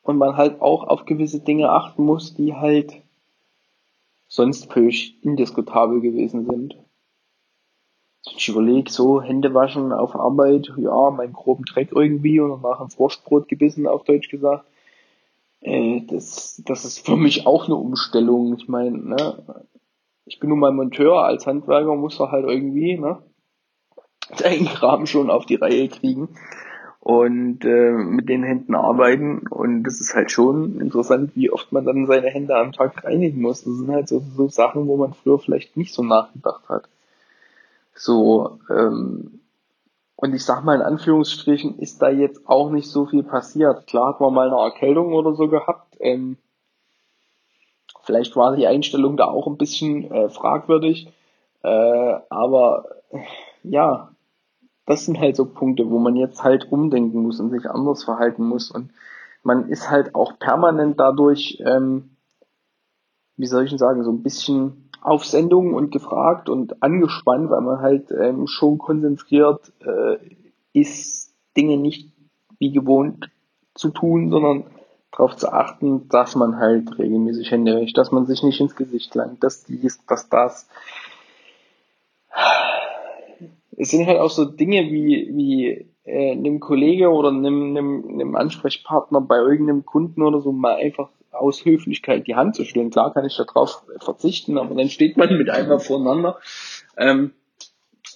und 0.04 0.18
man 0.18 0.38
halt 0.38 0.62
auch 0.62 0.84
auf 0.84 1.06
gewisse 1.06 1.40
Dinge 1.40 1.72
achten 1.72 2.04
muss, 2.04 2.36
die 2.36 2.54
halt 2.54 3.02
sonst 4.28 4.72
völlig 4.72 5.24
indiskutabel 5.24 6.00
gewesen 6.00 6.46
sind. 6.46 6.76
Ich 8.26 8.48
überlege 8.48 8.90
so, 8.90 9.22
Hände 9.22 9.54
waschen 9.54 9.92
auf 9.92 10.16
Arbeit, 10.16 10.72
ja, 10.78 11.12
meinen 11.12 11.34
groben 11.34 11.66
Dreck 11.66 11.92
irgendwie 11.92 12.40
und 12.40 12.62
danach 12.62 12.80
ein 12.80 12.98
Wurstbrot 12.98 13.50
gebissen, 13.50 13.86
auf 13.86 14.06
Deutsch 14.06 14.30
gesagt. 14.30 14.66
Äh, 15.62 16.02
das, 16.08 16.62
das 16.66 16.86
ist 16.86 17.06
für 17.06 17.18
mich 17.18 17.46
auch 17.46 17.66
eine 17.66 17.76
Umstellung. 17.76 18.56
Ich 18.58 18.68
meine, 18.68 18.98
ne, 18.98 19.64
ich 20.26 20.40
bin 20.40 20.50
nun 20.50 20.60
mal 20.60 20.72
Monteur, 20.72 21.24
als 21.24 21.48
Handwerker 21.48 21.96
muss 21.96 22.20
er 22.20 22.32
halt 22.32 22.46
irgendwie, 22.46 22.98
ne, 22.98 23.22
seinen 24.36 24.66
Kram 24.66 25.06
schon 25.06 25.30
auf 25.30 25.46
die 25.46 25.56
Reihe 25.56 25.90
kriegen 25.90 26.30
und 27.00 27.66
äh, 27.66 27.92
mit 27.92 28.30
den 28.30 28.44
Händen 28.44 28.76
arbeiten. 28.76 29.48
Und 29.50 29.84
das 29.84 30.00
ist 30.00 30.16
halt 30.16 30.32
schon 30.32 30.80
interessant, 30.80 31.32
wie 31.36 31.52
oft 31.52 31.74
man 31.74 31.86
dann 31.86 32.06
seine 32.06 32.30
Hände 32.30 32.56
am 32.56 32.72
Tag 32.72 33.04
reinigen 33.04 33.42
muss. 33.42 33.64
Das 33.66 33.74
sind 33.74 33.92
halt 33.92 34.08
so, 34.08 34.24
so 34.36 34.48
Sachen, 34.48 34.88
wo 34.88 34.96
man 34.96 35.14
früher 35.14 35.40
vielleicht 35.40 35.76
nicht 35.76 35.94
so 35.94 36.04
nachgedacht 36.04 36.70
hat. 36.70 36.88
So, 37.96 38.60
ähm, 38.70 39.42
und 40.16 40.34
ich 40.34 40.46
sag 40.46 40.64
mal 40.64 40.76
in 40.76 40.82
Anführungsstrichen, 40.82 41.80
ist 41.80 42.02
da 42.02 42.10
jetzt 42.10 42.48
auch 42.48 42.70
nicht 42.70 42.90
so 42.90 43.06
viel 43.06 43.24
passiert. 43.24 43.88
Klar 43.88 44.14
hat 44.14 44.22
man 44.22 44.34
mal 44.34 44.48
eine 44.48 44.62
Erkältung 44.62 45.14
oder 45.14 45.36
so 45.36 45.48
gehabt. 45.48 45.98
Ähm, 46.00 46.38
vielleicht 48.04 48.36
war 48.36 48.56
die 48.56 48.68
Einstellung 48.68 49.18
da 49.18 49.26
auch 49.26 49.48
ein 49.48 49.58
bisschen 49.58 50.10
äh, 50.12 50.30
fragwürdig. 50.30 51.12
Äh, 51.62 52.20
aber 52.30 52.86
ja, 53.64 54.12
das 54.86 55.06
sind 55.06 55.20
halt 55.20 55.36
so 55.36 55.46
Punkte, 55.46 55.90
wo 55.90 56.00
man 56.00 56.16
jetzt 56.16 56.44
halt 56.44 56.72
umdenken 56.72 57.24
muss 57.24 57.40
und 57.40 57.52
sich 57.52 57.70
anders 57.70 58.04
verhalten 58.04 58.46
muss. 58.46 58.72
Und 58.72 58.92
man 59.44 59.70
ist 59.70 59.90
halt 59.90 60.16
auch 60.16 60.40
permanent 60.40 61.00
dadurch, 61.00 61.62
ähm, 61.66 62.16
wie 63.38 63.46
soll 63.46 63.64
ich 63.64 63.70
denn 63.70 63.80
sagen, 63.80 64.04
so 64.04 64.12
ein 64.12 64.24
bisschen 64.24 64.83
auf 65.04 65.26
Sendung 65.26 65.74
und 65.74 65.92
gefragt 65.92 66.50
und 66.50 66.82
angespannt, 66.82 67.50
weil 67.50 67.62
man 67.62 67.82
halt 67.82 68.10
ähm, 68.12 68.48
schon 68.48 68.78
konzentriert 68.78 69.72
äh, 69.86 70.18
ist, 70.72 71.34
Dinge 71.58 71.78
nicht 71.78 72.10
wie 72.58 72.72
gewohnt 72.72 73.30
zu 73.76 73.90
tun, 73.90 74.30
sondern 74.32 74.66
darauf 75.12 75.36
zu 75.36 75.52
achten, 75.52 76.08
dass 76.10 76.36
man 76.36 76.58
halt 76.58 76.98
regelmäßig 76.98 77.52
Hände 77.52 77.76
wäscht, 77.76 77.98
dass 77.98 78.12
man 78.12 78.26
sich 78.26 78.44
nicht 78.44 78.60
ins 78.60 78.76
Gesicht 78.76 79.14
langt, 79.14 79.44
dass 79.44 79.64
dies, 79.66 80.04
dass 80.06 80.30
das. 80.30 80.68
Es 83.76 83.90
sind 83.90 84.08
halt 84.08 84.20
auch 84.20 84.30
so 84.30 84.46
Dinge 84.46 84.84
wie, 84.84 85.30
wie 85.36 85.88
äh, 86.06 86.32
einem 86.32 86.60
Kollege 86.60 87.10
oder 87.10 87.30
einem, 87.30 87.76
einem, 87.76 88.10
einem 88.10 88.36
Ansprechpartner 88.36 89.22
bei 89.22 89.38
irgendeinem 89.38 89.86
Kunden 89.86 90.22
oder 90.24 90.42
so 90.42 90.52
mal 90.52 90.76
einfach 90.76 91.10
aus 91.34 91.66
Höflichkeit 91.66 92.28
die 92.28 92.36
Hand 92.36 92.56
zu 92.56 92.66
stellen. 92.66 92.90
Klar 92.90 93.14
kann 93.14 93.26
ich 93.26 93.36
darauf 93.36 93.84
verzichten, 94.00 94.58
aber 94.58 94.76
dann 94.76 94.90
steht 94.90 95.18
man 95.18 95.38
mit 95.38 95.50
einmal 95.50 95.80
voreinander 95.80 96.40
ähm, 96.98 97.32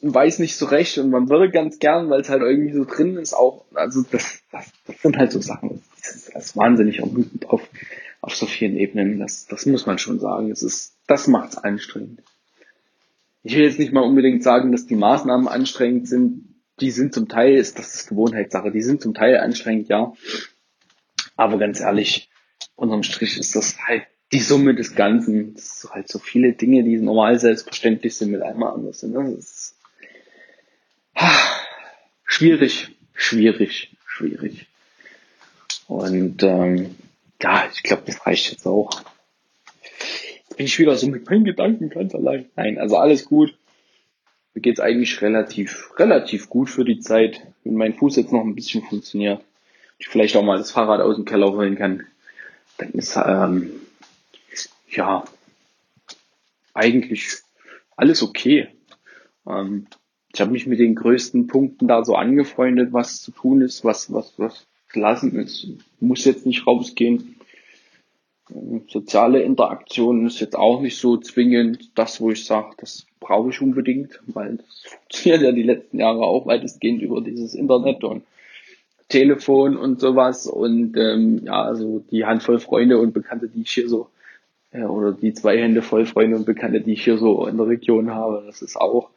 und 0.02 0.14
weiß 0.14 0.40
nicht 0.40 0.58
so 0.58 0.66
recht 0.68 0.98
und 0.98 1.10
man 1.10 1.30
würde 1.30 1.50
ganz 1.50 1.80
gern, 1.80 2.10
weil 2.10 2.22
es 2.22 2.30
halt 2.30 2.42
irgendwie 2.42 2.74
so 2.74 2.86
drin 2.86 3.18
ist, 3.18 3.34
auch, 3.34 3.66
also 3.74 4.04
das, 4.12 4.44
das, 4.52 4.72
das 4.86 5.02
sind 5.02 5.18
halt 5.18 5.32
so 5.32 5.42
Sachen, 5.42 5.82
das 5.96 6.16
ist, 6.16 6.36
das 6.36 6.46
ist 6.46 6.58
wahnsinnig 6.58 7.00
ermüdend 7.00 7.50
auf, 7.50 7.68
auf 8.22 8.36
so 8.36 8.46
vielen 8.46 8.78
Ebenen, 8.78 9.20
das, 9.20 9.48
das 9.48 9.66
muss 9.66 9.86
man 9.86 9.98
schon 9.98 10.20
sagen, 10.20 10.50
das 10.50 10.94
das 11.08 11.28
macht's 11.28 11.58
anstrengend 11.58 12.22
ich 13.48 13.56
will 13.56 13.64
jetzt 13.64 13.80
nicht 13.80 13.94
mal 13.94 14.02
unbedingt 14.02 14.44
sagen, 14.44 14.74
dass 14.74 14.88
die 14.88 14.96
Maßnahmen 14.96 15.48
anstrengend 15.48 16.08
sind. 16.08 16.56
Die 16.82 16.92
sind 16.92 17.14
zum 17.14 17.30
Teil, 17.30 17.56
ist 17.56 17.80
das 17.80 17.96
ist 17.96 18.10
Gewohnheitssache, 18.10 18.72
die 18.72 18.82
sind 18.82 19.02
zum 19.02 19.14
Teil 19.14 19.38
anstrengend, 19.38 19.88
ja. 19.88 20.14
Aber 21.38 21.58
ganz 21.58 21.80
ehrlich, 21.80 22.30
unterm 22.78 23.04
Strich 23.04 23.38
ist 23.38 23.54
das 23.58 23.78
halt 23.86 24.04
die 24.32 24.40
Summe 24.40 24.74
des 24.74 24.96
Ganzen. 24.96 25.56
Das 25.56 25.82
sind 25.82 25.94
halt 25.94 26.08
so 26.08 26.20
viele 26.20 26.54
Dinge, 26.54 26.84
die 26.84 26.98
normal 26.98 27.38
selbstverständlich 27.38 28.16
sind, 28.16 28.32
mit 28.32 28.42
einmal 28.42 28.74
anders 28.74 29.02
sind. 29.02 29.14
Das 29.14 29.28
ist 29.30 29.76
schwierig, 32.24 32.96
schwierig, 33.14 33.98
schwierig. 34.06 34.68
Und 35.88 36.42
ähm, 36.44 36.96
ja, 37.42 37.70
ich 37.74 37.84
glaube, 37.84 38.04
das 38.06 38.26
reicht 38.26 38.52
jetzt 38.52 38.66
auch 38.66 39.04
bin 40.58 40.66
ich 40.66 40.80
wieder 40.80 40.96
so 40.96 41.08
mit 41.08 41.30
meinen 41.30 41.46
Gedanken 41.46 41.90
ganz 41.90 42.14
allein. 42.14 42.50
Nein, 42.56 42.80
also 42.80 42.98
alles 42.98 43.26
gut. 43.26 43.56
Mir 44.54 44.62
geht's 44.62 44.80
eigentlich 44.80 45.22
relativ, 45.22 45.92
relativ 45.98 46.50
gut 46.50 46.70
für 46.70 46.84
die 46.84 47.00
Zeit. 47.00 47.42
Wenn 47.64 47.76
mein 47.76 47.94
Fuß 47.94 48.16
jetzt 48.16 48.34
noch 48.34 48.44
ein 48.44 48.56
bisschen 48.56 48.82
funktioniert, 48.82 49.42
ich 50.00 50.08
vielleicht 50.08 50.36
auch 50.36 50.44
mal 50.44 50.58
das 50.58 50.72
Fahrrad 50.72 51.00
aus 51.00 51.16
dem 51.16 51.26
Keller 51.26 51.52
holen 51.52 51.76
kann, 51.76 52.08
dann 52.78 52.92
ist 52.92 53.18
ähm, 53.18 53.72
ja 54.90 55.24
eigentlich 56.74 57.28
alles 57.96 58.24
okay. 58.24 58.70
Ähm, 59.48 59.88
ich 60.34 60.42
habe 60.42 60.52
mich 60.52 60.68
mit 60.68 60.80
den 60.80 60.96
größten 60.96 61.48
Punkten 61.48 61.88
da 61.88 62.06
so 62.06 62.16
angefreundet, 62.16 62.94
was 62.94 63.22
zu 63.22 63.32
tun 63.32 63.62
ist, 63.62 63.84
was 63.84 64.12
was 64.14 64.34
was 64.38 64.68
lassen 64.94 65.36
ist. 65.40 65.68
Muss 66.00 66.26
jetzt 66.26 66.46
nicht 66.46 66.68
rausgehen 66.68 67.38
Soziale 68.88 69.42
Interaktion 69.42 70.26
ist 70.26 70.40
jetzt 70.40 70.56
auch 70.56 70.80
nicht 70.80 70.98
so 70.98 71.18
zwingend 71.18 71.92
das, 71.96 72.22
wo 72.22 72.32
ich 72.32 72.46
sage, 72.46 72.76
das 72.78 73.06
brauche 73.20 73.50
ich 73.50 73.62
unbedingt, 73.62 74.22
weil 74.28 74.58
das 74.58 74.84
funktioniert 74.86 75.42
ja 75.42 75.52
die 75.52 75.64
letzten 75.64 76.00
Jahre 76.00 76.22
auch 76.22 76.46
weitestgehend 76.46 77.02
über 77.02 77.22
dieses 77.22 77.54
Internet 77.56 78.04
und 78.04 78.24
Telefon 79.10 79.78
und 79.78 80.00
sowas. 80.00 80.48
Und 80.48 80.98
ähm, 80.98 81.42
ja, 81.44 81.62
also 81.64 82.04
die 82.12 82.26
Handvoll 82.26 82.60
Freunde 82.60 83.00
und 83.00 83.14
Bekannte, 83.14 83.48
die 83.48 83.62
ich 83.62 83.72
hier 83.72 83.90
so 83.90 84.10
äh, 84.72 84.84
oder 84.84 85.12
die 85.12 85.34
zwei 85.34 85.58
Hände 85.58 85.82
voll 85.82 86.06
Freunde 86.06 86.38
und 86.38 86.46
Bekannte, 86.46 86.82
die 86.82 86.94
ich 86.94 87.04
hier 87.04 87.18
so 87.18 87.48
in 87.48 87.58
der 87.58 87.68
Region 87.68 88.12
habe. 88.12 88.44
Das 88.46 88.62
ist 88.62 88.76
auch, 88.76 89.10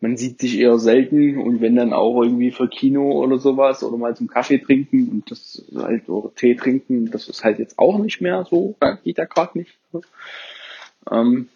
man 0.00 0.16
sieht 0.16 0.40
sich 0.40 0.58
eher 0.58 0.78
selten 0.78 1.38
und 1.38 1.60
wenn 1.60 1.76
dann 1.76 1.92
auch 1.92 2.20
irgendwie 2.22 2.50
für 2.50 2.68
Kino 2.68 3.12
oder 3.12 3.38
sowas 3.38 3.84
oder 3.84 3.96
mal 3.96 4.16
zum 4.16 4.28
Kaffee 4.28 4.58
trinken 4.58 5.08
und 5.08 5.30
das 5.30 5.64
halt 5.74 6.08
oder 6.08 6.34
Tee 6.34 6.56
trinken, 6.56 7.10
das 7.10 7.28
ist 7.28 7.44
halt 7.44 7.58
jetzt 7.58 7.78
auch 7.78 7.98
nicht 7.98 8.20
mehr 8.20 8.44
so, 8.48 8.74
geht 9.04 9.18
ja 9.18 9.24
gerade 9.24 9.58
nicht. 9.58 9.78
Ähm, 11.10 11.48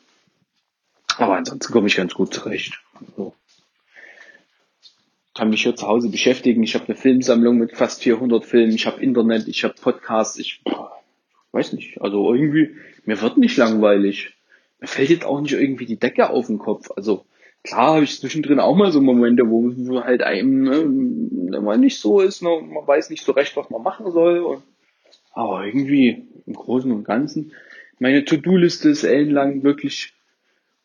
aber 1.19 1.37
ansonsten 1.37 1.73
komme 1.73 1.89
ich 1.89 1.97
ganz 1.97 2.15
gut 2.15 2.33
zurecht. 2.35 2.81
So. 3.17 3.35
Kann 5.37 5.51
mich 5.51 5.63
hier 5.63 5.77
zu 5.77 5.87
Hause 5.87 6.09
beschäftigen. 6.09 6.63
Ich 6.63 6.75
habe 6.75 6.87
eine 6.87 6.97
Filmsammlung 6.97 7.59
mit 7.59 7.77
fast 7.77 8.03
400 8.03 8.45
Filmen. 8.45 8.75
Ich 8.75 8.87
habe 8.87 9.03
Internet, 9.03 9.47
ich 9.49 9.65
habe 9.65 9.75
Podcasts. 9.81 10.39
Ich 10.39 10.63
weiß 11.53 11.75
nicht. 11.75 12.01
Also 12.01 12.33
irgendwie, 12.33 12.77
mir 13.05 13.21
wird 13.21 13.37
nicht 13.37 13.57
langweilig. 13.59 14.35
Mir 14.81 14.87
fällt 14.87 15.11
jetzt 15.11 15.27
auch 15.27 15.41
nicht 15.41 15.53
irgendwie 15.53 15.85
die 15.85 15.99
Decke 15.99 16.31
auf 16.31 16.47
den 16.47 16.59
Kopf. 16.59 16.91
Also 16.97 17.27
klar 17.63 17.95
habe 17.95 18.05
ich 18.05 18.19
zwischendrin 18.19 18.61
auch 18.61 18.75
mal 18.75 18.93
so 18.93 19.03
Momente, 19.03 19.49
wo, 19.51 19.73
wo 19.77 20.03
halt 20.03 20.23
einem 20.23 21.51
ne, 21.51 21.61
mal 21.61 21.77
nicht 21.77 22.01
so 22.01 22.21
ist, 22.21 22.43
ne, 22.43 22.49
man 22.63 22.87
weiß 22.87 23.11
nicht 23.11 23.25
so 23.25 23.33
recht, 23.33 23.57
was 23.57 23.69
man 23.69 23.83
machen 23.83 24.11
soll. 24.11 24.39
Und, 24.39 24.63
aber 25.35 25.67
irgendwie 25.67 26.29
im 26.47 26.55
Großen 26.55 26.91
und 26.91 27.05
Ganzen, 27.05 27.53
meine 27.99 28.25
To-Do-Liste 28.25 28.89
ist 28.89 29.05
ellenlang 29.05 29.63
wirklich, 29.63 30.15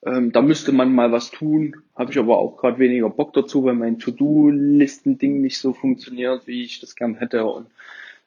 ähm, 0.03 0.31
da 0.31 0.41
müsste 0.41 0.71
man 0.71 0.93
mal 0.93 1.11
was 1.11 1.31
tun. 1.31 1.77
Habe 1.95 2.11
ich 2.11 2.19
aber 2.19 2.37
auch 2.37 2.57
gerade 2.57 2.79
weniger 2.79 3.09
Bock 3.09 3.33
dazu, 3.33 3.63
weil 3.63 3.75
mein 3.75 3.99
To-Do-Listen-Ding 3.99 5.41
nicht 5.41 5.59
so 5.59 5.73
funktioniert, 5.73 6.47
wie 6.47 6.63
ich 6.63 6.79
das 6.79 6.95
gern 6.95 7.15
hätte. 7.15 7.45
Und 7.45 7.67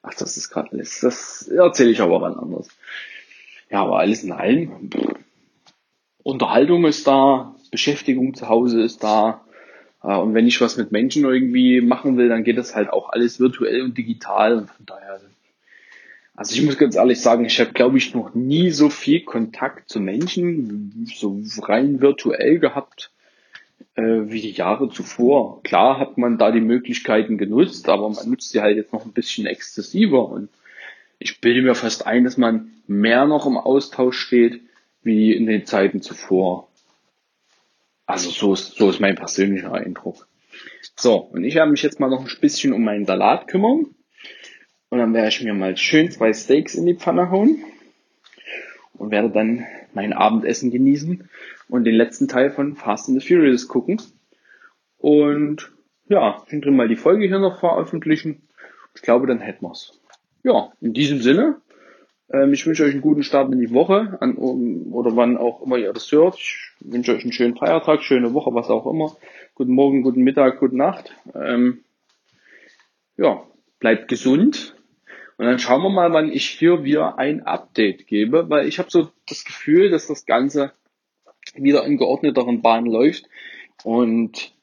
ach, 0.01 0.13
das 0.13 0.37
ist 0.37 0.49
gerade 0.49 0.71
alles, 0.71 1.01
das 1.01 1.47
erzähle 1.47 1.91
ich 1.91 2.01
aber 2.01 2.21
wann 2.21 2.35
anders. 2.35 2.69
Ja, 3.69 3.83
aber 3.83 3.99
alles 3.99 4.23
in 4.23 4.31
allem, 4.31 4.89
pff, 4.89 5.15
Unterhaltung 6.23 6.85
ist 6.85 7.05
da, 7.07 7.53
Beschäftigung 7.69 8.33
zu 8.33 8.49
Hause 8.49 8.81
ist 8.81 9.03
da. 9.03 9.45
Äh, 10.01 10.15
und 10.15 10.33
wenn 10.33 10.47
ich 10.47 10.59
was 10.61 10.77
mit 10.77 10.91
Menschen 10.91 11.23
irgendwie 11.23 11.81
machen 11.81 12.17
will, 12.17 12.29
dann 12.29 12.43
geht 12.43 12.57
das 12.57 12.75
halt 12.75 12.89
auch 12.89 13.09
alles 13.09 13.39
virtuell 13.39 13.81
und 13.81 13.97
digital. 13.97 14.57
Und 14.57 14.71
von 14.71 14.85
daher, 14.85 15.19
also 16.35 16.55
ich 16.55 16.63
muss 16.63 16.77
ganz 16.77 16.95
ehrlich 16.95 17.21
sagen, 17.21 17.45
ich 17.45 17.59
habe, 17.59 17.71
glaube 17.71 17.97
ich, 17.97 18.13
noch 18.13 18.33
nie 18.35 18.69
so 18.69 18.89
viel 18.89 19.21
Kontakt 19.21 19.89
zu 19.89 19.99
Menschen, 19.99 21.07
so 21.13 21.41
rein 21.61 22.01
virtuell 22.01 22.59
gehabt, 22.59 23.11
äh, 23.95 24.01
wie 24.01 24.41
die 24.41 24.51
Jahre 24.51 24.89
zuvor. 24.89 25.63
Klar 25.63 25.97
hat 25.97 26.17
man 26.17 26.37
da 26.37 26.51
die 26.51 26.61
Möglichkeiten 26.61 27.37
genutzt, 27.37 27.87
aber 27.87 28.09
man 28.09 28.29
nutzt 28.29 28.49
sie 28.49 28.61
halt 28.61 28.75
jetzt 28.75 28.91
noch 28.91 29.05
ein 29.05 29.13
bisschen 29.13 29.45
exzessiver. 29.45 30.27
Und 30.27 30.49
ich 31.19 31.39
bilde 31.39 31.61
mir 31.61 31.75
fast 31.75 32.05
ein, 32.05 32.25
dass 32.25 32.37
man 32.37 32.71
mehr 32.87 33.25
noch 33.25 33.45
im 33.45 33.57
Austausch 33.57 34.19
steht, 34.19 34.61
wie 35.03 35.33
in 35.33 35.45
den 35.45 35.65
Zeiten 35.65 36.01
zuvor. 36.01 36.67
Also 38.05 38.29
so 38.29 38.53
ist, 38.53 38.75
so 38.75 38.89
ist 38.89 38.99
mein 38.99 39.15
persönlicher 39.15 39.73
Eindruck. 39.73 40.27
So, 40.97 41.15
und 41.15 41.43
ich 41.43 41.55
werde 41.55 41.71
mich 41.71 41.81
jetzt 41.81 41.99
mal 41.99 42.09
noch 42.09 42.21
ein 42.21 42.39
bisschen 42.41 42.73
um 42.73 42.83
meinen 42.83 43.05
Salat 43.05 43.47
kümmern. 43.47 43.94
Und 44.95 45.01
dann 45.01 45.13
werde 45.13 45.27
ich 45.27 45.43
mir 45.43 45.53
mal 45.53 45.75
schön 45.75 46.09
zwei 46.09 46.31
Steaks 46.31 46.73
in 46.73 46.85
die 46.85 46.95
Pfanne 46.95 47.29
hauen. 47.29 47.65
Und 48.93 49.11
werde 49.11 49.29
dann 49.29 49.65
mein 49.93 50.13
Abendessen 50.13 50.71
genießen 50.71 51.29
und 51.67 51.83
den 51.83 51.95
letzten 51.95 52.29
Teil 52.29 52.49
von 52.49 52.77
Fast 52.77 53.09
and 53.09 53.21
the 53.21 53.27
Furious 53.27 53.67
gucken. 53.67 54.01
Und 54.97 55.73
ja, 56.07 56.41
drin 56.49 56.77
mal 56.77 56.87
die 56.87 56.95
Folge 56.95 57.27
hier 57.27 57.39
noch 57.39 57.59
veröffentlichen. 57.59 58.43
Ich 58.95 59.01
glaube, 59.01 59.27
dann 59.27 59.41
hätten 59.41 59.65
wir's. 59.65 59.99
Ja, 60.43 60.71
in 60.79 60.93
diesem 60.93 61.19
Sinne, 61.19 61.57
ähm, 62.31 62.53
ich 62.53 62.65
wünsche 62.65 62.85
euch 62.85 62.93
einen 62.93 63.01
guten 63.01 63.23
Start 63.23 63.51
in 63.51 63.59
die 63.59 63.73
Woche 63.73 64.17
an, 64.21 64.37
oder 64.37 65.17
wann 65.17 65.35
auch 65.35 65.61
immer 65.61 65.75
ihr 65.75 65.91
das 65.91 66.09
hört. 66.13 66.35
Ich 66.37 66.69
wünsche 66.79 67.13
euch 67.13 67.23
einen 67.23 67.33
schönen 67.33 67.57
Feiertag, 67.57 68.01
schöne 68.01 68.33
Woche, 68.33 68.53
was 68.53 68.69
auch 68.69 68.87
immer. 68.89 69.17
Guten 69.55 69.73
Morgen, 69.73 70.03
guten 70.03 70.21
Mittag, 70.21 70.61
gute 70.61 70.77
Nacht. 70.77 71.13
Ähm, 71.33 71.83
ja, 73.17 73.43
bleibt 73.81 74.07
gesund. 74.07 74.74
Und 75.37 75.45
dann 75.45 75.59
schauen 75.59 75.81
wir 75.81 75.89
mal, 75.89 76.13
wann 76.13 76.31
ich 76.31 76.47
hier 76.47 76.83
wieder 76.83 77.17
ein 77.17 77.43
Update 77.43 78.07
gebe, 78.07 78.49
weil 78.49 78.67
ich 78.67 78.79
habe 78.79 78.89
so 78.89 79.09
das 79.27 79.43
Gefühl, 79.43 79.89
dass 79.89 80.07
das 80.07 80.25
Ganze 80.25 80.71
wieder 81.55 81.85
in 81.85 81.97
geordneteren 81.97 82.61
Bahnen 82.61 82.87
läuft 82.87 83.25
und 83.83 84.53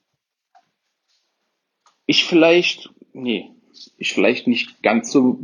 ich 2.06 2.24
vielleicht, 2.24 2.90
nee, 3.12 3.50
ich 3.98 4.12
vielleicht 4.12 4.46
nicht 4.46 4.82
ganz 4.82 5.12
so 5.12 5.38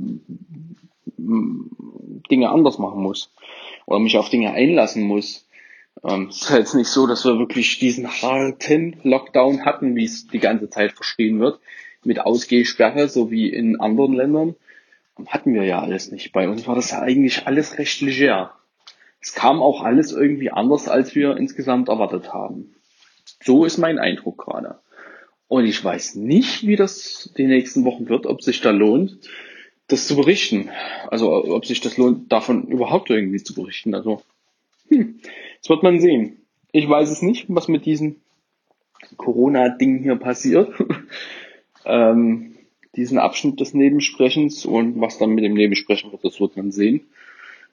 Dinge 1.16 2.50
anders 2.50 2.78
machen 2.78 3.02
muss 3.02 3.32
oder 3.86 3.98
mich 4.00 4.16
auf 4.16 4.30
Dinge 4.30 4.52
einlassen 4.52 5.02
muss. 5.02 5.46
Ähm, 6.04 6.28
es 6.28 6.42
ist 6.42 6.50
jetzt 6.50 6.74
nicht 6.74 6.88
so, 6.88 7.06
dass 7.06 7.24
wir 7.24 7.38
wirklich 7.38 7.78
diesen 7.78 8.08
harten 8.08 8.96
Lockdown 9.02 9.64
hatten, 9.64 9.96
wie 9.96 10.04
es 10.04 10.26
die 10.26 10.38
ganze 10.38 10.70
Zeit 10.70 10.92
verstehen 10.92 11.40
wird, 11.40 11.60
mit 12.04 12.20
Ausgehsperre, 12.20 13.08
so 13.08 13.30
wie 13.30 13.48
in 13.48 13.80
anderen 13.80 14.14
Ländern. 14.14 14.56
Hatten 15.26 15.54
wir 15.54 15.64
ja 15.64 15.80
alles 15.80 16.12
nicht. 16.12 16.32
Bei 16.32 16.48
uns 16.48 16.66
war 16.66 16.74
das 16.74 16.92
ja 16.92 17.00
eigentlich 17.00 17.46
alles 17.46 17.78
recht 17.78 18.00
leger. 18.00 18.54
Es 19.20 19.34
kam 19.34 19.60
auch 19.60 19.82
alles 19.82 20.12
irgendwie 20.12 20.50
anders, 20.50 20.88
als 20.88 21.14
wir 21.14 21.36
insgesamt 21.36 21.88
erwartet 21.88 22.32
haben. 22.32 22.74
So 23.42 23.64
ist 23.64 23.78
mein 23.78 23.98
Eindruck 23.98 24.38
gerade. 24.38 24.78
Und 25.48 25.64
ich 25.64 25.82
weiß 25.82 26.16
nicht, 26.16 26.66
wie 26.66 26.76
das 26.76 27.32
die 27.36 27.46
nächsten 27.46 27.84
Wochen 27.84 28.08
wird, 28.08 28.26
ob 28.26 28.42
sich 28.42 28.60
da 28.60 28.70
lohnt, 28.70 29.28
das 29.88 30.06
zu 30.06 30.14
berichten. 30.16 30.70
Also 31.08 31.32
ob 31.32 31.64
sich 31.64 31.80
das 31.80 31.96
lohnt, 31.96 32.30
davon 32.30 32.68
überhaupt 32.68 33.10
irgendwie 33.10 33.42
zu 33.42 33.54
berichten. 33.54 33.94
Also, 33.94 34.22
hm, 34.88 35.20
das 35.60 35.70
wird 35.70 35.82
man 35.82 36.00
sehen. 36.00 36.42
Ich 36.70 36.88
weiß 36.88 37.10
es 37.10 37.22
nicht, 37.22 37.46
was 37.48 37.66
mit 37.66 37.86
diesem 37.86 38.16
Corona-Ding 39.16 40.02
hier 40.02 40.16
passiert. 40.16 40.72
ähm, 41.86 42.57
diesen 42.98 43.18
Abschnitt 43.18 43.60
des 43.60 43.74
Nebensprechens 43.74 44.66
und 44.66 45.00
was 45.00 45.18
dann 45.18 45.30
mit 45.30 45.44
dem 45.44 45.54
Nebensprechen 45.54 46.10
wird, 46.10 46.24
das 46.24 46.40
wird 46.40 46.56
man 46.56 46.72
sehen. 46.72 47.06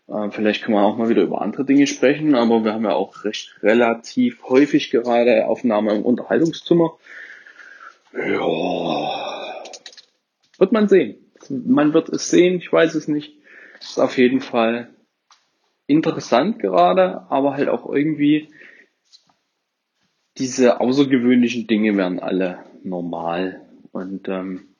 Äh, 0.07 0.29
vielleicht 0.29 0.63
können 0.63 0.77
wir 0.77 0.83
auch 0.83 0.97
mal 0.97 1.09
wieder 1.09 1.23
über 1.23 1.41
andere 1.41 1.65
Dinge 1.65 1.87
sprechen, 1.87 2.35
aber 2.35 2.63
wir 2.63 2.73
haben 2.73 2.83
ja 2.83 2.93
auch 2.93 3.23
recht 3.23 3.55
relativ 3.63 4.43
häufig 4.43 4.91
gerade 4.91 5.47
Aufnahme 5.47 5.95
im 5.95 6.03
Unterhaltungszimmer. 6.03 6.97
Ja, 8.13 9.63
wird 10.59 10.71
man 10.71 10.87
sehen. 10.87 11.17
Man 11.49 11.93
wird 11.93 12.09
es 12.09 12.29
sehen, 12.29 12.57
ich 12.57 12.71
weiß 12.71 12.93
es 12.93 13.07
nicht. 13.07 13.33
Ist 13.81 13.99
auf 13.99 14.17
jeden 14.17 14.41
Fall 14.41 14.89
interessant 15.87 16.59
gerade, 16.59 17.25
aber 17.29 17.55
halt 17.55 17.67
auch 17.67 17.91
irgendwie 17.91 18.49
diese 20.37 20.79
außergewöhnlichen 20.81 21.65
Dinge 21.65 21.97
werden 21.97 22.19
alle 22.19 22.59
normal. 22.83 23.61
Und 23.91 24.27
ähm, 24.29 24.74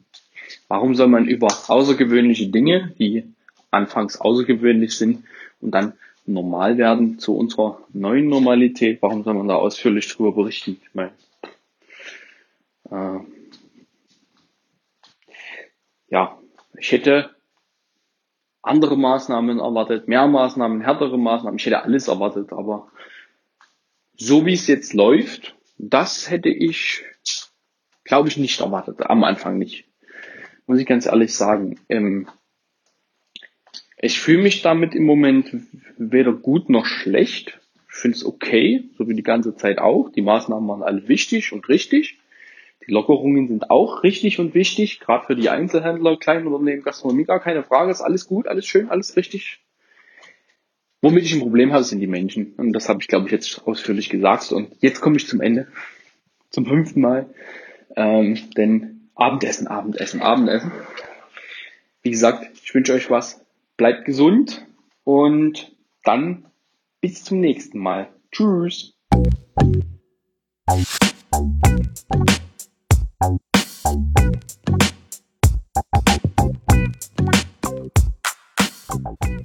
warum 0.68 0.96
soll 0.96 1.08
man 1.08 1.28
über 1.28 1.48
außergewöhnliche 1.68 2.48
Dinge, 2.48 2.93
die 3.00 3.24
anfangs 3.72 4.20
außergewöhnlich 4.20 4.98
sind 4.98 5.24
und 5.62 5.72
dann 5.72 5.93
normal 6.26 6.78
werden 6.78 7.20
zu 7.20 7.36
unserer 7.36 7.80
neuen 7.93 8.28
Normalität, 8.28 9.02
warum 9.02 9.24
soll 9.24 9.36
man 9.36 9.48
da 9.48 9.56
ausführlich 9.56 10.08
drüber 10.08 10.32
berichten? 10.32 10.82
Ich 10.82 10.93
meine, 10.93 11.12
äh, 12.89 13.20
ja, 16.10 16.39
ich 16.78 16.91
hätte 16.91 17.36
andere 18.62 18.98
Maßnahmen 18.98 19.60
erwartet, 19.60 20.08
mehr 20.08 20.28
Maßnahmen, 20.28 20.82
härtere 20.82 21.18
Maßnahmen. 21.18 21.60
Ich 21.60 21.66
hätte 21.66 21.84
alles 21.84 22.08
erwartet, 22.08 22.52
aber 22.52 22.88
so 24.18 24.46
wie 24.46 24.54
es 24.54 24.68
jetzt 24.68 24.93
läuft, 24.93 25.56
das 25.78 26.30
hätte 26.30 26.50
ich, 26.50 27.04
glaube 28.04 28.30
ich, 28.30 28.38
nicht 28.38 28.62
erwartet. 28.62 29.06
Am 29.06 29.24
Anfang 29.24 29.58
nicht. 29.58 29.86
Muss 30.68 30.80
ich 30.80 30.86
ganz 30.86 31.05
ehrlich 31.05 31.34
sagen. 31.34 31.80
Ähm, 31.89 32.28
ich 33.97 34.20
fühle 34.20 34.43
mich 34.43 34.61
damit 34.61 34.93
im 34.95 35.03
Moment 35.03 35.55
weder 35.97 36.34
gut 36.34 36.70
noch 36.70 36.86
schlecht. 36.86 37.59
Ich 37.89 37.95
finde 37.95 38.18
es 38.18 38.26
okay, 38.26 38.89
so 38.97 39.07
wie 39.07 39.16
die 39.16 39.24
ganze 39.24 39.55
Zeit 39.55 39.80
auch. 39.80 40.09
Die 40.11 40.22
Maßnahmen 40.22 40.68
waren 40.68 40.84
alle 40.84 41.07
wichtig 41.07 41.53
und 41.53 41.70
richtig. 41.70 42.20
Die 42.86 42.91
Lockerungen 42.91 43.47
sind 43.47 43.72
auch 43.72 44.03
richtig 44.03 44.39
und 44.39 44.53
wichtig, 44.53 44.99
gerade 44.99 45.26
für 45.26 45.36
die 45.36 45.49
Einzelhändler, 45.49 46.18
Kleinunternehmen, 46.18 46.84
Gastronomie, 46.84 47.24
gar 47.24 47.39
keine 47.39 47.63
Frage, 47.63 47.89
ist 47.89 48.01
alles 48.01 48.28
gut, 48.28 48.47
alles 48.47 48.68
schön, 48.68 48.89
alles 48.89 49.16
richtig. 49.16 49.59
Womit 51.01 51.24
ich 51.24 51.34
ein 51.34 51.39
Problem 51.39 51.72
habe, 51.74 51.84
sind 51.84 51.99
die 51.99 52.07
Menschen. 52.07 52.53
Und 52.57 52.74
das 52.74 52.89
habe 52.89 52.99
ich, 53.01 53.07
glaube 53.07 53.26
ich, 53.28 53.32
jetzt 53.32 53.66
ausführlich 53.66 54.09
gesagt. 54.09 54.51
Und 54.51 54.76
jetzt 54.82 55.01
komme 55.01 55.18
ich 55.18 55.28
zum 55.28 55.41
Ende. 55.41 55.68
Zum 56.49 56.66
fünften 56.66 57.01
Mal. 57.01 57.34
Ähm, 57.95 58.38
denn 58.57 58.95
Abendessen, 59.16 59.68
Abendessen, 59.68 60.22
Abendessen. 60.22 60.72
Wie 62.01 62.11
gesagt, 62.11 62.45
ich 62.61 62.74
wünsche 62.74 62.93
euch 62.93 63.09
was. 63.09 63.45
Bleibt 63.78 64.05
gesund 64.05 64.66
und 65.05 65.74
dann 66.03 66.45
bis 66.99 67.24
zum 67.24 67.39
nächsten 67.39 67.80
Mal. 67.80 68.09
Tschüss. 68.32 68.93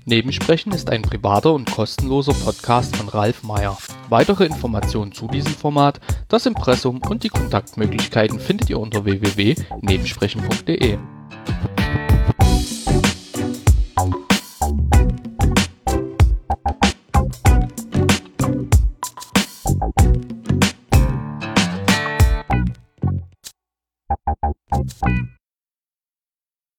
Nebensprechen 0.05 0.73
ist 0.73 0.91
ein 0.91 1.03
privater 1.03 1.55
und 1.55 1.71
kostenloser 1.71 2.33
Podcast 2.33 2.97
von 2.97 3.09
Ralf 3.09 3.45
Meyer. 3.45 3.79
Weitere 4.11 4.45
Informationen 4.45 5.13
zu 5.13 5.29
diesem 5.29 5.53
Format, 5.53 6.01
das 6.27 6.45
Impressum 6.45 7.01
und 7.09 7.23
die 7.23 7.29
Kontaktmöglichkeiten 7.29 8.41
findet 8.41 8.69
ihr 8.69 8.81
unter 8.81 9.05
www.nebensprechen.de. 9.05 10.99